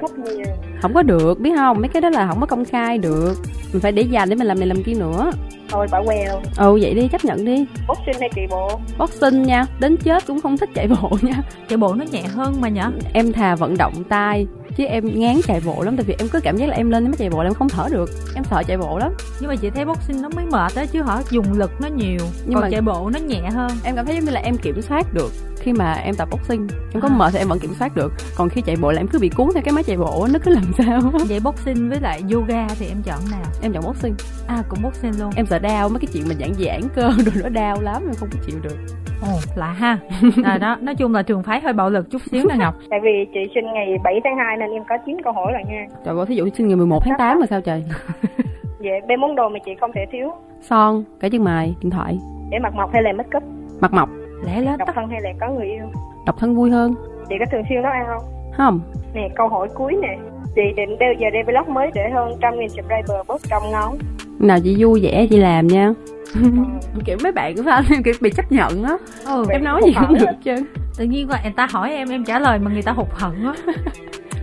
Khóc 0.00 0.10
nhiều 0.18 0.46
không 0.80 0.94
có 0.94 1.02
được 1.02 1.40
biết 1.40 1.50
không? 1.56 1.80
Mấy 1.80 1.88
cái 1.88 2.00
đó 2.02 2.10
là 2.10 2.26
không 2.26 2.40
có 2.40 2.46
công 2.46 2.64
khai 2.64 2.98
được. 2.98 3.34
Mình 3.72 3.80
phải 3.82 3.92
để 3.92 4.02
dành 4.02 4.28
để 4.28 4.36
mình 4.36 4.46
làm 4.46 4.58
này 4.58 4.68
làm 4.68 4.82
kia 4.82 4.94
nữa. 4.94 5.30
Thôi 5.70 5.86
bỏ 5.90 6.02
queo. 6.02 6.40
Ừ 6.56 6.78
vậy 6.82 6.94
đi 6.94 7.08
chấp 7.08 7.24
nhận 7.24 7.44
đi. 7.44 7.66
Boxing 7.88 8.20
hay 8.20 8.30
chạy 8.34 8.46
bộ? 8.50 8.80
Boxing 8.98 9.42
nha 9.42 9.66
đến 9.80 9.96
chết 9.96 10.26
cũng 10.26 10.40
không 10.40 10.58
thích 10.58 10.70
chạy 10.74 10.88
bộ 10.88 11.10
nha. 11.22 11.42
Chạy 11.68 11.76
bộ 11.76 11.94
nó 11.94 12.04
nhẹ 12.12 12.22
hơn 12.22 12.60
mà 12.60 12.68
nhở? 12.68 12.90
Em 13.12 13.32
thà 13.32 13.54
vận 13.54 13.76
động 13.76 14.04
tay 14.08 14.46
chứ 14.78 14.84
em 14.84 15.20
ngán 15.20 15.40
chạy 15.46 15.60
bộ 15.66 15.82
lắm 15.82 15.96
tại 15.96 16.04
vì 16.04 16.14
em 16.18 16.28
có 16.28 16.40
cảm 16.40 16.56
giác 16.56 16.68
là 16.68 16.76
em 16.76 16.90
lên 16.90 17.04
mới 17.04 17.16
chạy 17.16 17.30
bộ 17.30 17.42
là 17.42 17.48
em 17.48 17.54
không 17.54 17.68
thở 17.68 17.88
được. 17.90 18.10
Em 18.34 18.44
sợ 18.44 18.62
chạy 18.66 18.78
bộ 18.78 18.98
lắm. 18.98 19.12
Nhưng 19.40 19.48
mà 19.48 19.56
chị 19.56 19.70
thấy 19.70 19.84
boxing 19.84 20.22
nó 20.22 20.28
mới 20.28 20.44
mệt 20.44 20.72
đó 20.76 20.86
chứ 20.92 21.02
hả 21.02 21.22
dùng 21.30 21.58
lực 21.58 21.70
nó 21.80 21.88
nhiều 21.88 22.18
nhưng 22.44 22.54
còn 22.54 22.62
mà 22.62 22.70
chạy 22.70 22.80
bộ 22.80 23.10
nó 23.12 23.18
nhẹ 23.18 23.50
hơn. 23.50 23.70
Em 23.84 23.96
cảm 23.96 24.06
thấy 24.06 24.14
giống 24.14 24.24
như 24.24 24.30
là 24.30 24.40
em 24.40 24.56
kiểm 24.56 24.82
soát 24.82 25.14
được 25.14 25.32
khi 25.60 25.72
mà 25.72 25.92
em 25.92 26.14
tập 26.14 26.28
boxing. 26.30 26.68
Em 26.92 27.00
có 27.00 27.08
à. 27.08 27.16
mệt 27.16 27.32
thì 27.32 27.38
em 27.38 27.48
vẫn 27.48 27.58
kiểm 27.58 27.74
soát 27.78 27.96
được 27.96 28.12
còn 28.36 28.48
khi 28.48 28.60
chạy 28.60 28.76
bộ 28.76 28.92
là 28.92 29.00
em 29.00 29.08
cứ 29.08 29.18
bị 29.18 29.28
cuốn 29.28 29.48
theo 29.54 29.62
cái 29.62 29.72
máy 29.72 29.84
chạy 29.84 29.96
bộ 29.96 30.28
nó 30.32 30.38
cứ 30.44 30.50
làm 30.50 30.72
sao 30.78 31.00
vậy 31.28 31.40
boxing 31.40 31.88
với 31.88 32.00
lại 32.00 32.22
yoga 32.32 32.68
thì 32.68 32.86
em 32.86 33.02
chọn 33.02 33.30
nào? 33.30 33.44
Em 33.62 33.72
chọn 33.72 33.84
boxing. 33.84 34.14
À 34.46 34.62
cũng 34.68 34.82
boxing 34.82 35.20
luôn. 35.20 35.30
Em 35.36 35.46
sợ 35.46 35.58
đau 35.58 35.88
mấy 35.88 36.00
cái 36.00 36.08
chuyện 36.12 36.28
mà 36.28 36.34
giãn 36.40 36.52
giãn 36.58 36.80
cơ 36.94 37.10
rồi 37.24 37.34
nó 37.42 37.48
đau 37.48 37.80
lắm 37.80 38.02
em 38.06 38.14
không 38.14 38.28
có 38.32 38.38
chịu 38.46 38.56
được 38.62 39.07
ồ 39.22 39.28
lạ 39.54 39.66
ha. 39.66 39.98
À, 40.44 40.58
đó 40.58 40.76
nói 40.80 40.94
chung 40.94 41.14
là 41.14 41.22
trường 41.22 41.42
phái 41.42 41.60
hơi 41.60 41.72
bạo 41.72 41.90
lực 41.90 42.10
chút 42.10 42.22
xíu 42.30 42.44
nè 42.48 42.56
ngọc. 42.58 42.74
Tại 42.90 43.00
vì 43.02 43.26
chị 43.34 43.40
sinh 43.54 43.64
ngày 43.74 43.98
7 44.04 44.20
tháng 44.24 44.36
2 44.36 44.56
nên 44.56 44.70
em 44.70 44.82
có 44.88 44.96
9 45.06 45.16
câu 45.24 45.32
hỏi 45.32 45.52
rồi 45.52 45.62
nha. 45.68 45.86
Trời 46.04 46.16
ơi 46.16 46.26
thí 46.26 46.34
dụ 46.34 46.48
sinh 46.54 46.68
ngày 46.68 46.76
11 46.76 47.04
tháng 47.04 47.18
8 47.18 47.38
là 47.40 47.46
sao 47.46 47.60
trời? 47.60 47.84
Vậy 48.22 48.40
dạ, 49.00 49.06
bên 49.08 49.20
món 49.20 49.34
đồ 49.36 49.48
mà 49.48 49.58
chị 49.64 49.72
không 49.80 49.90
thể 49.94 50.04
thiếu. 50.12 50.30
Son 50.60 51.04
cái 51.20 51.30
chân 51.30 51.44
mày 51.44 51.74
điện 51.80 51.90
thoại. 51.90 52.18
Để 52.50 52.58
mặt 52.58 52.74
mộc 52.74 52.92
hay 52.92 53.02
là 53.02 53.12
make 53.12 53.36
up? 53.36 53.42
Mặt 53.80 53.92
mộc 53.92 54.08
lẽ 54.46 54.60
lết 54.60 54.78
độc 54.78 54.88
thân 54.94 55.08
hay 55.08 55.20
là 55.22 55.30
có 55.40 55.48
người 55.48 55.66
yêu? 55.66 55.84
Độc 56.26 56.38
thân 56.38 56.54
vui 56.56 56.70
hơn. 56.70 56.94
Chị 57.28 57.34
có 57.38 57.44
thường 57.52 57.62
xuyên 57.68 57.82
nấu 57.82 57.92
ăn 57.92 58.06
không? 58.06 58.22
Không. 58.56 58.80
Nè 59.14 59.28
câu 59.36 59.48
hỏi 59.48 59.68
cuối 59.74 59.96
nè. 60.02 60.18
Chị 60.54 60.62
định 60.76 60.98
đeo 60.98 61.12
giờ 61.18 61.26
đây 61.32 61.42
vlog 61.46 61.74
mới 61.74 61.90
để 61.94 62.10
hơn 62.14 62.32
trăm 62.40 62.58
nghìn 62.58 62.68
subscriber 62.68 63.26
bớt 63.28 63.40
trong 63.50 63.62
ngón 63.72 63.98
nào 64.38 64.58
chị 64.64 64.76
vui 64.78 65.00
vẻ 65.02 65.26
chị 65.30 65.36
làm 65.36 65.66
nha. 65.66 65.92
Kiểu 67.04 67.16
mấy 67.22 67.32
bạn 67.32 67.56
của 67.56 67.62
fan 67.62 67.82
kiểu 68.04 68.14
bị 68.20 68.30
chấp 68.30 68.52
nhận 68.52 68.84
á. 68.84 68.96
Ừ, 69.24 69.44
em 69.50 69.64
nói 69.64 69.82
gì 69.86 69.92
cũng 70.00 70.18
được 70.18 70.32
chứ. 70.44 70.54
Tự 70.98 71.04
nhiên 71.04 71.28
người 71.28 71.52
ta 71.56 71.66
hỏi 71.70 71.92
em 71.92 72.08
em 72.08 72.24
trả 72.24 72.38
lời 72.38 72.58
mà 72.58 72.70
người 72.70 72.82
ta 72.82 72.92
hụt 72.92 73.06
hận 73.10 73.44
á. 73.44 73.52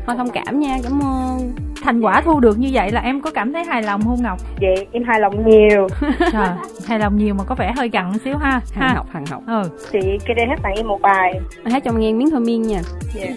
Thôi 0.05 0.15
thông 0.17 0.29
cảm 0.29 0.59
nha 0.59 0.77
cảm 0.83 0.99
ơn. 0.99 1.53
Thành 1.83 2.01
quả 2.01 2.21
thu 2.21 2.39
được 2.39 2.59
như 2.59 2.69
vậy 2.73 2.91
là 2.91 3.01
em 3.01 3.21
có 3.21 3.31
cảm 3.31 3.53
thấy 3.53 3.65
hài 3.65 3.83
lòng 3.83 4.01
không 4.03 4.23
ngọc? 4.23 4.39
Vậy 4.61 4.87
em 4.91 5.03
hài 5.03 5.19
lòng 5.19 5.49
nhiều. 5.49 5.87
Trời 6.31 6.47
hài 6.87 6.99
lòng 6.99 7.17
nhiều 7.17 7.33
mà 7.33 7.43
có 7.43 7.55
vẻ 7.55 7.73
hơi 7.77 7.89
gặn 7.89 8.19
xíu 8.19 8.37
ha. 8.37 8.61
Hàng 8.73 8.89
ha. 8.89 8.93
học 8.95 9.07
hàng 9.13 9.25
học. 9.25 9.43
Ừ. 9.47 9.69
Chị 9.91 9.99
cái 10.25 10.35
đây 10.35 10.45
hát 10.49 10.59
tặng 10.63 10.73
em 10.75 10.87
một 10.87 11.01
bài. 11.01 11.39
Hát 11.65 11.83
cho 11.83 11.91
nghe 11.91 12.13
miếng 12.13 12.29
thôi 12.29 12.39
miên 12.39 12.61
nha. 12.61 12.81
Yeah. 13.19 13.35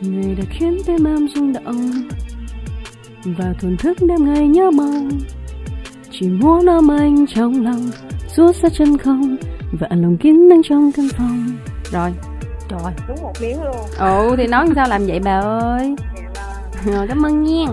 người 0.00 0.34
đã 0.34 0.44
khiến 0.50 0.78
tim 0.86 1.04
em 1.04 1.28
rung 1.34 1.52
động 1.52 1.90
và 3.24 3.54
thổn 3.60 3.76
thức 3.76 3.98
đem 4.08 4.34
ngày 4.34 4.48
nhớ 4.48 4.70
mong 4.70 5.08
chỉ 6.20 6.28
muốn 6.28 6.66
ôm 6.66 6.90
anh 6.90 7.26
trong 7.26 7.64
lòng 7.64 7.90
suốt 8.28 8.52
xa 8.56 8.68
chân 8.68 8.98
không 8.98 9.36
và 9.72 9.88
lòng 9.90 10.16
kín 10.16 10.48
đang 10.48 10.62
trong 10.62 10.92
căn 10.96 11.08
phòng. 11.18 11.56
Rồi 11.92 12.12
trời 12.68 12.92
đúng 13.08 13.16
một 13.22 13.32
miếng 13.40 13.62
luôn. 13.64 13.76
Ừ 13.98 14.34
thì 14.36 14.46
nói 14.46 14.68
sao 14.74 14.88
làm 14.88 15.06
vậy 15.06 15.20
bà 15.24 15.40
ơi? 15.40 15.94
Rồi 16.84 17.08
cảm 17.08 17.26
ơn 17.26 17.42
nha. 17.42 17.64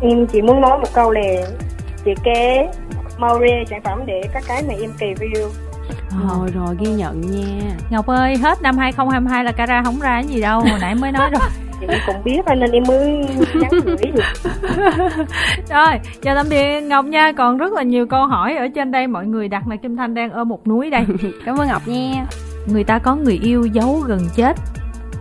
Em 0.00 0.26
chỉ 0.32 0.42
muốn 0.42 0.60
nói 0.60 0.78
một 0.78 0.88
câu 0.94 1.10
là 1.10 1.22
chị 2.04 2.10
kế 2.24 2.68
mau 3.18 3.40
re 3.40 3.64
sản 3.70 3.80
phẩm 3.84 4.02
để 4.06 4.22
các 4.32 4.42
cái 4.46 4.62
mà 4.68 4.74
em 4.74 4.90
review 4.98 5.48
rồi 6.28 6.50
rồi 6.54 6.76
ghi 6.80 6.92
nhận 6.92 7.20
nha. 7.20 7.76
Ngọc 7.90 8.06
ơi 8.06 8.36
hết 8.36 8.62
năm 8.62 8.78
2022 8.78 9.44
là 9.44 9.52
Cara 9.52 9.82
không 9.84 10.00
ra 10.00 10.22
cái 10.22 10.24
gì 10.24 10.40
đâu 10.40 10.60
hồi 10.60 10.78
nãy 10.80 10.94
mới 10.94 11.12
nói 11.12 11.30
rồi 11.30 11.48
chị 11.88 11.94
cũng 12.06 12.24
biết 12.24 12.40
nên 12.56 12.70
em 12.70 12.82
mới 12.88 13.26
nhắn 13.54 13.70
gửi 13.84 13.96
rồi 15.70 15.98
chào 16.22 16.34
tạm 16.34 16.46
biệt 16.50 16.80
ngọc 16.80 17.04
nha. 17.04 17.32
Còn 17.32 17.58
rất 17.58 17.72
là 17.72 17.82
nhiều 17.82 18.06
câu 18.06 18.26
hỏi 18.26 18.56
ở 18.56 18.68
trên 18.74 18.90
đây 18.90 19.06
mọi 19.06 19.26
người 19.26 19.48
đặt 19.48 19.68
là 19.68 19.76
kim 19.76 19.96
thanh 19.96 20.14
đang 20.14 20.30
ở 20.30 20.44
một 20.44 20.66
núi 20.66 20.90
đây. 20.90 21.04
Cảm 21.44 21.56
ơn 21.56 21.68
ngọc 21.68 21.88
nha. 21.88 22.26
Người 22.66 22.84
ta 22.84 22.98
có 22.98 23.16
người 23.16 23.38
yêu 23.42 23.66
giấu 23.66 24.02
gần 24.06 24.20
chết 24.36 24.56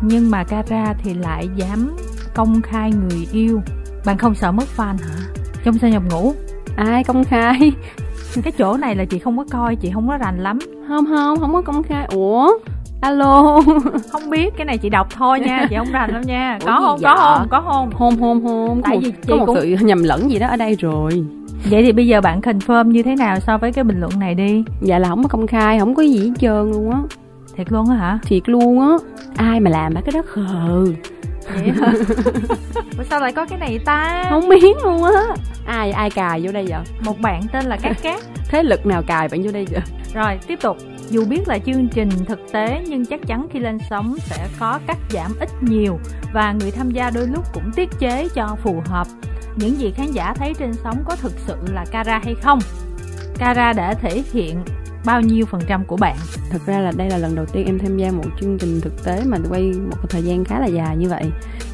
nhưng 0.02 0.32
mà 0.32 0.44
Cara 0.44 0.94
thì 1.04 1.14
lại 1.14 1.48
dám 1.56 1.96
công 2.34 2.62
khai 2.62 2.92
người 2.92 3.28
yêu. 3.32 3.62
Bạn 4.06 4.18
không 4.18 4.36
sợ 4.36 4.52
mất 4.52 4.68
fan 4.78 4.98
hả? 4.98 5.16
Trong 5.64 5.78
xe 5.78 5.92
nhập 5.92 6.04
ngủ 6.12 6.34
ai 6.76 7.04
công 7.04 7.24
khai? 7.24 7.72
Cái 8.44 8.52
chỗ 8.58 8.78
này 8.78 8.96
là 8.96 9.06
chị 9.06 9.20
không 9.20 9.38
có 9.38 9.46
coi 9.52 9.76
chị 9.76 9.92
không 9.94 10.08
có 10.08 10.18
rành 10.18 10.40
lắm. 10.40 10.60
Không 10.88 11.06
không 11.06 11.40
không 11.40 11.54
có 11.54 11.62
công 11.62 11.84
khai. 11.84 12.06
Ủa 12.12 12.58
alo. 13.04 13.62
Không 14.12 14.30
biết 14.30 14.54
cái 14.58 14.66
này 14.66 14.78
chị 14.78 14.90
đọc 14.90 15.08
thôi 15.16 15.40
nha 15.40 15.68
chị 15.70 15.76
không 15.76 15.92
rành 15.92 16.14
lắm 16.14 16.22
nha. 16.22 16.58
Có 16.66 16.82
không 16.86 17.00
dạ? 17.00 17.16
có 17.16 17.36
không 17.38 17.48
có 17.50 17.62
không? 17.62 17.92
Hôn 17.94 18.18
hôn 18.18 18.42
hôn. 18.42 18.82
Tại 18.84 18.98
vì 19.02 19.12
chị 19.12 19.28
có 19.28 19.36
một 19.36 19.46
cũng... 19.46 19.56
sự 19.56 19.76
nhầm 19.82 20.04
lẫn 20.04 20.32
gì 20.32 20.40
đó 20.40 20.48
ở 20.48 20.58
đây 20.58 20.76
rồi. 20.76 21.24
Vậy 21.70 21.84
thì 21.84 21.92
bây 21.92 22.08
giờ 22.08 22.22
bạn 22.22 22.42
confirm 22.42 22.88
như 22.88 23.04
thế 23.04 23.16
nào 23.16 23.40
so 23.40 23.58
với 23.58 23.72
cái 23.72 23.84
bình 23.84 24.00
luận 24.00 24.20
này 24.20 24.36
đi? 24.36 24.64
Dạ 24.82 25.00
là 25.00 25.10
không 25.10 25.24
có 25.24 25.30
công 25.30 25.48
khai 25.48 25.80
không 25.80 25.96
có 25.96 26.04
gì 26.04 26.20
hết 26.20 26.34
trơn 26.40 26.72
luôn 26.72 26.92
á. 26.92 27.00
Thiệt 27.56 27.72
luôn 27.72 27.90
á 27.90 27.96
hả? 27.96 28.20
Thiệt 28.24 28.50
luôn 28.50 28.80
á. 28.82 28.98
Ai 29.36 29.60
mà 29.60 29.70
làm 29.70 29.94
mấy 29.94 30.04
cái 30.04 30.14
đó 30.14 30.22
khờ. 30.28 30.86
Vậy 31.56 31.72
hả? 31.82 31.94
Sao 33.10 33.20
lại 33.20 33.32
có 33.32 33.46
cái 33.46 33.60
này 33.60 33.80
ta? 33.86 34.26
Không 34.30 34.50
biết 34.50 34.76
luôn 34.84 35.04
á. 35.04 35.24
Ai 35.66 35.92
ai 35.92 36.10
cài 36.10 36.42
vô 36.44 36.52
đây 36.52 36.66
vậy? 36.70 36.80
Một 37.06 37.20
bạn 37.22 37.42
tên 37.52 37.66
là 37.66 37.78
cát 37.78 38.02
cát. 38.02 38.20
Thế 38.50 38.64
lực 38.64 38.86
nào 38.86 39.02
cài 39.08 39.28
bạn 39.28 39.44
vô 39.44 39.52
đây 39.52 39.68
vậy? 39.72 39.82
Rồi 40.14 40.40
tiếp 40.48 40.60
tục 40.62 40.78
dù 41.14 41.26
biết 41.26 41.48
là 41.48 41.60
chương 41.66 41.88
trình 41.88 42.10
thực 42.28 42.40
tế, 42.52 42.84
nhưng 42.88 43.06
chắc 43.06 43.20
chắn 43.28 43.48
khi 43.54 43.60
lên 43.60 43.78
sóng 43.90 44.16
sẽ 44.20 44.48
có 44.60 44.80
cắt 44.88 44.98
giảm 45.10 45.32
ít 45.40 45.50
nhiều 45.62 46.00
và 46.34 46.54
người 46.54 46.72
tham 46.72 46.92
gia 46.92 47.10
đôi 47.10 47.28
lúc 47.28 47.46
cũng 47.54 47.72
tiết 47.76 47.90
chế 48.00 48.28
cho 48.36 48.58
phù 48.64 48.82
hợp. 48.86 49.08
Những 49.56 49.80
gì 49.80 49.92
khán 49.92 50.12
giả 50.12 50.34
thấy 50.34 50.54
trên 50.60 50.74
sóng 50.84 51.04
có 51.06 51.16
thực 51.16 51.34
sự 51.48 51.56
là 51.74 51.86
cara 51.92 52.20
hay 52.24 52.36
không? 52.42 52.60
Cara 53.38 53.74
đã 53.74 53.94
thể 53.94 54.24
hiện 54.32 54.64
bao 55.06 55.22
nhiêu 55.22 55.46
phần 55.46 55.62
trăm 55.68 55.86
của 55.86 55.98
bạn? 55.98 56.18
Thật 56.50 56.60
ra 56.66 56.80
là 56.80 56.92
đây 56.98 57.10
là 57.10 57.18
lần 57.18 57.36
đầu 57.36 57.46
tiên 57.46 57.66
em 57.66 57.80
tham 57.80 57.98
gia 57.98 58.12
một 58.12 58.26
chương 58.42 58.58
trình 58.58 58.82
thực 58.82 59.04
tế 59.04 59.24
mà 59.26 59.38
quay 59.50 59.62
một 59.62 60.10
thời 60.10 60.22
gian 60.22 60.46
khá 60.46 60.60
là 60.60 60.68
dài 60.68 60.98
như 60.98 61.10
vậy. 61.10 61.24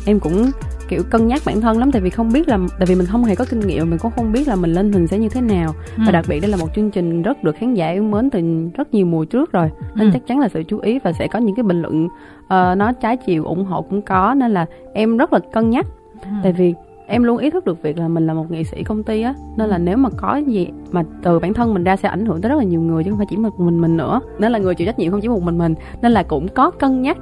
Em 0.05 0.19
cũng 0.19 0.51
kiểu 0.89 1.03
cân 1.09 1.27
nhắc 1.27 1.41
bản 1.45 1.61
thân 1.61 1.77
lắm 1.77 1.91
tại 1.91 2.01
vì 2.01 2.09
không 2.09 2.29
biết 2.33 2.47
là 2.47 2.59
tại 2.79 2.85
vì 2.85 2.95
mình 2.95 3.05
không 3.05 3.23
hề 3.23 3.35
có 3.35 3.45
kinh 3.49 3.59
nghiệm 3.59 3.89
mình 3.89 3.99
cũng 3.99 4.11
không 4.11 4.31
biết 4.31 4.47
là 4.47 4.55
mình 4.55 4.73
lên 4.73 4.91
hình 4.91 5.07
sẽ 5.07 5.17
như 5.17 5.29
thế 5.29 5.41
nào 5.41 5.73
ừ. 5.97 6.03
và 6.05 6.11
đặc 6.11 6.25
biệt 6.29 6.39
đây 6.39 6.51
là 6.51 6.57
một 6.57 6.67
chương 6.75 6.91
trình 6.91 7.21
rất 7.21 7.43
được 7.43 7.55
khán 7.55 7.73
giả 7.73 7.89
yêu 7.89 8.03
mến 8.03 8.29
từ 8.29 8.41
rất 8.73 8.93
nhiều 8.93 9.05
mùa 9.05 9.25
trước 9.25 9.51
rồi 9.51 9.69
nên 9.95 10.07
ừ. 10.07 10.11
chắc 10.13 10.27
chắn 10.27 10.39
là 10.39 10.49
sự 10.49 10.63
chú 10.63 10.79
ý 10.79 10.99
và 10.99 11.11
sẽ 11.11 11.27
có 11.27 11.39
những 11.39 11.55
cái 11.55 11.63
bình 11.63 11.81
luận 11.81 12.05
uh, 12.05 12.77
nó 12.77 12.91
trái 13.01 13.17
chiều 13.17 13.45
ủng 13.45 13.65
hộ 13.65 13.81
cũng 13.81 14.01
có 14.01 14.33
nên 14.37 14.51
là 14.51 14.65
em 14.93 15.17
rất 15.17 15.33
là 15.33 15.39
cân 15.53 15.69
nhắc 15.69 15.85
ừ. 16.21 16.29
tại 16.43 16.53
vì 16.53 16.73
em 17.07 17.23
luôn 17.23 17.37
ý 17.37 17.49
thức 17.49 17.65
được 17.65 17.83
việc 17.83 17.97
là 17.97 18.07
mình 18.07 18.27
là 18.27 18.33
một 18.33 18.51
nghệ 18.51 18.63
sĩ 18.63 18.83
công 18.83 19.03
ty 19.03 19.21
á 19.21 19.33
nên 19.57 19.69
là 19.69 19.77
nếu 19.77 19.97
mà 19.97 20.09
có 20.17 20.35
gì 20.35 20.67
mà 20.91 21.03
từ 21.23 21.39
bản 21.39 21.53
thân 21.53 21.73
mình 21.73 21.83
ra 21.83 21.95
sẽ 21.95 22.09
ảnh 22.09 22.25
hưởng 22.25 22.41
tới 22.41 22.49
rất 22.49 22.55
là 22.57 22.63
nhiều 22.63 22.81
người 22.81 23.03
chứ 23.03 23.09
không 23.09 23.17
phải 23.17 23.27
chỉ 23.29 23.37
một 23.37 23.59
mình 23.59 23.81
mình 23.81 23.97
nữa 23.97 24.21
nên 24.39 24.51
là 24.51 24.59
người 24.59 24.75
chịu 24.75 24.85
trách 24.85 24.99
nhiệm 24.99 25.11
không 25.11 25.21
chỉ 25.21 25.27
một 25.27 25.43
mình 25.43 25.57
mình 25.57 25.75
nên 26.01 26.11
là 26.11 26.23
cũng 26.23 26.47
có 26.47 26.71
cân 26.71 27.01
nhắc 27.01 27.17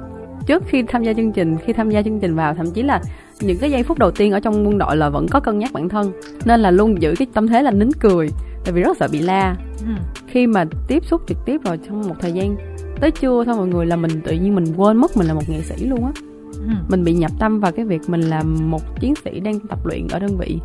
trước 0.46 0.62
khi 0.66 0.82
tham 0.82 1.04
gia 1.04 1.12
chương 1.12 1.32
trình 1.32 1.56
khi 1.64 1.72
tham 1.72 1.90
gia 1.90 2.02
chương 2.02 2.20
trình 2.20 2.34
vào 2.34 2.54
thậm 2.54 2.70
chí 2.70 2.82
là 2.82 3.00
những 3.40 3.58
cái 3.58 3.70
giây 3.70 3.82
phút 3.82 3.98
đầu 3.98 4.10
tiên 4.10 4.32
ở 4.32 4.40
trong 4.40 4.66
quân 4.66 4.78
đội 4.78 4.96
là 4.96 5.08
vẫn 5.08 5.28
có 5.28 5.40
cân 5.40 5.58
nhắc 5.58 5.72
bản 5.72 5.88
thân 5.88 6.12
nên 6.44 6.60
là 6.60 6.70
luôn 6.70 7.02
giữ 7.02 7.14
cái 7.18 7.26
tâm 7.34 7.48
thế 7.48 7.62
là 7.62 7.70
nín 7.70 7.88
cười 8.00 8.28
tại 8.64 8.72
vì 8.72 8.82
rất 8.82 8.96
sợ 8.96 9.08
bị 9.12 9.18
la 9.18 9.56
ừ. 9.80 9.92
khi 10.26 10.46
mà 10.46 10.64
tiếp 10.88 11.04
xúc 11.04 11.22
trực 11.26 11.38
tiếp 11.46 11.60
rồi 11.64 11.78
trong 11.86 12.08
một 12.08 12.14
thời 12.20 12.32
gian 12.32 12.56
tới 13.00 13.10
trưa 13.10 13.44
thôi 13.46 13.56
mọi 13.56 13.66
người 13.66 13.86
là 13.86 13.96
mình 13.96 14.20
tự 14.24 14.32
nhiên 14.32 14.54
mình 14.54 14.64
quên 14.76 14.96
mất 14.96 15.16
mình 15.16 15.26
là 15.26 15.34
một 15.34 15.48
nghệ 15.48 15.60
sĩ 15.62 15.86
luôn 15.86 16.04
á 16.04 16.12
ừ. 16.52 16.72
mình 16.88 17.04
bị 17.04 17.12
nhập 17.12 17.30
tâm 17.38 17.60
vào 17.60 17.72
cái 17.72 17.84
việc 17.84 18.00
mình 18.06 18.20
là 18.20 18.42
một 18.42 19.00
chiến 19.00 19.14
sĩ 19.24 19.40
đang 19.40 19.60
tập 19.60 19.86
luyện 19.86 20.08
ở 20.08 20.18
đơn 20.18 20.38
vị 20.38 20.58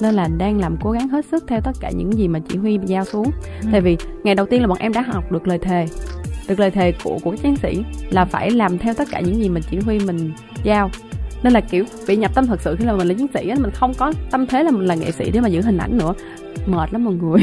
nên 0.00 0.14
là 0.14 0.28
đang 0.38 0.60
làm 0.60 0.76
cố 0.82 0.90
gắng 0.90 1.08
hết 1.08 1.24
sức 1.24 1.44
theo 1.46 1.60
tất 1.60 1.72
cả 1.80 1.90
những 1.90 2.12
gì 2.12 2.28
mà 2.28 2.38
chỉ 2.48 2.58
huy 2.58 2.78
giao 2.86 3.04
xuống 3.04 3.30
ừ. 3.62 3.68
tại 3.72 3.80
vì 3.80 3.96
ngày 4.24 4.34
đầu 4.34 4.46
tiên 4.46 4.60
là 4.60 4.66
bọn 4.66 4.78
em 4.78 4.92
đã 4.92 5.02
học 5.02 5.32
được 5.32 5.48
lời 5.48 5.58
thề 5.58 5.86
được 6.48 6.60
lời 6.60 6.70
thề 6.70 6.92
của 7.04 7.18
của 7.22 7.30
các 7.30 7.40
chiến 7.42 7.56
sĩ 7.56 7.82
là 8.10 8.24
phải 8.24 8.50
làm 8.50 8.78
theo 8.78 8.94
tất 8.94 9.08
cả 9.10 9.20
những 9.20 9.36
gì 9.36 9.48
mình 9.48 9.62
chỉ 9.70 9.78
huy, 9.78 9.98
mình 9.98 10.32
giao. 10.62 10.90
Nên 11.42 11.52
là, 11.52 11.60
kiểu, 11.60 11.84
bị 12.08 12.16
nhập 12.16 12.34
tâm 12.34 12.46
thật 12.46 12.60
sự 12.60 12.76
khi 12.78 12.84
là 12.84 12.92
mình 12.92 13.08
là 13.08 13.14
chiến 13.14 13.26
sĩ 13.34 13.48
á, 13.48 13.56
mình 13.60 13.70
không 13.70 13.94
có 13.94 14.12
tâm 14.30 14.46
thế 14.46 14.62
là 14.62 14.70
mình 14.70 14.86
là 14.86 14.94
nghệ 14.94 15.12
sĩ 15.12 15.30
để 15.30 15.40
mà 15.40 15.48
giữ 15.48 15.62
hình 15.62 15.78
ảnh 15.78 15.98
nữa. 15.98 16.14
Mệt 16.66 16.92
lắm 16.92 17.04
mọi 17.04 17.14
người. 17.14 17.40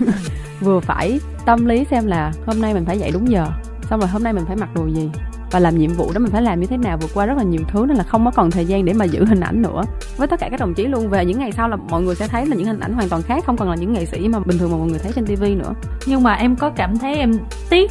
Vừa 0.60 0.80
phải 0.80 1.20
tâm 1.46 1.66
lý 1.66 1.84
xem 1.84 2.06
là 2.06 2.32
hôm 2.46 2.60
nay 2.60 2.74
mình 2.74 2.84
phải 2.84 2.98
dậy 2.98 3.10
đúng 3.12 3.30
giờ, 3.30 3.46
xong 3.90 4.00
rồi 4.00 4.08
hôm 4.08 4.22
nay 4.22 4.32
mình 4.32 4.44
phải 4.46 4.56
mặc 4.56 4.68
đồ 4.74 4.86
gì 4.86 5.10
và 5.54 5.60
làm 5.60 5.78
nhiệm 5.78 5.90
vụ 5.90 6.12
đó 6.12 6.18
mình 6.18 6.30
phải 6.30 6.42
làm 6.42 6.60
như 6.60 6.66
thế 6.66 6.76
nào 6.76 6.98
vượt 7.00 7.10
qua 7.14 7.26
rất 7.26 7.36
là 7.36 7.42
nhiều 7.42 7.60
thứ 7.68 7.84
nên 7.88 7.96
là 7.96 8.04
không 8.04 8.24
có 8.24 8.30
còn 8.30 8.50
thời 8.50 8.64
gian 8.64 8.84
để 8.84 8.92
mà 8.92 9.04
giữ 9.04 9.24
hình 9.24 9.40
ảnh 9.40 9.62
nữa. 9.62 9.82
Với 10.16 10.28
tất 10.28 10.40
cả 10.40 10.48
các 10.50 10.60
đồng 10.60 10.74
chí 10.74 10.86
luôn 10.86 11.08
về 11.08 11.24
những 11.24 11.38
ngày 11.38 11.52
sau 11.52 11.68
là 11.68 11.76
mọi 11.76 12.02
người 12.02 12.14
sẽ 12.14 12.28
thấy 12.28 12.46
là 12.46 12.56
những 12.56 12.66
hình 12.66 12.80
ảnh 12.80 12.92
hoàn 12.92 13.08
toàn 13.08 13.22
khác 13.22 13.44
không 13.46 13.56
còn 13.56 13.70
là 13.70 13.76
những 13.76 13.92
nghệ 13.92 14.04
sĩ 14.04 14.28
mà 14.28 14.38
bình 14.38 14.58
thường 14.58 14.70
mà 14.70 14.76
mọi 14.76 14.88
người 14.88 14.98
thấy 14.98 15.12
trên 15.12 15.26
tivi 15.26 15.54
nữa. 15.54 15.72
Nhưng 16.06 16.22
mà 16.22 16.34
em 16.34 16.56
có 16.56 16.70
cảm 16.70 16.98
thấy 16.98 17.14
em 17.14 17.32
tiếc 17.70 17.90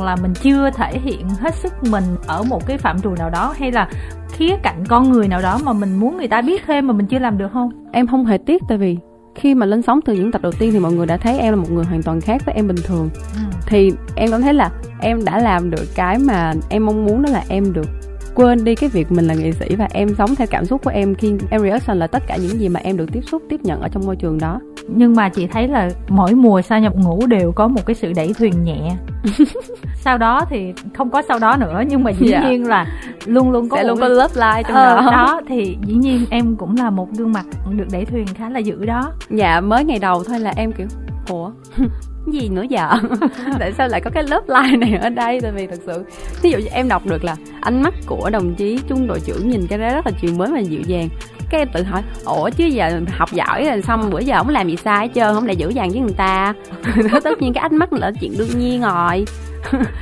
là 0.00 0.16
mình 0.16 0.32
chưa 0.42 0.70
thể 0.70 0.98
hiện 0.98 1.28
hết 1.28 1.54
sức 1.54 1.72
mình 1.90 2.04
ở 2.26 2.42
một 2.42 2.66
cái 2.66 2.78
phạm 2.78 3.00
trù 3.00 3.10
nào 3.10 3.30
đó 3.30 3.54
hay 3.58 3.72
là 3.72 3.90
khía 4.28 4.56
cạnh 4.62 4.84
con 4.88 5.12
người 5.12 5.28
nào 5.28 5.40
đó 5.42 5.58
mà 5.64 5.72
mình 5.72 5.96
muốn 5.96 6.16
người 6.16 6.28
ta 6.28 6.42
biết 6.42 6.62
thêm 6.66 6.86
mà 6.86 6.92
mình 6.92 7.06
chưa 7.06 7.18
làm 7.18 7.38
được 7.38 7.48
không? 7.52 7.70
Em 7.92 8.06
không 8.06 8.26
hề 8.26 8.38
tiếc 8.38 8.62
tại 8.68 8.78
vì 8.78 8.96
khi 9.38 9.54
mà 9.54 9.66
lên 9.66 9.82
sóng 9.82 10.00
từ 10.04 10.14
những 10.14 10.32
tập 10.32 10.42
đầu 10.42 10.52
tiên 10.52 10.72
thì 10.72 10.78
mọi 10.78 10.92
người 10.92 11.06
đã 11.06 11.16
thấy 11.16 11.38
em 11.38 11.54
là 11.54 11.60
một 11.60 11.70
người 11.70 11.84
hoàn 11.84 12.02
toàn 12.02 12.20
khác 12.20 12.42
với 12.46 12.54
em 12.54 12.66
bình 12.66 12.76
thường. 12.84 13.10
Ừ. 13.34 13.40
thì 13.66 13.92
em 14.16 14.30
cảm 14.30 14.42
thấy 14.42 14.54
là 14.54 14.70
em 15.00 15.24
đã 15.24 15.38
làm 15.38 15.70
được 15.70 15.84
cái 15.94 16.18
mà 16.18 16.54
em 16.68 16.86
mong 16.86 17.06
muốn 17.06 17.22
đó 17.22 17.30
là 17.32 17.44
em 17.48 17.72
được 17.72 17.88
quên 18.34 18.64
đi 18.64 18.74
cái 18.74 18.90
việc 18.90 19.12
mình 19.12 19.26
là 19.26 19.34
nghệ 19.34 19.52
sĩ 19.52 19.76
và 19.76 19.88
em 19.92 20.14
sống 20.18 20.34
theo 20.34 20.46
cảm 20.50 20.64
xúc 20.64 20.84
của 20.84 20.90
em 20.90 21.14
khi 21.14 21.32
em 21.50 21.62
reaction 21.62 21.98
là 21.98 22.06
tất 22.06 22.22
cả 22.26 22.36
những 22.36 22.60
gì 22.60 22.68
mà 22.68 22.80
em 22.80 22.96
được 22.96 23.12
tiếp 23.12 23.20
xúc 23.30 23.42
tiếp 23.48 23.60
nhận 23.62 23.80
ở 23.80 23.88
trong 23.88 24.06
môi 24.06 24.16
trường 24.16 24.38
đó. 24.38 24.60
Nhưng 24.88 25.14
mà 25.14 25.28
chị 25.28 25.46
thấy 25.46 25.68
là 25.68 25.90
mỗi 26.08 26.34
mùa 26.34 26.62
sa 26.62 26.78
nhập 26.78 26.96
ngũ 26.96 27.26
đều 27.26 27.52
có 27.52 27.68
một 27.68 27.86
cái 27.86 27.94
sự 27.94 28.12
đẩy 28.12 28.34
thuyền 28.38 28.64
nhẹ 28.64 28.96
sau 29.94 30.18
đó 30.18 30.44
thì 30.50 30.72
không 30.94 31.10
có 31.10 31.22
sau 31.28 31.38
đó 31.38 31.56
nữa 31.56 31.82
nhưng 31.88 32.04
mà 32.04 32.10
dĩ. 32.10 32.28
Dạ. 32.28 32.48
nhiên 32.48 32.68
là 32.68 32.86
luôn 33.26 33.50
luôn 33.50 33.68
có 33.68 33.76
Sẽ 33.76 33.84
luôn 33.84 34.00
có 34.00 34.08
lớp 34.08 34.30
like 34.34 34.62
trong 34.62 34.76
ờ, 34.76 34.96
đó. 34.96 35.10
đó 35.10 35.40
thì 35.48 35.76
dĩ 35.86 35.94
nhiên 35.94 36.26
em 36.30 36.56
cũng 36.56 36.76
là 36.76 36.90
một 36.90 37.08
gương 37.12 37.32
mặt 37.32 37.46
được 37.70 37.86
đẩy 37.92 38.04
thuyền 38.04 38.26
khá 38.26 38.48
là 38.48 38.58
dữ 38.58 38.84
đó. 38.84 39.12
Dạ 39.30 39.60
mới 39.60 39.84
ngày 39.84 39.98
đầu 39.98 40.24
thôi 40.24 40.40
là 40.40 40.52
em 40.56 40.72
kiểu 40.72 40.86
ủa? 41.28 41.50
Gì 42.32 42.48
nữa 42.48 42.64
giờ 42.68 42.90
tại 43.58 43.72
sao 43.72 43.88
lại 43.88 44.00
có 44.00 44.10
cái 44.10 44.22
lớp 44.22 44.40
like 44.48 44.76
này 44.76 44.98
ở 45.02 45.08
đây? 45.08 45.40
Tại 45.40 45.52
vì 45.52 45.66
thật 45.66 45.78
sự 45.86 46.04
ví 46.42 46.50
dụ 46.50 46.58
như 46.58 46.66
em 46.72 46.88
đọc 46.88 47.06
được 47.06 47.24
là 47.24 47.36
ánh 47.60 47.82
mắt 47.82 47.94
của 48.06 48.30
đồng 48.30 48.54
chí 48.54 48.80
trung 48.88 49.06
đội 49.06 49.20
trưởng 49.20 49.48
nhìn 49.48 49.66
cái 49.66 49.78
đó 49.78 49.88
rất 49.94 50.06
là 50.06 50.12
chiều 50.20 50.30
mới 50.36 50.50
và 50.52 50.58
dịu 50.58 50.80
dàng 50.86 51.08
cái 51.50 51.60
em 51.60 51.68
tự 51.72 51.82
hỏi, 51.82 52.02
ủa, 52.24 52.50
chứ 52.50 52.64
giờ 52.64 53.00
học 53.18 53.32
giỏi 53.32 53.64
rồi 53.64 53.82
xong 53.82 54.10
bữa 54.10 54.20
giờ 54.20 54.38
không 54.38 54.48
làm 54.48 54.68
gì 54.68 54.76
sai 54.76 55.06
hết 55.06 55.12
trơn, 55.14 55.34
không 55.34 55.46
lại 55.46 55.56
dữ 55.56 55.68
dàng 55.68 55.90
với 55.90 56.00
người 56.00 56.14
ta? 56.16 56.54
Tất 57.24 57.42
nhiên 57.42 57.52
cái 57.52 57.62
ánh 57.62 57.76
mắt 57.76 57.92
là 57.92 58.12
chuyện 58.20 58.38
đương 58.38 58.58
nhiên 58.58 58.82
rồi. 58.82 59.24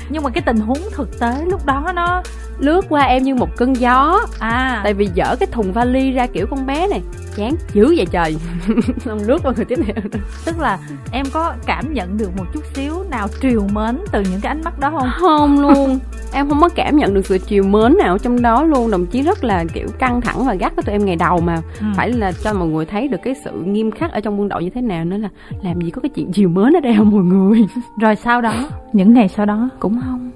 Nhưng 0.08 0.22
mà 0.22 0.30
cái 0.30 0.42
tình 0.46 0.56
huống 0.56 0.78
thực 0.92 1.20
tế 1.20 1.44
lúc 1.46 1.66
đó 1.66 1.92
nó 1.94 2.22
lướt 2.58 2.86
qua 2.88 3.02
em 3.02 3.22
như 3.22 3.34
một 3.34 3.56
cơn 3.56 3.76
gió. 3.76 4.20
À. 4.38 4.80
Tại 4.84 4.94
vì 4.94 5.08
dở 5.14 5.36
cái 5.40 5.46
thùng 5.52 5.72
vali 5.72 6.10
ra 6.10 6.26
kiểu 6.26 6.46
con 6.46 6.66
bé 6.66 6.88
này 6.88 7.02
chán 7.36 7.54
dữ 7.72 7.94
vậy 7.96 8.06
trời. 8.10 8.36
Xong 9.04 9.18
lướt 9.26 9.38
qua 9.42 9.52
người 9.56 9.64
tiếp 9.64 9.78
theo. 9.86 9.94
Tức 10.44 10.58
là 10.58 10.78
em 11.12 11.26
có 11.32 11.54
cảm 11.66 11.92
nhận 11.92 12.18
được 12.18 12.36
một 12.36 12.44
chút 12.54 12.62
xíu 12.74 13.04
nào 13.10 13.28
triều 13.42 13.62
mến 13.72 13.98
từ 14.12 14.20
những 14.20 14.40
cái 14.40 14.50
ánh 14.50 14.64
mắt 14.64 14.78
đó 14.78 14.90
không? 14.90 15.08
Không 15.18 15.60
luôn. 15.60 15.98
Em 16.32 16.48
không 16.48 16.60
có 16.60 16.68
cảm 16.68 16.96
nhận 16.96 17.14
được 17.14 17.26
sự 17.26 17.38
chiều 17.38 17.62
mến 17.62 17.96
nào 17.98 18.18
trong 18.18 18.42
đó 18.42 18.64
luôn. 18.64 18.90
Đồng 18.90 19.06
chí 19.06 19.22
rất 19.22 19.44
là 19.44 19.64
kiểu 19.72 19.88
căng 19.98 20.20
thẳng 20.20 20.46
và 20.46 20.54
gắt 20.54 20.76
với 20.76 20.82
tụi 20.82 20.92
em 20.92 21.04
ngày 21.04 21.16
đầu 21.16 21.40
mà. 21.40 21.62
Ừ. 21.80 21.86
phải 21.96 22.12
là 22.12 22.32
cho 22.32 22.52
mọi 22.54 22.68
người 22.68 22.86
thấy 22.86 23.08
được 23.08 23.18
cái 23.22 23.34
sự 23.44 23.50
nghiêm 23.64 23.90
khắc 23.90 24.12
ở 24.12 24.20
trong 24.20 24.40
quân 24.40 24.48
đội 24.48 24.64
như 24.64 24.70
thế 24.70 24.80
nào 24.80 25.04
nữa 25.04 25.16
là 25.16 25.28
làm 25.62 25.80
gì 25.80 25.90
có 25.90 26.00
cái 26.02 26.10
chuyện 26.14 26.32
chiều 26.32 26.48
mến 26.48 26.76
ở 26.76 26.80
đây 26.80 26.94
không 26.96 27.10
mọi 27.10 27.24
người? 27.24 27.66
Rồi 28.00 28.16
sau 28.16 28.40
đó 28.40 28.54
những 28.92 29.14
ngày 29.14 29.28
sau 29.28 29.46
đó? 29.46 29.68
Cũng 29.80 30.00
không 30.04 30.30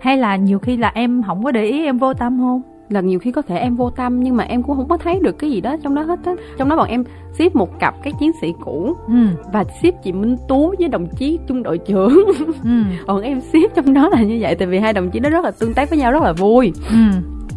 hay 0.00 0.16
là 0.16 0.36
nhiều 0.36 0.58
khi 0.58 0.76
là 0.76 0.92
em 0.94 1.22
không 1.26 1.44
có 1.44 1.52
để 1.52 1.64
ý 1.64 1.84
em 1.84 1.98
vô 1.98 2.14
tâm 2.14 2.38
không 2.38 2.62
là 2.88 3.00
nhiều 3.00 3.18
khi 3.18 3.32
có 3.32 3.42
thể 3.42 3.58
em 3.58 3.76
vô 3.76 3.90
tâm 3.90 4.20
nhưng 4.20 4.36
mà 4.36 4.44
em 4.44 4.62
cũng 4.62 4.76
không 4.76 4.88
có 4.88 4.96
thấy 4.96 5.20
được 5.22 5.38
cái 5.38 5.50
gì 5.50 5.60
đó 5.60 5.76
trong 5.82 5.94
đó 5.94 6.02
hết 6.02 6.18
á 6.24 6.32
trong 6.58 6.68
đó 6.68 6.76
bọn 6.76 6.88
em 6.88 7.04
ship 7.32 7.56
một 7.56 7.78
cặp 7.78 7.94
các 8.02 8.14
chiến 8.20 8.30
sĩ 8.40 8.52
cũ 8.64 8.94
ừ. 9.06 9.26
và 9.52 9.64
ship 9.64 10.02
chị 10.02 10.12
Minh 10.12 10.36
Tú 10.48 10.74
với 10.78 10.88
đồng 10.88 11.06
chí 11.18 11.38
trung 11.46 11.62
đội 11.62 11.78
trưởng 11.78 12.24
ừ. 12.64 12.70
bọn 13.06 13.22
em 13.22 13.40
ship 13.40 13.74
trong 13.74 13.94
đó 13.94 14.08
là 14.08 14.22
như 14.22 14.38
vậy 14.40 14.54
tại 14.54 14.68
vì 14.68 14.78
hai 14.78 14.92
đồng 14.92 15.10
chí 15.10 15.18
đó 15.20 15.30
rất 15.30 15.44
là 15.44 15.50
tương 15.50 15.74
tác 15.74 15.90
với 15.90 15.98
nhau 15.98 16.12
rất 16.12 16.22
là 16.22 16.32
vui 16.32 16.72
ừ. 16.90 16.96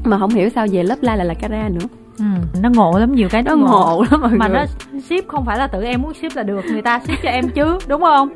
mà 0.04 0.20
không 0.20 0.30
hiểu 0.30 0.50
sao 0.50 0.68
về 0.72 0.84
lớp 0.84 0.98
like 1.02 1.16
lại 1.16 1.26
là 1.26 1.34
Cara 1.34 1.70
nữa 1.70 2.01
Ừ, 2.20 2.26
nó 2.62 2.70
ngộ 2.70 3.00
lắm 3.00 3.16
nhiều 3.16 3.30
cái 3.32 3.44
nó, 3.44 3.56
nó 3.56 3.58
ngộ, 3.62 3.68
ngộ 3.68 4.06
lắm 4.12 4.22
mọi 4.22 4.32
mà 4.32 4.48
người. 4.48 4.58
nó 4.58 4.66
ship 5.02 5.28
không 5.28 5.46
phải 5.46 5.58
là 5.58 5.68
tự 5.68 5.84
em 5.84 6.02
muốn 6.02 6.14
ship 6.14 6.36
là 6.36 6.44
được 6.44 6.66
người 6.72 6.82
ta 6.82 7.00
ship 7.00 7.24
cho 7.24 7.30
em 7.30 7.50
chứ 7.50 7.78
đúng 7.88 8.02
không? 8.02 8.30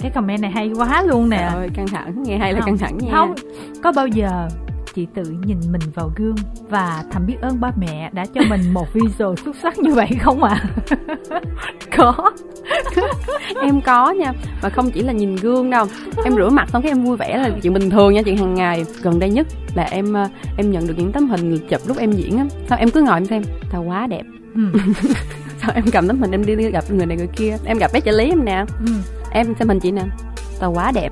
Cái 0.00 0.10
comment 0.10 0.40
này 0.42 0.50
hay 0.50 0.72
quá 0.78 1.02
luôn 1.02 1.30
nè. 1.30 1.50
Trời 1.54 1.68
căng 1.74 1.86
thẳng 1.86 2.22
nghe 2.22 2.38
hay 2.38 2.52
là 2.52 2.60
căng 2.60 2.78
thẳng 2.78 2.98
nha. 2.98 3.08
không 3.12 3.34
có 3.82 3.92
bao 3.92 4.06
giờ 4.06 4.48
chị 4.98 5.06
tự 5.14 5.22
nhìn 5.46 5.58
mình 5.72 5.80
vào 5.94 6.12
gương 6.16 6.36
và 6.68 7.04
thầm 7.10 7.26
biết 7.26 7.36
ơn 7.40 7.60
ba 7.60 7.72
mẹ 7.76 8.10
đã 8.12 8.26
cho 8.34 8.40
mình 8.48 8.60
một 8.72 8.86
visual 8.94 9.34
xuất 9.44 9.56
sắc 9.62 9.78
như 9.78 9.94
vậy 9.94 10.08
không 10.20 10.44
ạ? 10.44 10.64
À? 10.90 11.40
có. 11.96 12.30
Em 13.62 13.80
có 13.80 14.10
nha 14.10 14.32
mà 14.62 14.68
không 14.68 14.90
chỉ 14.90 15.02
là 15.02 15.12
nhìn 15.12 15.36
gương 15.36 15.70
đâu. 15.70 15.86
Em 16.24 16.34
rửa 16.36 16.48
mặt 16.48 16.68
xong 16.72 16.82
cái 16.82 16.90
em 16.90 17.04
vui 17.04 17.16
vẻ 17.16 17.38
là 17.38 17.50
chuyện 17.62 17.74
bình 17.74 17.90
thường 17.90 18.14
nha 18.14 18.22
chuyện 18.22 18.36
hàng 18.36 18.54
ngày. 18.54 18.84
Gần 19.02 19.18
đây 19.18 19.30
nhất 19.30 19.46
là 19.74 19.82
em 19.82 20.12
ờ, 20.12 20.28
em 20.56 20.70
nhận 20.70 20.86
được 20.86 20.94
những 20.96 21.12
tấm 21.12 21.28
hình 21.28 21.58
chụp 21.68 21.80
lúc 21.86 21.98
em 21.98 22.12
diễn 22.12 22.38
á. 22.38 22.46
Sao 22.68 22.78
em 22.78 22.90
cứ 22.90 23.02
ngồi 23.02 23.16
em 23.16 23.26
xem? 23.26 23.42
Tao 23.72 23.82
quá 23.82 24.06
đẹp. 24.06 24.22
Ừ. 24.54 24.62
sao 25.62 25.70
em 25.74 25.84
cầm 25.92 26.08
tấm 26.08 26.20
hình 26.20 26.30
em 26.30 26.46
đi, 26.46 26.56
đi 26.56 26.70
gặp 26.70 26.84
người 26.90 27.06
này 27.06 27.16
người 27.16 27.28
kia? 27.36 27.56
Em 27.64 27.78
gặp 27.78 27.90
bé 27.92 28.00
trợ 28.00 28.12
lý 28.12 28.28
em 28.28 28.44
nè. 28.44 28.64
Ừ. 28.86 28.92
em 29.30 29.54
xem 29.58 29.68
hình 29.68 29.80
chị 29.80 29.90
nè. 29.90 30.02
Tao 30.60 30.72
quá 30.72 30.92
đẹp 30.94 31.10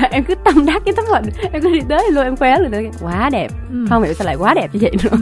em 0.10 0.24
cứ 0.24 0.34
tâm 0.34 0.66
đắc 0.66 0.82
cái 0.84 0.94
tấm 0.96 1.04
hình 1.12 1.24
em 1.52 1.62
cứ 1.62 1.72
đi 1.72 1.80
tới 1.88 2.10
luôn 2.12 2.24
em 2.24 2.36
khoe 2.36 2.58
rồi 2.58 2.90
quá 3.00 3.30
đẹp. 3.32 3.48
Ừ. 3.70 3.86
không 3.90 4.02
hiểu 4.02 4.14
sao 4.14 4.26
lại 4.26 4.36
quá 4.36 4.54
đẹp 4.54 4.68
như 4.72 4.78
vậy 4.82 4.92
nữa. 5.04 5.10
Ừ. 5.10 5.18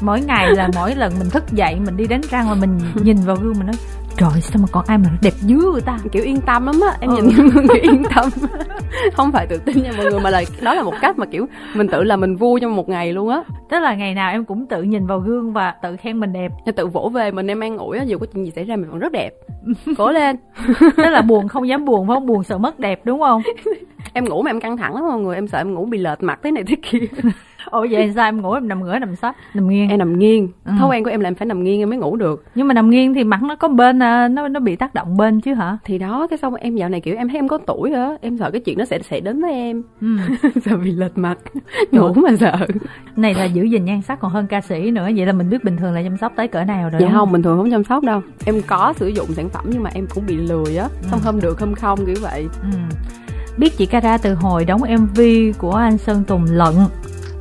mỗi 0.00 0.20
ngày 0.20 0.54
là 0.54 0.68
mỗi 0.74 0.94
lần 0.94 1.12
mình 1.18 1.30
thức 1.30 1.44
dậy 1.52 1.76
mình 1.86 1.96
đi 1.96 2.06
đánh 2.06 2.20
răng 2.30 2.48
là 2.48 2.54
mình 2.54 2.78
nhìn 3.02 3.16
vào 3.16 3.36
gương 3.36 3.54
mình 3.58 3.66
nói 3.66 3.76
trời 4.16 4.40
sao 4.40 4.62
mà 4.62 4.68
còn 4.72 4.84
ai 4.86 4.98
mà 4.98 5.08
đẹp 5.22 5.32
dữ 5.40 5.56
người 5.72 5.80
ta? 5.80 5.98
Kiểu 6.12 6.22
yên 6.22 6.40
tâm 6.40 6.66
lắm 6.66 6.80
á 6.80 6.96
em 7.00 7.10
ừ. 7.10 7.16
nhìn 7.16 7.36
người 7.36 7.66
kiểu 7.68 7.92
yên 7.92 8.02
tâm. 8.14 8.28
Không 9.14 9.32
phải 9.32 9.46
tự 9.46 9.58
tin 9.58 9.82
nha 9.82 9.92
mọi 9.96 10.06
người 10.10 10.20
mà 10.20 10.30
là 10.30 10.42
đó 10.62 10.74
là 10.74 10.82
một 10.82 10.94
cách 11.00 11.18
mà 11.18 11.26
kiểu 11.26 11.46
mình 11.74 11.88
tự 11.88 12.02
là 12.02 12.16
mình 12.16 12.36
vui 12.36 12.60
trong 12.60 12.76
một 12.76 12.88
ngày 12.88 13.12
luôn 13.12 13.28
á. 13.28 13.42
Tức 13.70 13.80
là 13.80 13.94
ngày 13.94 14.14
nào 14.14 14.30
em 14.30 14.44
cũng 14.44 14.66
tự 14.66 14.82
nhìn 14.82 15.06
vào 15.06 15.18
gương 15.18 15.52
và 15.52 15.74
tự 15.82 15.96
khen 15.96 16.20
mình 16.20 16.32
đẹp. 16.32 16.52
Tự 16.76 16.86
vỗ 16.86 17.10
về 17.14 17.30
mình 17.30 17.46
em 17.46 17.60
an 17.60 17.78
ủi 17.78 17.98
á 17.98 18.04
dù 18.04 18.18
có 18.18 18.26
chuyện 18.26 18.44
gì 18.44 18.50
xảy 18.50 18.64
ra 18.64 18.76
mình 18.76 18.90
vẫn 18.90 18.98
rất 18.98 19.12
đẹp. 19.12 19.30
Cố 19.98 20.12
lên. 20.12 20.36
Tức 20.80 21.10
là 21.10 21.22
buồn 21.22 21.48
không 21.48 21.68
dám 21.68 21.84
buồn 21.84 22.06
phải 22.08 22.14
không? 22.14 22.26
Buồn 22.26 22.44
sợ 22.44 22.58
mất 22.58 22.78
đẹp 22.78 23.00
đúng 23.04 23.20
không 23.20 23.42
em 24.14 24.24
ngủ 24.24 24.42
mà 24.42 24.50
em 24.50 24.60
căng 24.60 24.76
thẳng 24.76 24.94
lắm 24.94 25.04
mọi 25.08 25.20
người 25.20 25.34
em 25.34 25.48
sợ 25.48 25.58
em 25.58 25.74
ngủ 25.74 25.84
bị 25.84 25.98
lệch 25.98 26.22
mặt 26.22 26.40
thế 26.42 26.50
này 26.50 26.64
thế 26.66 26.76
kia. 26.82 26.98
Ồ 27.70 27.86
vậy 27.90 28.12
sao 28.14 28.28
em 28.28 28.42
ngủ 28.42 28.52
em 28.52 28.68
nằm 28.68 28.82
ngửa 28.82 28.98
nằm 28.98 29.16
sấp 29.16 29.34
nằm 29.54 29.68
nghiêng? 29.68 29.88
Em 29.88 29.98
nằm 29.98 30.18
nghiêng. 30.18 30.48
Ừ. 30.64 30.72
thói 30.78 30.88
quen 30.88 31.04
của 31.04 31.10
em 31.10 31.20
là 31.20 31.28
em 31.28 31.34
phải 31.34 31.46
nằm 31.46 31.64
nghiêng 31.64 31.80
em 31.80 31.90
mới 31.90 31.98
ngủ 31.98 32.16
được. 32.16 32.44
Nhưng 32.54 32.68
mà 32.68 32.74
nằm 32.74 32.90
nghiêng 32.90 33.14
thì 33.14 33.24
mặt 33.24 33.42
nó 33.42 33.56
có 33.56 33.68
bên 33.68 34.02
à, 34.02 34.28
nó 34.28 34.48
nó 34.48 34.60
bị 34.60 34.76
tác 34.76 34.94
động 34.94 35.16
bên 35.16 35.40
chứ 35.40 35.54
hả? 35.54 35.78
Thì 35.84 35.98
đó 35.98 36.26
cái 36.26 36.38
xong 36.38 36.54
em 36.54 36.76
dạo 36.76 36.88
này 36.88 37.00
kiểu 37.00 37.16
em 37.16 37.28
thấy 37.28 37.38
em 37.38 37.48
có 37.48 37.58
tuổi 37.58 37.92
á 37.92 38.10
em 38.20 38.38
sợ 38.38 38.50
cái 38.50 38.60
chuyện 38.60 38.78
nó 38.78 38.84
sẽ 38.84 38.98
sẽ 38.98 39.20
đến 39.20 39.40
với 39.40 39.52
em. 39.52 39.82
Ừ. 40.00 40.16
sợ 40.64 40.76
bị 40.76 40.90
lệch 40.90 41.18
mặt. 41.18 41.38
Ngủ 41.90 42.12
mà 42.14 42.36
sợ. 42.40 42.56
Này 43.16 43.34
là 43.34 43.44
giữ 43.44 43.62
gìn 43.62 43.84
nhan 43.84 44.02
sắc 44.02 44.20
còn 44.20 44.30
hơn 44.30 44.46
ca 44.46 44.60
sĩ 44.60 44.90
nữa 44.90 45.08
vậy 45.16 45.26
là 45.26 45.32
mình 45.32 45.50
biết 45.50 45.64
bình 45.64 45.76
thường 45.76 45.92
là 45.92 46.02
chăm 46.02 46.16
sóc 46.16 46.32
tới 46.36 46.48
cỡ 46.48 46.64
nào 46.64 46.90
rồi 46.90 47.00
dạ 47.02 47.08
không? 47.12 47.32
bình 47.32 47.42
thường 47.42 47.58
không 47.58 47.70
chăm 47.70 47.84
sóc 47.84 48.04
đâu. 48.04 48.22
Em 48.44 48.54
có 48.66 48.92
sử 48.96 49.08
dụng 49.08 49.26
sản 49.32 49.48
phẩm 49.48 49.64
nhưng 49.68 49.82
mà 49.82 49.90
em 49.94 50.06
cũng 50.14 50.26
bị 50.26 50.36
lười 50.36 50.76
á. 50.76 50.88
Ừ. 51.02 51.08
không 51.10 51.20
hôm 51.24 51.40
được 51.40 51.60
hôm 51.60 51.74
không 51.74 52.06
kiểu 52.06 52.16
vậy. 52.20 52.46
Ừ 52.62 52.68
biết 53.58 53.76
chị 53.78 53.86
Cara 53.86 54.18
từ 54.18 54.34
hồi 54.34 54.64
đóng 54.64 54.80
MV 54.80 55.20
của 55.58 55.72
anh 55.72 55.98
Sơn 55.98 56.24
Tùng 56.24 56.44
Lận 56.44 56.74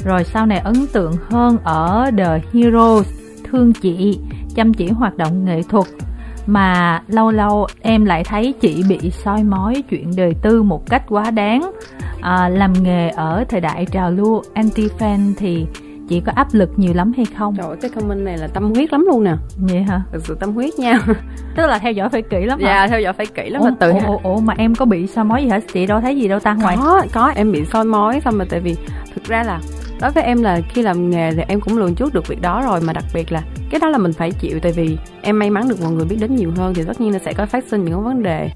rồi 0.05 0.23
sau 0.23 0.45
này 0.45 0.59
ấn 0.59 0.87
tượng 0.93 1.13
hơn 1.29 1.57
ở 1.63 2.11
The 2.17 2.39
Heroes 2.53 3.07
thương 3.43 3.73
chị 3.73 4.19
chăm 4.55 4.73
chỉ 4.73 4.89
hoạt 4.89 5.17
động 5.17 5.45
nghệ 5.45 5.61
thuật. 5.69 5.85
Mà 6.45 7.01
lâu 7.07 7.31
lâu 7.31 7.67
em 7.81 8.05
lại 8.05 8.23
thấy 8.23 8.53
chị 8.61 8.83
bị 8.89 9.11
soi 9.11 9.43
mói 9.43 9.83
chuyện 9.89 10.11
đời 10.15 10.33
tư 10.41 10.63
một 10.63 10.89
cách 10.89 11.03
quá 11.09 11.31
đáng. 11.31 11.71
À, 12.21 12.49
làm 12.49 12.73
nghề 12.83 13.09
ở 13.09 13.43
thời 13.49 13.61
đại 13.61 13.85
trào 13.91 14.11
lưu 14.11 14.41
anti 14.53 14.87
fan 14.99 15.33
thì 15.37 15.65
chị 16.13 16.21
có 16.25 16.31
áp 16.35 16.47
lực 16.51 16.69
nhiều 16.77 16.93
lắm 16.93 17.13
hay 17.17 17.25
không? 17.37 17.55
Trời 17.55 17.67
ơi 17.67 17.77
cái 17.81 17.91
comment 17.91 18.25
này 18.25 18.37
là 18.37 18.47
tâm 18.47 18.73
huyết 18.73 18.91
lắm 18.91 19.05
luôn 19.07 19.23
nè. 19.23 19.35
Vậy 19.57 19.83
hả? 19.83 20.01
Thực 20.11 20.25
sự 20.25 20.37
tâm 20.39 20.53
huyết 20.53 20.73
nha. 20.79 20.99
Tức 21.55 21.67
là 21.67 21.79
theo 21.79 21.91
dõi 21.91 22.09
phải 22.09 22.21
kỹ 22.21 22.45
lắm 22.45 22.59
dạ 22.61 22.87
theo 22.87 23.01
dõi 23.01 23.13
phải 23.13 23.25
kỹ 23.25 23.49
lắm 23.49 23.61
ủa, 23.61 23.69
mà 23.69 23.75
tự 23.79 23.91
ủa, 23.91 23.99
ủa, 24.07 24.19
ủa 24.23 24.39
mà 24.39 24.53
em 24.57 24.75
có 24.75 24.85
bị 24.85 25.07
soi 25.07 25.25
mói 25.25 25.43
gì 25.43 25.49
hả? 25.49 25.59
Chị 25.73 25.85
đâu 25.85 26.01
thấy 26.01 26.17
gì 26.17 26.27
đâu 26.27 26.39
ta 26.39 26.53
ngoài 26.53 26.77
có 26.79 27.05
có 27.13 27.31
em 27.35 27.51
bị 27.51 27.65
soi 27.65 27.85
mói 27.85 28.21
xong 28.25 28.37
mà 28.37 28.45
tại 28.49 28.59
vì 28.59 28.75
thực 29.15 29.23
ra 29.23 29.43
là 29.43 29.59
đối 30.01 30.11
với 30.11 30.23
em 30.23 30.43
là 30.43 30.61
khi 30.69 30.81
làm 30.81 31.09
nghề 31.09 31.31
thì 31.31 31.41
em 31.47 31.61
cũng 31.61 31.77
lường 31.77 31.95
trước 31.95 32.13
được 32.13 32.27
việc 32.27 32.41
đó 32.41 32.61
rồi 32.65 32.81
mà 32.81 32.93
đặc 32.93 33.05
biệt 33.13 33.31
là 33.31 33.43
cái 33.69 33.79
đó 33.79 33.89
là 33.89 33.97
mình 33.97 34.13
phải 34.13 34.31
chịu 34.31 34.59
tại 34.59 34.71
vì 34.71 34.97
em 35.21 35.39
may 35.39 35.49
mắn 35.49 35.69
được 35.69 35.81
mọi 35.81 35.91
người 35.91 36.05
biết 36.05 36.17
đến 36.19 36.35
nhiều 36.35 36.51
hơn 36.57 36.73
thì 36.73 36.83
tất 36.87 37.01
nhiên 37.01 37.13
là 37.13 37.19
sẽ 37.25 37.33
có 37.33 37.45
phát 37.45 37.63
sinh 37.67 37.85
những 37.85 38.03
vấn 38.03 38.23
đề 38.23 38.49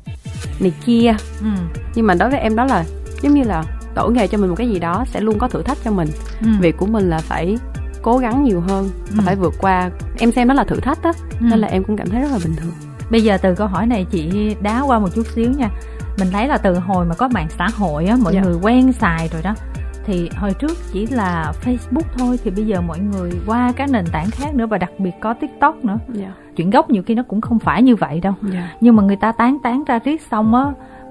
này 0.60 0.72
kia. 0.86 1.16
Ừ. 1.42 1.48
nhưng 1.96 2.08
mà 2.08 2.14
đối 2.14 2.30
với 2.30 2.40
em 2.40 2.56
đó 2.56 2.66
là 2.66 2.84
giống 3.22 3.34
như 3.34 3.44
là 3.44 3.64
tổ 3.98 4.10
nghề 4.10 4.28
cho 4.28 4.38
mình 4.38 4.50
một 4.50 4.56
cái 4.56 4.70
gì 4.70 4.80
đó 4.80 5.06
sẽ 5.08 5.22
luôn 5.22 5.40
có 5.40 5.48
thử 5.48 5.62
thách 5.62 5.78
cho 5.84 5.92
mình 5.92 6.08
ừ. 6.42 6.48
việc 6.60 6.78
của 6.78 6.86
mình 6.86 7.10
là 7.10 7.18
phải 7.18 7.58
cố 8.02 8.18
gắng 8.18 8.44
nhiều 8.44 8.62
hơn 8.62 8.90
ừ. 9.12 9.18
phải 9.26 9.36
vượt 9.36 9.54
qua 9.60 9.90
em 10.20 10.32
xem 10.32 10.48
đó 10.48 10.54
là 10.54 10.64
thử 10.64 10.80
thách 10.80 11.02
đó 11.04 11.12
ừ. 11.40 11.46
nên 11.50 11.60
là 11.60 11.68
em 11.68 11.84
cũng 11.84 11.98
cảm 11.98 12.10
thấy 12.10 12.22
rất 12.22 12.32
là 12.32 12.40
bình 12.44 12.56
thường 12.56 12.72
bây 13.12 13.22
giờ 13.22 13.38
từ 13.38 13.56
câu 13.56 13.68
hỏi 13.68 13.88
này 13.88 14.06
chị 14.12 14.56
đá 14.62 14.82
qua 14.82 15.00
một 15.00 15.08
chút 15.16 15.28
xíu 15.36 15.50
nha 15.58 15.70
mình 16.20 16.28
thấy 16.32 16.48
là 16.48 16.58
từ 16.58 16.74
hồi 16.80 17.06
mà 17.06 17.16
có 17.16 17.28
mạng 17.28 17.48
xã 17.58 17.68
hội 17.76 18.06
á 18.06 18.18
mọi 18.24 18.34
dạ. 18.34 18.42
người 18.42 18.56
quen 18.62 18.94
xài 18.94 19.28
rồi 19.28 19.42
đó 19.42 19.56
thì 20.06 20.30
hồi 20.36 20.54
trước 20.54 20.78
chỉ 20.92 21.08
là 21.08 21.54
Facebook 21.64 22.18
thôi 22.18 22.40
thì 22.44 22.52
bây 22.52 22.66
giờ 22.66 22.82
mọi 22.82 23.00
người 23.00 23.32
qua 23.46 23.74
các 23.76 23.90
nền 23.90 24.06
tảng 24.12 24.30
khác 24.32 24.56
nữa 24.56 24.66
và 24.66 24.78
đặc 24.78 24.92
biệt 24.98 25.12
có 25.22 25.34
TikTok 25.34 25.86
nữa. 25.86 26.00
Yeah. 26.08 26.20
Dạ. 26.20 26.34
Chuyện 26.56 26.70
gốc 26.70 26.90
nhiều 26.90 27.04
khi 27.04 27.16
nó 27.16 27.24
cũng 27.24 27.42
không 27.42 27.60
phải 27.60 27.84
như 27.84 27.96
vậy 27.96 28.20
đâu. 28.20 28.34
Yeah. 28.42 28.54
Dạ. 28.54 28.70
Nhưng 28.82 28.96
mà 28.96 29.04
người 29.04 29.16
ta 29.16 29.32
tán 29.32 29.58
tán 29.64 29.84
ra 29.88 30.00
riết 30.00 30.22
xong 30.22 30.56
á 30.56 30.66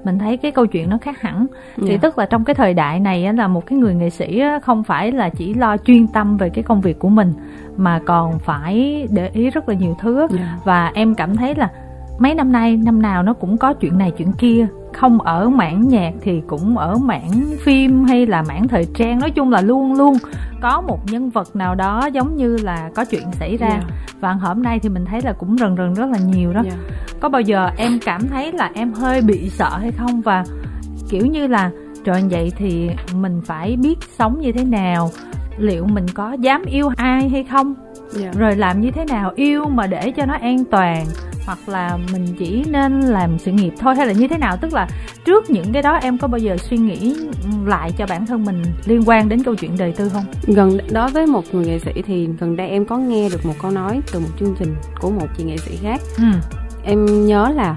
mình 0.07 0.18
thấy 0.18 0.36
cái 0.36 0.52
câu 0.52 0.66
chuyện 0.66 0.90
nó 0.90 0.98
khác 0.98 1.20
hẳn 1.20 1.46
thì 1.76 1.88
yeah. 1.88 2.00
tức 2.00 2.18
là 2.18 2.26
trong 2.26 2.44
cái 2.44 2.54
thời 2.54 2.74
đại 2.74 3.00
này 3.00 3.32
là 3.32 3.48
một 3.48 3.66
cái 3.66 3.78
người 3.78 3.94
nghệ 3.94 4.11
sĩ 4.11 4.42
không 4.62 4.84
phải 4.84 5.12
là 5.12 5.28
chỉ 5.28 5.54
lo 5.54 5.76
chuyên 5.76 6.07
tâm 6.07 6.36
về 6.36 6.48
cái 6.48 6.64
công 6.64 6.80
việc 6.80 6.98
của 6.98 7.09
mình 7.09 7.32
mà 7.76 8.00
còn 8.07 8.38
phải 8.38 9.07
để 9.11 9.30
ý 9.32 9.50
rất 9.50 9.68
là 9.68 9.74
nhiều 9.74 9.96
thứ 10.00 10.18
yeah. 10.18 10.48
và 10.64 10.90
em 10.94 11.14
cảm 11.14 11.36
thấy 11.36 11.54
là 11.54 11.70
mấy 12.18 12.34
năm 12.34 12.52
nay 12.52 12.76
năm 12.76 13.02
nào 13.02 13.22
nó 13.22 13.32
cũng 13.32 13.58
có 13.58 13.72
chuyện 13.72 13.98
này 13.98 14.12
chuyện 14.18 14.32
kia. 14.32 14.66
Không 14.94 15.20
ở 15.20 15.48
mảng 15.48 15.88
nhạc 15.88 16.12
thì 16.20 16.42
cũng 16.46 16.78
ở 16.78 16.98
mảng 16.98 17.30
phim 17.64 18.04
hay 18.04 18.26
là 18.26 18.42
mảng 18.42 18.68
thời 18.68 18.86
trang. 18.94 19.18
Nói 19.18 19.30
chung 19.30 19.50
là 19.50 19.60
luôn 19.60 19.92
luôn 19.92 20.16
có 20.60 20.80
một 20.80 21.00
nhân 21.10 21.30
vật 21.30 21.56
nào 21.56 21.74
đó 21.74 22.06
giống 22.06 22.36
như 22.36 22.56
là 22.56 22.90
có 22.94 23.04
chuyện 23.04 23.32
xảy 23.32 23.56
ra. 23.56 23.68
Yeah. 23.68 23.84
và 24.20 24.32
hôm 24.32 24.62
nay 24.62 24.78
thì 24.78 24.88
mình 24.88 25.04
thấy 25.04 25.20
là 25.22 25.32
cũng 25.32 25.58
rần 25.58 25.76
rần 25.76 25.94
rất 25.94 26.10
là 26.10 26.18
nhiều 26.18 26.52
đó. 26.52 26.62
Yeah. 26.64 26.78
có 27.20 27.28
bao 27.28 27.40
giờ 27.40 27.70
em 27.76 27.98
cảm 28.04 28.28
thấy 28.28 28.52
là 28.52 28.70
em 28.74 28.92
hơi 28.92 29.22
bị 29.22 29.50
sợ 29.50 29.78
hay 29.78 29.92
không? 29.92 30.20
Và 30.20 30.44
kiểu 31.10 31.26
như 31.26 31.46
là 31.46 31.70
trời 32.04 32.22
vậy 32.30 32.52
thì 32.56 32.90
mình 33.14 33.40
phải 33.44 33.76
biết 33.76 33.98
sống 34.18 34.40
như 34.40 34.52
thế 34.52 34.64
nào? 34.64 35.10
Liệu 35.58 35.86
mình 35.86 36.06
có 36.14 36.32
dám 36.32 36.64
yêu 36.64 36.90
ai 36.96 37.28
hay 37.28 37.44
không? 37.44 37.74
Yeah. 38.20 38.38
rồi 38.38 38.56
làm 38.56 38.80
như 38.80 38.90
thế 38.90 39.04
nào 39.04 39.32
yêu 39.36 39.64
mà 39.68 39.86
để 39.86 40.10
cho 40.10 40.26
nó 40.26 40.34
an 40.34 40.64
toàn 40.70 41.04
hoặc 41.47 41.68
là 41.68 41.99
mình 42.12 42.26
chỉ 42.38 42.64
nên 42.70 43.01
làm 43.01 43.38
sự 43.38 43.53
nghiệp 43.53 43.72
thôi 43.78 43.94
hay 43.97 44.07
là 44.07 44.12
như 44.12 44.28
thế 44.28 44.38
nào 44.38 44.57
tức 44.57 44.72
là 44.72 44.88
trước 45.24 45.51
những 45.51 45.72
cái 45.72 45.82
đó 45.82 45.94
em 45.94 46.18
có 46.18 46.28
bao 46.28 46.38
giờ 46.38 46.57
suy 46.70 46.76
nghĩ 46.76 47.16
lại 47.64 47.92
cho 47.97 48.07
bản 48.07 48.26
thân 48.26 48.44
mình 48.44 48.62
liên 48.86 49.03
quan 49.07 49.28
đến 49.28 49.42
câu 49.42 49.55
chuyện 49.55 49.76
đời 49.78 49.92
tư 49.92 50.09
không 50.09 50.24
gần 50.47 50.78
đó 50.90 51.09
với 51.09 51.26
một 51.26 51.44
người 51.53 51.66
nghệ 51.66 51.78
sĩ 51.78 52.03
thì 52.07 52.28
gần 52.40 52.57
đây 52.57 52.68
em 52.68 52.84
có 52.84 52.99
nghe 52.99 53.28
được 53.28 53.47
một 53.47 53.55
câu 53.62 53.70
nói 53.70 54.01
từ 54.12 54.20
một 54.20 54.28
chương 54.40 54.55
trình 54.59 54.74
của 55.01 55.11
một 55.11 55.26
chị 55.36 55.44
nghệ 55.44 55.57
sĩ 55.57 55.76
khác 55.82 56.01
ừ. 56.16 56.24
em 56.84 57.26
nhớ 57.26 57.53
là 57.55 57.76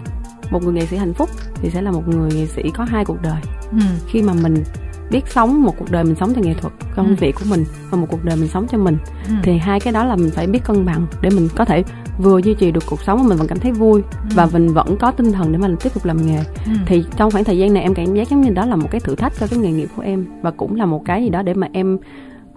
một 0.51 0.63
người 0.63 0.73
nghệ 0.73 0.85
sĩ 0.85 0.97
hạnh 0.97 1.13
phúc 1.13 1.29
thì 1.55 1.69
sẽ 1.69 1.81
là 1.81 1.91
một 1.91 2.07
người 2.07 2.31
nghệ 2.31 2.45
sĩ 2.45 2.61
có 2.73 2.83
hai 2.83 3.05
cuộc 3.05 3.21
đời 3.21 3.41
ừ. 3.71 3.77
khi 4.07 4.21
mà 4.21 4.33
mình 4.33 4.63
biết 5.11 5.27
sống 5.27 5.63
một 5.63 5.75
cuộc 5.79 5.91
đời 5.91 6.03
mình 6.03 6.15
sống 6.15 6.33
theo 6.33 6.43
nghệ 6.43 6.53
thuật 6.53 6.73
công 6.95 7.07
ừ. 7.07 7.15
việc 7.19 7.35
của 7.35 7.45
mình 7.49 7.65
và 7.89 7.97
một 7.97 8.07
cuộc 8.09 8.25
đời 8.25 8.35
mình 8.35 8.47
sống 8.47 8.67
cho 8.71 8.77
mình 8.77 8.97
ừ. 9.27 9.33
thì 9.43 9.57
hai 9.57 9.79
cái 9.79 9.93
đó 9.93 10.03
là 10.05 10.15
mình 10.15 10.29
phải 10.29 10.47
biết 10.47 10.63
cân 10.63 10.85
bằng 10.85 11.05
để 11.21 11.29
mình 11.29 11.49
có 11.55 11.65
thể 11.65 11.83
vừa 12.17 12.39
duy 12.39 12.53
trì 12.53 12.71
được 12.71 12.83
cuộc 12.89 13.01
sống 13.03 13.19
mà 13.19 13.29
mình 13.29 13.37
vẫn 13.37 13.47
cảm 13.47 13.59
thấy 13.59 13.71
vui 13.71 14.01
ừ. 14.11 14.29
và 14.35 14.47
mình 14.53 14.73
vẫn 14.73 14.97
có 14.97 15.11
tinh 15.11 15.31
thần 15.31 15.51
để 15.51 15.57
mình 15.57 15.75
tiếp 15.83 15.93
tục 15.93 16.05
làm 16.05 16.27
nghề 16.27 16.37
ừ. 16.65 16.71
thì 16.85 17.05
trong 17.17 17.31
khoảng 17.31 17.43
thời 17.43 17.57
gian 17.57 17.73
này 17.73 17.83
em 17.83 17.93
cảm 17.93 18.13
giác 18.13 18.29
giống 18.29 18.41
như 18.41 18.49
đó 18.49 18.65
là 18.65 18.75
một 18.75 18.87
cái 18.91 19.01
thử 19.01 19.15
thách 19.15 19.33
cho 19.39 19.47
cái 19.47 19.59
nghề 19.59 19.71
nghiệp 19.71 19.89
của 19.95 20.01
em 20.01 20.25
và 20.41 20.51
cũng 20.51 20.75
là 20.75 20.85
một 20.85 21.01
cái 21.05 21.23
gì 21.23 21.29
đó 21.29 21.41
để 21.41 21.53
mà 21.53 21.67
em 21.73 21.97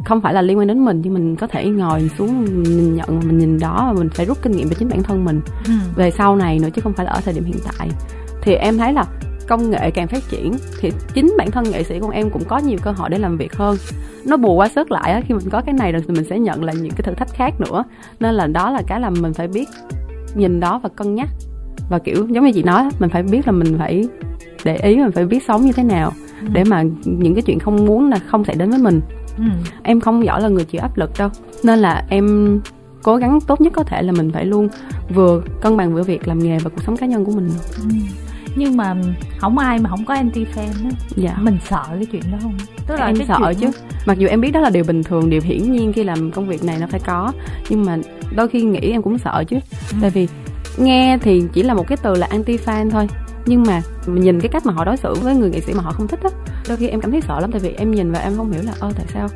không 0.05 0.21
phải 0.21 0.35
là 0.35 0.43
liên 0.43 0.59
quan 0.59 0.67
đến 0.67 0.85
mình 0.85 1.01
nhưng 1.05 1.15
mình 1.15 1.37
có 1.37 1.47
thể 1.47 1.65
ngồi 1.65 2.11
xuống 2.19 2.45
nhìn 2.63 2.95
nhận 2.95 3.21
mình 3.21 3.39
nhìn 3.39 3.59
đó 3.59 3.85
và 3.87 3.93
mình 3.93 4.09
phải 4.15 4.27
rút 4.27 4.43
kinh 4.43 4.53
nghiệm 4.53 4.69
về 4.69 4.75
chính 4.79 4.89
bản 4.89 5.03
thân 5.03 5.25
mình 5.25 5.41
ừ. 5.67 5.73
về 5.97 6.11
sau 6.11 6.37
này 6.37 6.59
nữa 6.59 6.69
chứ 6.75 6.83
không 6.83 6.93
phải 6.93 7.07
là 7.07 7.13
ở 7.13 7.21
thời 7.25 7.35
điểm 7.35 7.45
hiện 7.45 7.57
tại 7.79 7.89
thì 8.43 8.55
em 8.55 8.79
thấy 8.79 8.93
là 8.93 9.05
công 9.49 9.71
nghệ 9.71 9.91
càng 9.91 10.09
phát 10.09 10.23
triển 10.31 10.55
thì 10.81 10.93
chính 11.15 11.35
bản 11.39 11.51
thân 11.51 11.65
nghệ 11.71 11.83
sĩ 11.83 11.99
của 11.99 12.11
em 12.11 12.31
cũng 12.31 12.45
có 12.45 12.59
nhiều 12.59 12.79
cơ 12.83 12.91
hội 12.91 13.11
để 13.11 13.19
làm 13.19 13.37
việc 13.37 13.55
hơn. 13.55 13.77
Nó 14.25 14.37
bù 14.37 14.55
qua 14.55 14.69
sức 14.69 14.91
lại 14.91 15.13
á 15.13 15.21
khi 15.29 15.35
mình 15.35 15.51
có 15.51 15.61
cái 15.61 15.75
này 15.75 15.93
rồi 15.93 16.03
thì 16.09 16.15
mình 16.15 16.25
sẽ 16.25 16.39
nhận 16.39 16.65
lại 16.65 16.75
những 16.77 16.93
cái 16.93 17.03
thử 17.03 17.15
thách 17.15 17.35
khác 17.35 17.61
nữa. 17.61 17.85
Nên 18.21 18.35
là 18.35 18.47
đó 18.47 18.71
là 18.71 18.83
cái 18.87 19.01
là 19.01 19.11
mình 19.11 19.35
phải 19.35 19.49
biết 19.49 19.69
nhìn 20.35 20.61
đó 20.61 20.81
và 20.83 20.89
cân 20.89 21.15
nhắc. 21.15 21.29
Và 21.91 21.99
kiểu 21.99 22.27
giống 22.31 22.45
như 22.45 22.53
chị 22.53 22.63
nói 22.63 22.89
mình 22.99 23.11
phải 23.11 23.23
biết 23.23 23.47
là 23.47 23.53
mình 23.53 23.79
phải 23.79 24.09
để 24.65 24.77
ý 24.77 24.97
mình 24.97 25.13
phải 25.13 25.27
biết 25.27 25.43
sống 25.47 25.65
như 25.65 25.73
thế 25.73 25.83
nào 25.83 26.13
ừ. 26.41 26.47
để 26.53 26.65
mà 26.65 26.83
những 27.05 27.35
cái 27.35 27.43
chuyện 27.43 27.59
không 27.59 27.87
muốn 27.87 28.11
là 28.11 28.19
không 28.19 28.45
xảy 28.45 28.57
đến 28.57 28.71
với 28.71 28.79
mình. 28.79 29.01
Ừ. 29.39 29.45
em 29.83 30.01
không 30.01 30.25
giỏi 30.25 30.43
là 30.43 30.49
người 30.49 30.65
chịu 30.65 30.81
áp 30.81 30.99
lực 30.99 31.11
đâu. 31.19 31.29
Nên 31.65 31.79
là 31.79 32.05
em 32.09 32.61
cố 33.03 33.17
gắng 33.17 33.39
tốt 33.47 33.61
nhất 33.61 33.73
có 33.77 33.83
thể 33.83 34.03
là 34.03 34.13
mình 34.13 34.31
phải 34.33 34.45
luôn 34.45 34.69
vừa 35.15 35.43
cân 35.61 35.77
bằng 35.77 35.97
giữa 35.97 36.03
việc 36.03 36.29
làm 36.29 36.39
nghề 36.39 36.59
và 36.59 36.71
cuộc 36.71 36.83
sống 36.87 36.97
cá 36.97 37.07
nhân 37.07 37.25
của 37.25 37.33
mình. 37.33 37.51
Ừ 37.77 37.89
nhưng 38.57 38.77
mà 38.77 38.95
không 39.39 39.59
ai 39.59 39.79
mà 39.79 39.91
không 39.91 40.05
có 40.05 40.15
anti 40.15 40.45
fan 40.45 40.85
á. 40.85 40.91
Dạ. 41.17 41.37
Mình 41.41 41.59
sợ 41.69 41.85
cái 41.89 42.07
chuyện 42.13 42.23
đó 42.33 42.39
không? 42.43 42.57
Tức 42.87 42.95
là 42.95 43.07
em 43.07 43.17
sợ 43.29 43.55
chứ. 43.61 43.67
đó. 43.67 43.73
mặc 44.07 44.19
dù 44.19 44.29
em 44.29 44.41
biết 44.41 44.51
đó 44.51 44.61
là 44.61 44.71
điều 44.71 44.85
bình 44.85 45.03
thường 45.03 45.31
điều 45.31 45.41
hiển 45.41 45.73
nhiên 45.73 45.93
khi 45.93 46.05
làm 46.05 46.31
công 46.31 46.49
việc 46.49 46.65
này 46.65 46.77
nó 46.81 46.87
phải 46.91 47.01
có. 47.07 47.33
Nhưng 47.69 47.85
mà 47.85 47.99
đôi 48.37 48.49
khi 48.49 48.63
nghĩ 48.63 48.91
em 48.91 49.03
cũng 49.03 49.19
sợ 49.19 49.45
chứ. 49.49 49.57
Ừ. 49.93 49.99
tại 50.01 50.11
vì 50.11 50.29
nghe 50.77 51.19
thì 51.23 51.43
chỉ 51.53 51.63
là 51.63 51.75
một 51.75 51.89
cái 51.89 51.99
từ 52.03 52.15
là 52.15 52.27
anti 52.31 52.57
fan 52.57 52.91
thôi. 52.91 53.09
Nhưng 53.47 53.63
mà 53.63 53.83
nhìn 54.07 54.41
cái 54.41 54.49
cách 54.49 54.67
mà 54.67 54.73
họ 54.73 54.85
đối 54.85 54.97
xử 54.97 55.15
với 55.15 55.35
người 55.35 55.51
nghệ 55.51 55.61
sĩ 55.61 55.73
mà 55.73 55.83
họ 55.83 55.93
không 55.93 56.09
thích 56.09 56.21
á 56.23 56.31
đôi 56.69 56.77
khi 56.77 56.89
em 56.89 57.01
cảm 57.01 57.11
thấy 57.11 57.21
sợ 57.21 57.41
lắm. 57.41 57.53
Tại 57.53 57.61
vì 57.61 57.73
em 57.73 57.91
nhìn 57.91 58.13
và 58.13 58.19
em 58.19 58.37
không 58.37 58.53
hiểu 58.53 58.63
là 58.63 58.73
ơ 58.81 58.93
tại 58.97 59.07
sao 59.15 59.29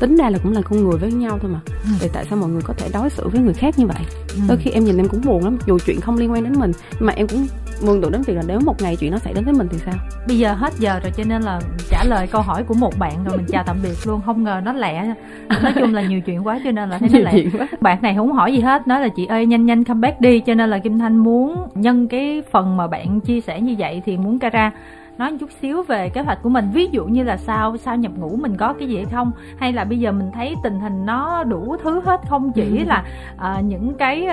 tính 0.00 0.16
ra 0.16 0.30
là 0.30 0.38
cũng 0.42 0.52
là 0.52 0.62
con 0.62 0.84
người 0.84 0.98
với 0.98 1.12
nhau 1.12 1.38
thôi 1.42 1.50
mà. 1.50 1.60
Ừ. 1.66 1.90
thì 2.00 2.08
tại 2.12 2.24
sao 2.30 2.38
mọi 2.38 2.50
người 2.50 2.62
có 2.62 2.74
thể 2.76 2.88
đối 2.92 3.10
xử 3.10 3.28
với 3.28 3.40
người 3.40 3.54
khác 3.54 3.78
như 3.78 3.86
vậy? 3.86 4.02
Ừ. 4.28 4.40
đôi 4.48 4.56
khi 4.56 4.70
em 4.70 4.84
nhìn 4.84 4.96
em 4.96 5.08
cũng 5.08 5.20
buồn 5.24 5.44
lắm 5.44 5.58
dù 5.66 5.78
chuyện 5.86 6.00
không 6.00 6.16
liên 6.16 6.32
quan 6.32 6.44
đến 6.44 6.52
mình 6.58 6.72
nhưng 6.92 7.06
mà 7.06 7.12
em 7.16 7.26
cũng 7.28 7.46
mường 7.82 8.02
tượng 8.02 8.12
đến 8.12 8.22
việc 8.22 8.34
là 8.34 8.42
nếu 8.46 8.60
một 8.60 8.82
ngày 8.82 8.96
chuyện 8.96 9.12
nó 9.12 9.18
xảy 9.18 9.32
đến 9.32 9.44
với 9.44 9.54
mình 9.54 9.68
thì 9.70 9.78
sao? 9.78 9.94
Bây 10.26 10.38
giờ 10.38 10.52
hết 10.52 10.72
giờ 10.78 11.00
rồi 11.02 11.12
cho 11.16 11.24
nên 11.26 11.42
là 11.42 11.60
trả 11.90 12.04
lời 12.04 12.26
câu 12.26 12.42
hỏi 12.42 12.62
của 12.62 12.74
một 12.74 12.98
bạn 12.98 13.24
rồi 13.24 13.36
mình 13.36 13.46
chào 13.48 13.64
tạm 13.66 13.76
biệt 13.82 14.06
luôn. 14.06 14.20
Không 14.26 14.44
ngờ 14.44 14.60
nó 14.64 14.72
lẹ 14.72 15.14
nói 15.62 15.72
chung 15.74 15.94
là 15.94 16.02
nhiều 16.02 16.20
chuyện 16.20 16.46
quá 16.46 16.60
cho 16.64 16.70
nên 16.70 16.90
là 16.90 16.98
thấy 16.98 17.08
nó 17.12 17.18
lẹ. 17.18 17.44
bạn 17.80 18.02
này 18.02 18.14
không 18.14 18.32
hỏi 18.32 18.52
gì 18.52 18.60
hết 18.60 18.88
nói 18.88 19.00
là 19.00 19.08
chị 19.16 19.26
ơi 19.26 19.46
nhanh 19.46 19.66
nhanh 19.66 19.84
comeback 19.84 20.20
đi. 20.20 20.40
Cho 20.40 20.54
nên 20.54 20.70
là 20.70 20.78
kim 20.78 20.98
thanh 20.98 21.16
muốn 21.16 21.68
nhân 21.74 22.08
cái 22.08 22.42
phần 22.52 22.76
mà 22.76 22.86
bạn 22.86 23.20
chia 23.20 23.40
sẻ 23.40 23.60
như 23.60 23.74
vậy 23.78 24.02
thì 24.06 24.16
muốn 24.16 24.38
ra 24.38 24.72
nói 25.18 25.30
một 25.30 25.36
chút 25.40 25.50
xíu 25.62 25.82
về 25.82 26.08
kế 26.08 26.20
hoạch 26.20 26.42
của 26.42 26.48
mình 26.48 26.70
ví 26.72 26.88
dụ 26.92 27.04
như 27.04 27.22
là 27.22 27.36
sao 27.36 27.76
sao 27.76 27.96
nhập 27.96 28.12
ngũ 28.16 28.36
mình 28.36 28.56
có 28.56 28.72
cái 28.72 28.88
gì 28.88 28.96
hay 28.96 29.04
không 29.04 29.32
hay 29.58 29.72
là 29.72 29.84
bây 29.84 29.98
giờ 29.98 30.12
mình 30.12 30.30
thấy 30.34 30.54
tình 30.62 30.80
hình 30.80 31.06
nó 31.06 31.44
đủ 31.44 31.76
thứ 31.82 32.00
hết 32.04 32.20
không 32.28 32.52
chỉ 32.52 32.78
ừ. 32.78 32.84
là 32.84 33.04
uh, 33.34 33.64
những 33.64 33.94
cái 33.94 34.28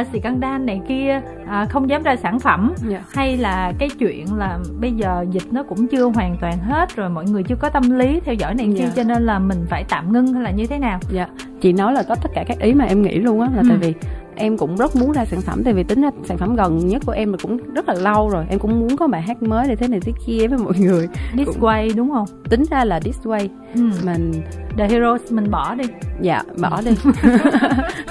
uh, 0.00 0.06
xì 0.12 0.20
căng 0.20 0.40
đan 0.40 0.66
này 0.66 0.80
kia 0.88 1.20
uh, 1.42 1.70
không 1.70 1.90
dám 1.90 2.02
ra 2.02 2.16
sản 2.16 2.40
phẩm 2.40 2.72
yeah. 2.90 2.92
Dạ. 2.92 3.04
hay 3.14 3.36
là 3.36 3.72
cái 3.78 3.88
chuyện 3.98 4.26
là 4.36 4.58
bây 4.80 4.92
giờ 4.92 5.24
dịch 5.30 5.52
nó 5.52 5.62
cũng 5.62 5.86
chưa 5.86 6.04
hoàn 6.04 6.36
toàn 6.40 6.58
hết 6.58 6.96
rồi 6.96 7.10
mọi 7.10 7.24
người 7.24 7.42
chưa 7.42 7.56
có 7.56 7.68
tâm 7.68 7.90
lý 7.90 8.20
theo 8.20 8.34
dõi 8.34 8.54
này 8.54 8.66
yeah. 8.66 8.78
kia 8.78 8.86
dạ. 8.86 8.92
cho 8.96 9.02
nên 9.02 9.26
là 9.26 9.38
mình 9.38 9.66
phải 9.68 9.84
tạm 9.88 10.12
ngưng 10.12 10.32
hay 10.32 10.42
là 10.42 10.50
như 10.50 10.66
thế 10.66 10.78
nào 10.78 10.98
dạ 11.10 11.28
chị 11.60 11.72
nói 11.72 11.92
là 11.92 12.02
có 12.08 12.14
tất 12.14 12.30
cả 12.34 12.44
các 12.46 12.58
ý 12.58 12.74
mà 12.74 12.84
em 12.84 13.02
nghĩ 13.02 13.18
luôn 13.18 13.40
á 13.40 13.48
là 13.54 13.62
ừ. 13.62 13.68
tại 13.68 13.78
vì 13.78 13.94
em 14.36 14.58
cũng 14.58 14.76
rất 14.76 14.96
muốn 14.96 15.12
ra 15.12 15.24
sản 15.24 15.40
phẩm 15.40 15.62
tại 15.64 15.74
vì 15.74 15.82
tính 15.82 16.00
ra 16.00 16.10
sản 16.24 16.38
phẩm 16.38 16.56
gần 16.56 16.78
nhất 16.78 17.02
của 17.06 17.12
em 17.12 17.32
là 17.32 17.38
cũng 17.42 17.58
rất 17.74 17.88
là 17.88 17.94
lâu 17.94 18.28
rồi. 18.28 18.44
Em 18.48 18.58
cũng 18.58 18.80
muốn 18.80 18.96
có 18.96 19.06
bài 19.06 19.22
hát 19.22 19.42
mới 19.42 19.68
để 19.68 19.76
thế 19.76 19.88
này 19.88 20.00
thế 20.00 20.12
kia 20.26 20.46
với 20.46 20.58
mọi 20.58 20.74
người. 20.78 21.08
This 21.36 21.48
way 21.48 21.96
đúng 21.96 22.10
không? 22.10 22.26
Tính 22.50 22.62
ra 22.70 22.84
là 22.84 23.00
this 23.00 23.20
way. 23.20 23.48
Ừ. 23.74 23.90
mình 24.04 24.32
the 24.78 24.88
heroes 24.88 25.32
mình 25.32 25.50
bỏ 25.50 25.74
đi. 25.74 25.84
Dạ 26.20 26.42
bỏ 26.60 26.80
đi. 26.84 26.90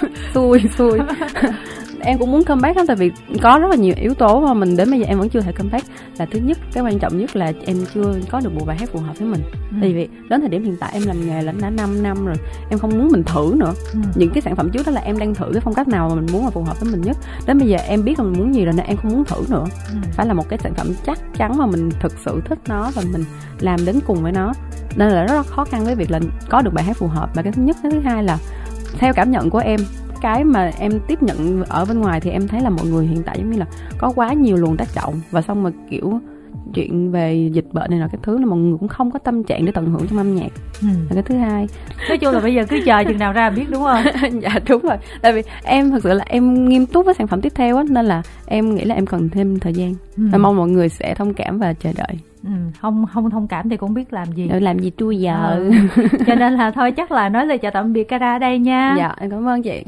Xui 0.34 0.62
xui 0.78 1.00
em 2.00 2.18
cũng 2.18 2.32
muốn 2.32 2.44
comeback 2.44 2.78
lắm 2.78 2.88
tại 2.88 2.96
vì 2.96 3.12
có 3.42 3.60
rất 3.60 3.68
là 3.68 3.76
nhiều 3.76 3.94
yếu 4.02 4.14
tố 4.14 4.42
mà 4.42 4.54
mình 4.54 4.78
đến 4.78 4.92
bây 4.92 5.00
giờ 5.00 5.06
em 5.06 5.20
vẫn 5.20 5.30
chưa 5.30 5.42
thể 5.42 5.52
comeback 5.52 5.88
là 6.18 6.26
thứ 6.32 6.40
nhất 6.40 6.58
cái 6.74 6.84
quan 6.84 7.00
trọng 7.00 7.18
nhất 7.18 7.36
là 7.36 7.54
em 7.66 7.78
chưa 7.94 8.16
có 8.32 8.40
được 8.40 8.54
một 8.54 8.66
bài 8.66 8.78
hát 8.78 8.90
phù 8.90 9.00
hợp 9.00 9.20
với 9.20 9.28
mình. 9.28 9.42
Ừ. 9.72 9.78
tại 9.82 9.94
vì 9.94 10.08
đến 10.30 10.40
thời 10.42 10.50
điểm 10.50 10.64
hiện 10.64 10.76
tại 10.80 10.90
em 10.94 11.04
làm 11.08 11.28
nghề 11.28 11.42
là 11.42 11.52
đã 11.62 11.70
5 11.70 12.04
năm 12.04 12.26
rồi 12.26 12.36
em 12.70 12.80
không 12.80 12.98
muốn 12.98 13.08
mình 13.12 13.24
thử 13.24 13.54
nữa. 13.56 13.74
Ừ. 13.94 14.00
những 14.16 14.30
cái 14.34 14.42
sản 14.42 14.56
phẩm 14.56 14.70
trước 14.70 14.86
đó 14.86 14.92
là 14.92 15.02
em 15.02 15.18
đang 15.18 15.36
thử 15.36 15.50
cái 15.54 15.62
phong 15.62 15.74
cách 15.74 15.88
nào 15.88 16.10
mà 16.10 16.16
mình 16.16 16.26
muốn 16.32 16.44
là 16.44 16.50
phù 16.50 16.64
hợp 16.64 16.80
với 16.80 16.92
mình 16.92 17.02
nhất. 17.02 17.18
Đến 17.48 17.60
bây 17.60 17.68
giờ 17.68 17.78
em 17.78 18.04
biết 18.04 18.20
là 18.20 18.26
mình 18.26 18.40
muốn 18.40 18.56
gì 18.56 18.66
rồi 18.66 18.74
nên 18.74 18.86
em 18.86 18.98
không 18.98 19.12
muốn 19.12 19.26
thử 19.26 19.44
nữa. 19.50 19.66
Ừ. 19.92 19.98
phải 20.12 20.26
là 20.26 20.34
một 20.34 20.50
cái 20.50 20.60
sản 20.64 20.74
phẩm 20.74 20.88
chắc 21.06 21.20
chắn 21.38 21.58
mà 21.58 21.66
mình 21.66 21.90
thực 22.00 22.14
sự 22.26 22.42
thích 22.46 22.60
nó 22.68 22.92
và 22.96 23.02
mình 23.12 23.24
làm 23.60 23.86
đến 23.86 24.00
cùng 24.08 24.24
với 24.24 24.32
nó. 24.32 24.54
Nên 24.96 25.10
là 25.10 25.24
rất 25.24 25.36
là 25.36 25.44
khó 25.44 25.66
khăn 25.66 25.86
với 25.86 25.96
việc 25.96 26.12
là 26.12 26.20
có 26.50 26.62
được 26.62 26.74
bài 26.74 26.84
hát 26.84 26.98
phù 26.98 27.08
hợp. 27.08 27.30
Và 27.36 27.42
cái 27.42 27.52
thứ 27.52 27.62
nhất 27.62 27.78
cái 27.84 27.92
thứ 27.92 28.00
hai 28.00 28.24
là 28.24 28.38
theo 28.98 29.14
cảm 29.14 29.32
nhận 29.32 29.50
của 29.50 29.60
em 29.60 29.80
cái 30.26 30.44
mà 30.44 30.72
em 30.80 30.92
tiếp 31.08 31.24
nhận 31.24 31.64
ở 31.64 31.86
bên 31.86 32.02
ngoài 32.02 32.20
thì 32.20 32.32
em 32.32 32.48
thấy 32.48 32.62
là 32.62 32.70
mọi 32.70 32.86
người 32.88 33.06
hiện 33.06 33.24
tại 33.24 33.38
giống 33.40 33.52
như 33.52 33.60
là 33.60 33.66
có 33.98 34.12
quá 34.16 34.34
nhiều 34.34 34.58
luồng 34.58 34.78
tác 34.78 34.88
động. 34.96 35.14
Và 35.32 35.42
xong 35.42 35.64
mà 35.64 35.70
kiểu 35.90 36.20
chuyện 36.74 37.12
về 37.12 37.50
dịch 37.54 37.66
bệnh 37.74 37.92
này 37.92 38.00
là 38.00 38.08
cái 38.08 38.20
thứ 38.24 38.38
là 38.38 38.46
mọi 38.46 38.60
người 38.60 38.78
cũng 38.80 38.88
không 38.88 39.12
có 39.12 39.20
tâm 39.20 39.44
trạng 39.44 39.66
để 39.66 39.72
tận 39.72 39.86
hưởng 39.86 40.08
trong 40.08 40.18
âm 40.18 40.36
nhạc. 40.36 40.50
Ừ. 40.82 40.88
là 40.88 41.14
cái 41.14 41.24
thứ 41.24 41.36
hai. 41.36 41.68
Nói 42.10 42.18
chung 42.18 42.34
là 42.34 42.40
bây 42.40 42.54
giờ 42.54 42.66
cứ 42.70 42.80
chờ 42.86 43.04
chừng 43.04 43.20
nào 43.20 43.34
ra 43.34 43.50
biết 43.50 43.66
đúng 43.70 43.84
không? 43.84 44.04
Dạ 44.42 44.60
đúng 44.70 44.82
rồi. 44.82 44.98
Tại 45.22 45.34
vì 45.34 45.42
em 45.64 45.92
thực 45.92 46.04
sự 46.04 46.14
là 46.14 46.26
em 46.28 46.70
nghiêm 46.70 46.86
túc 46.86 47.06
với 47.06 47.14
sản 47.14 47.28
phẩm 47.28 47.42
tiếp 47.42 47.52
theo 47.56 47.78
á 47.78 47.84
nên 47.90 48.06
là 48.06 48.22
em 48.46 48.76
nghĩ 48.76 48.84
là 48.84 48.96
em 48.96 49.06
cần 49.06 49.30
thêm 49.30 49.60
thời 49.60 49.74
gian. 49.74 49.94
Ừ. 50.18 50.38
mong 50.38 50.58
mọi 50.58 50.70
người 50.70 50.90
sẽ 50.90 51.16
thông 51.16 51.34
cảm 51.34 51.60
và 51.60 51.74
chờ 51.74 51.92
đợi. 51.98 52.20
Ừ, 52.44 52.52
không 52.82 53.06
không 53.14 53.30
thông 53.30 53.48
cảm 53.48 53.70
thì 53.70 53.78
cũng 53.78 53.94
biết 53.94 54.14
làm 54.14 54.32
gì. 54.32 54.48
Để 54.48 54.60
làm 54.60 54.80
gì 54.80 54.92
tru 54.98 55.12
giờ. 55.12 55.56
Ừ. 55.58 55.72
cho 56.28 56.36
nên 56.36 56.54
là 56.54 56.72
thôi 56.72 56.92
chắc 56.92 57.12
là 57.12 57.30
nói 57.30 57.46
lời 57.46 57.58
chào 57.58 57.72
tạm 57.72 57.94
biệt 57.94 58.10
Cara 58.10 58.40
đây 58.40 58.60
nha. 58.60 58.96
Dạ 58.98 59.16
em 59.20 59.32
cảm 59.32 59.48
ơn 59.48 59.64
chị 59.64 59.84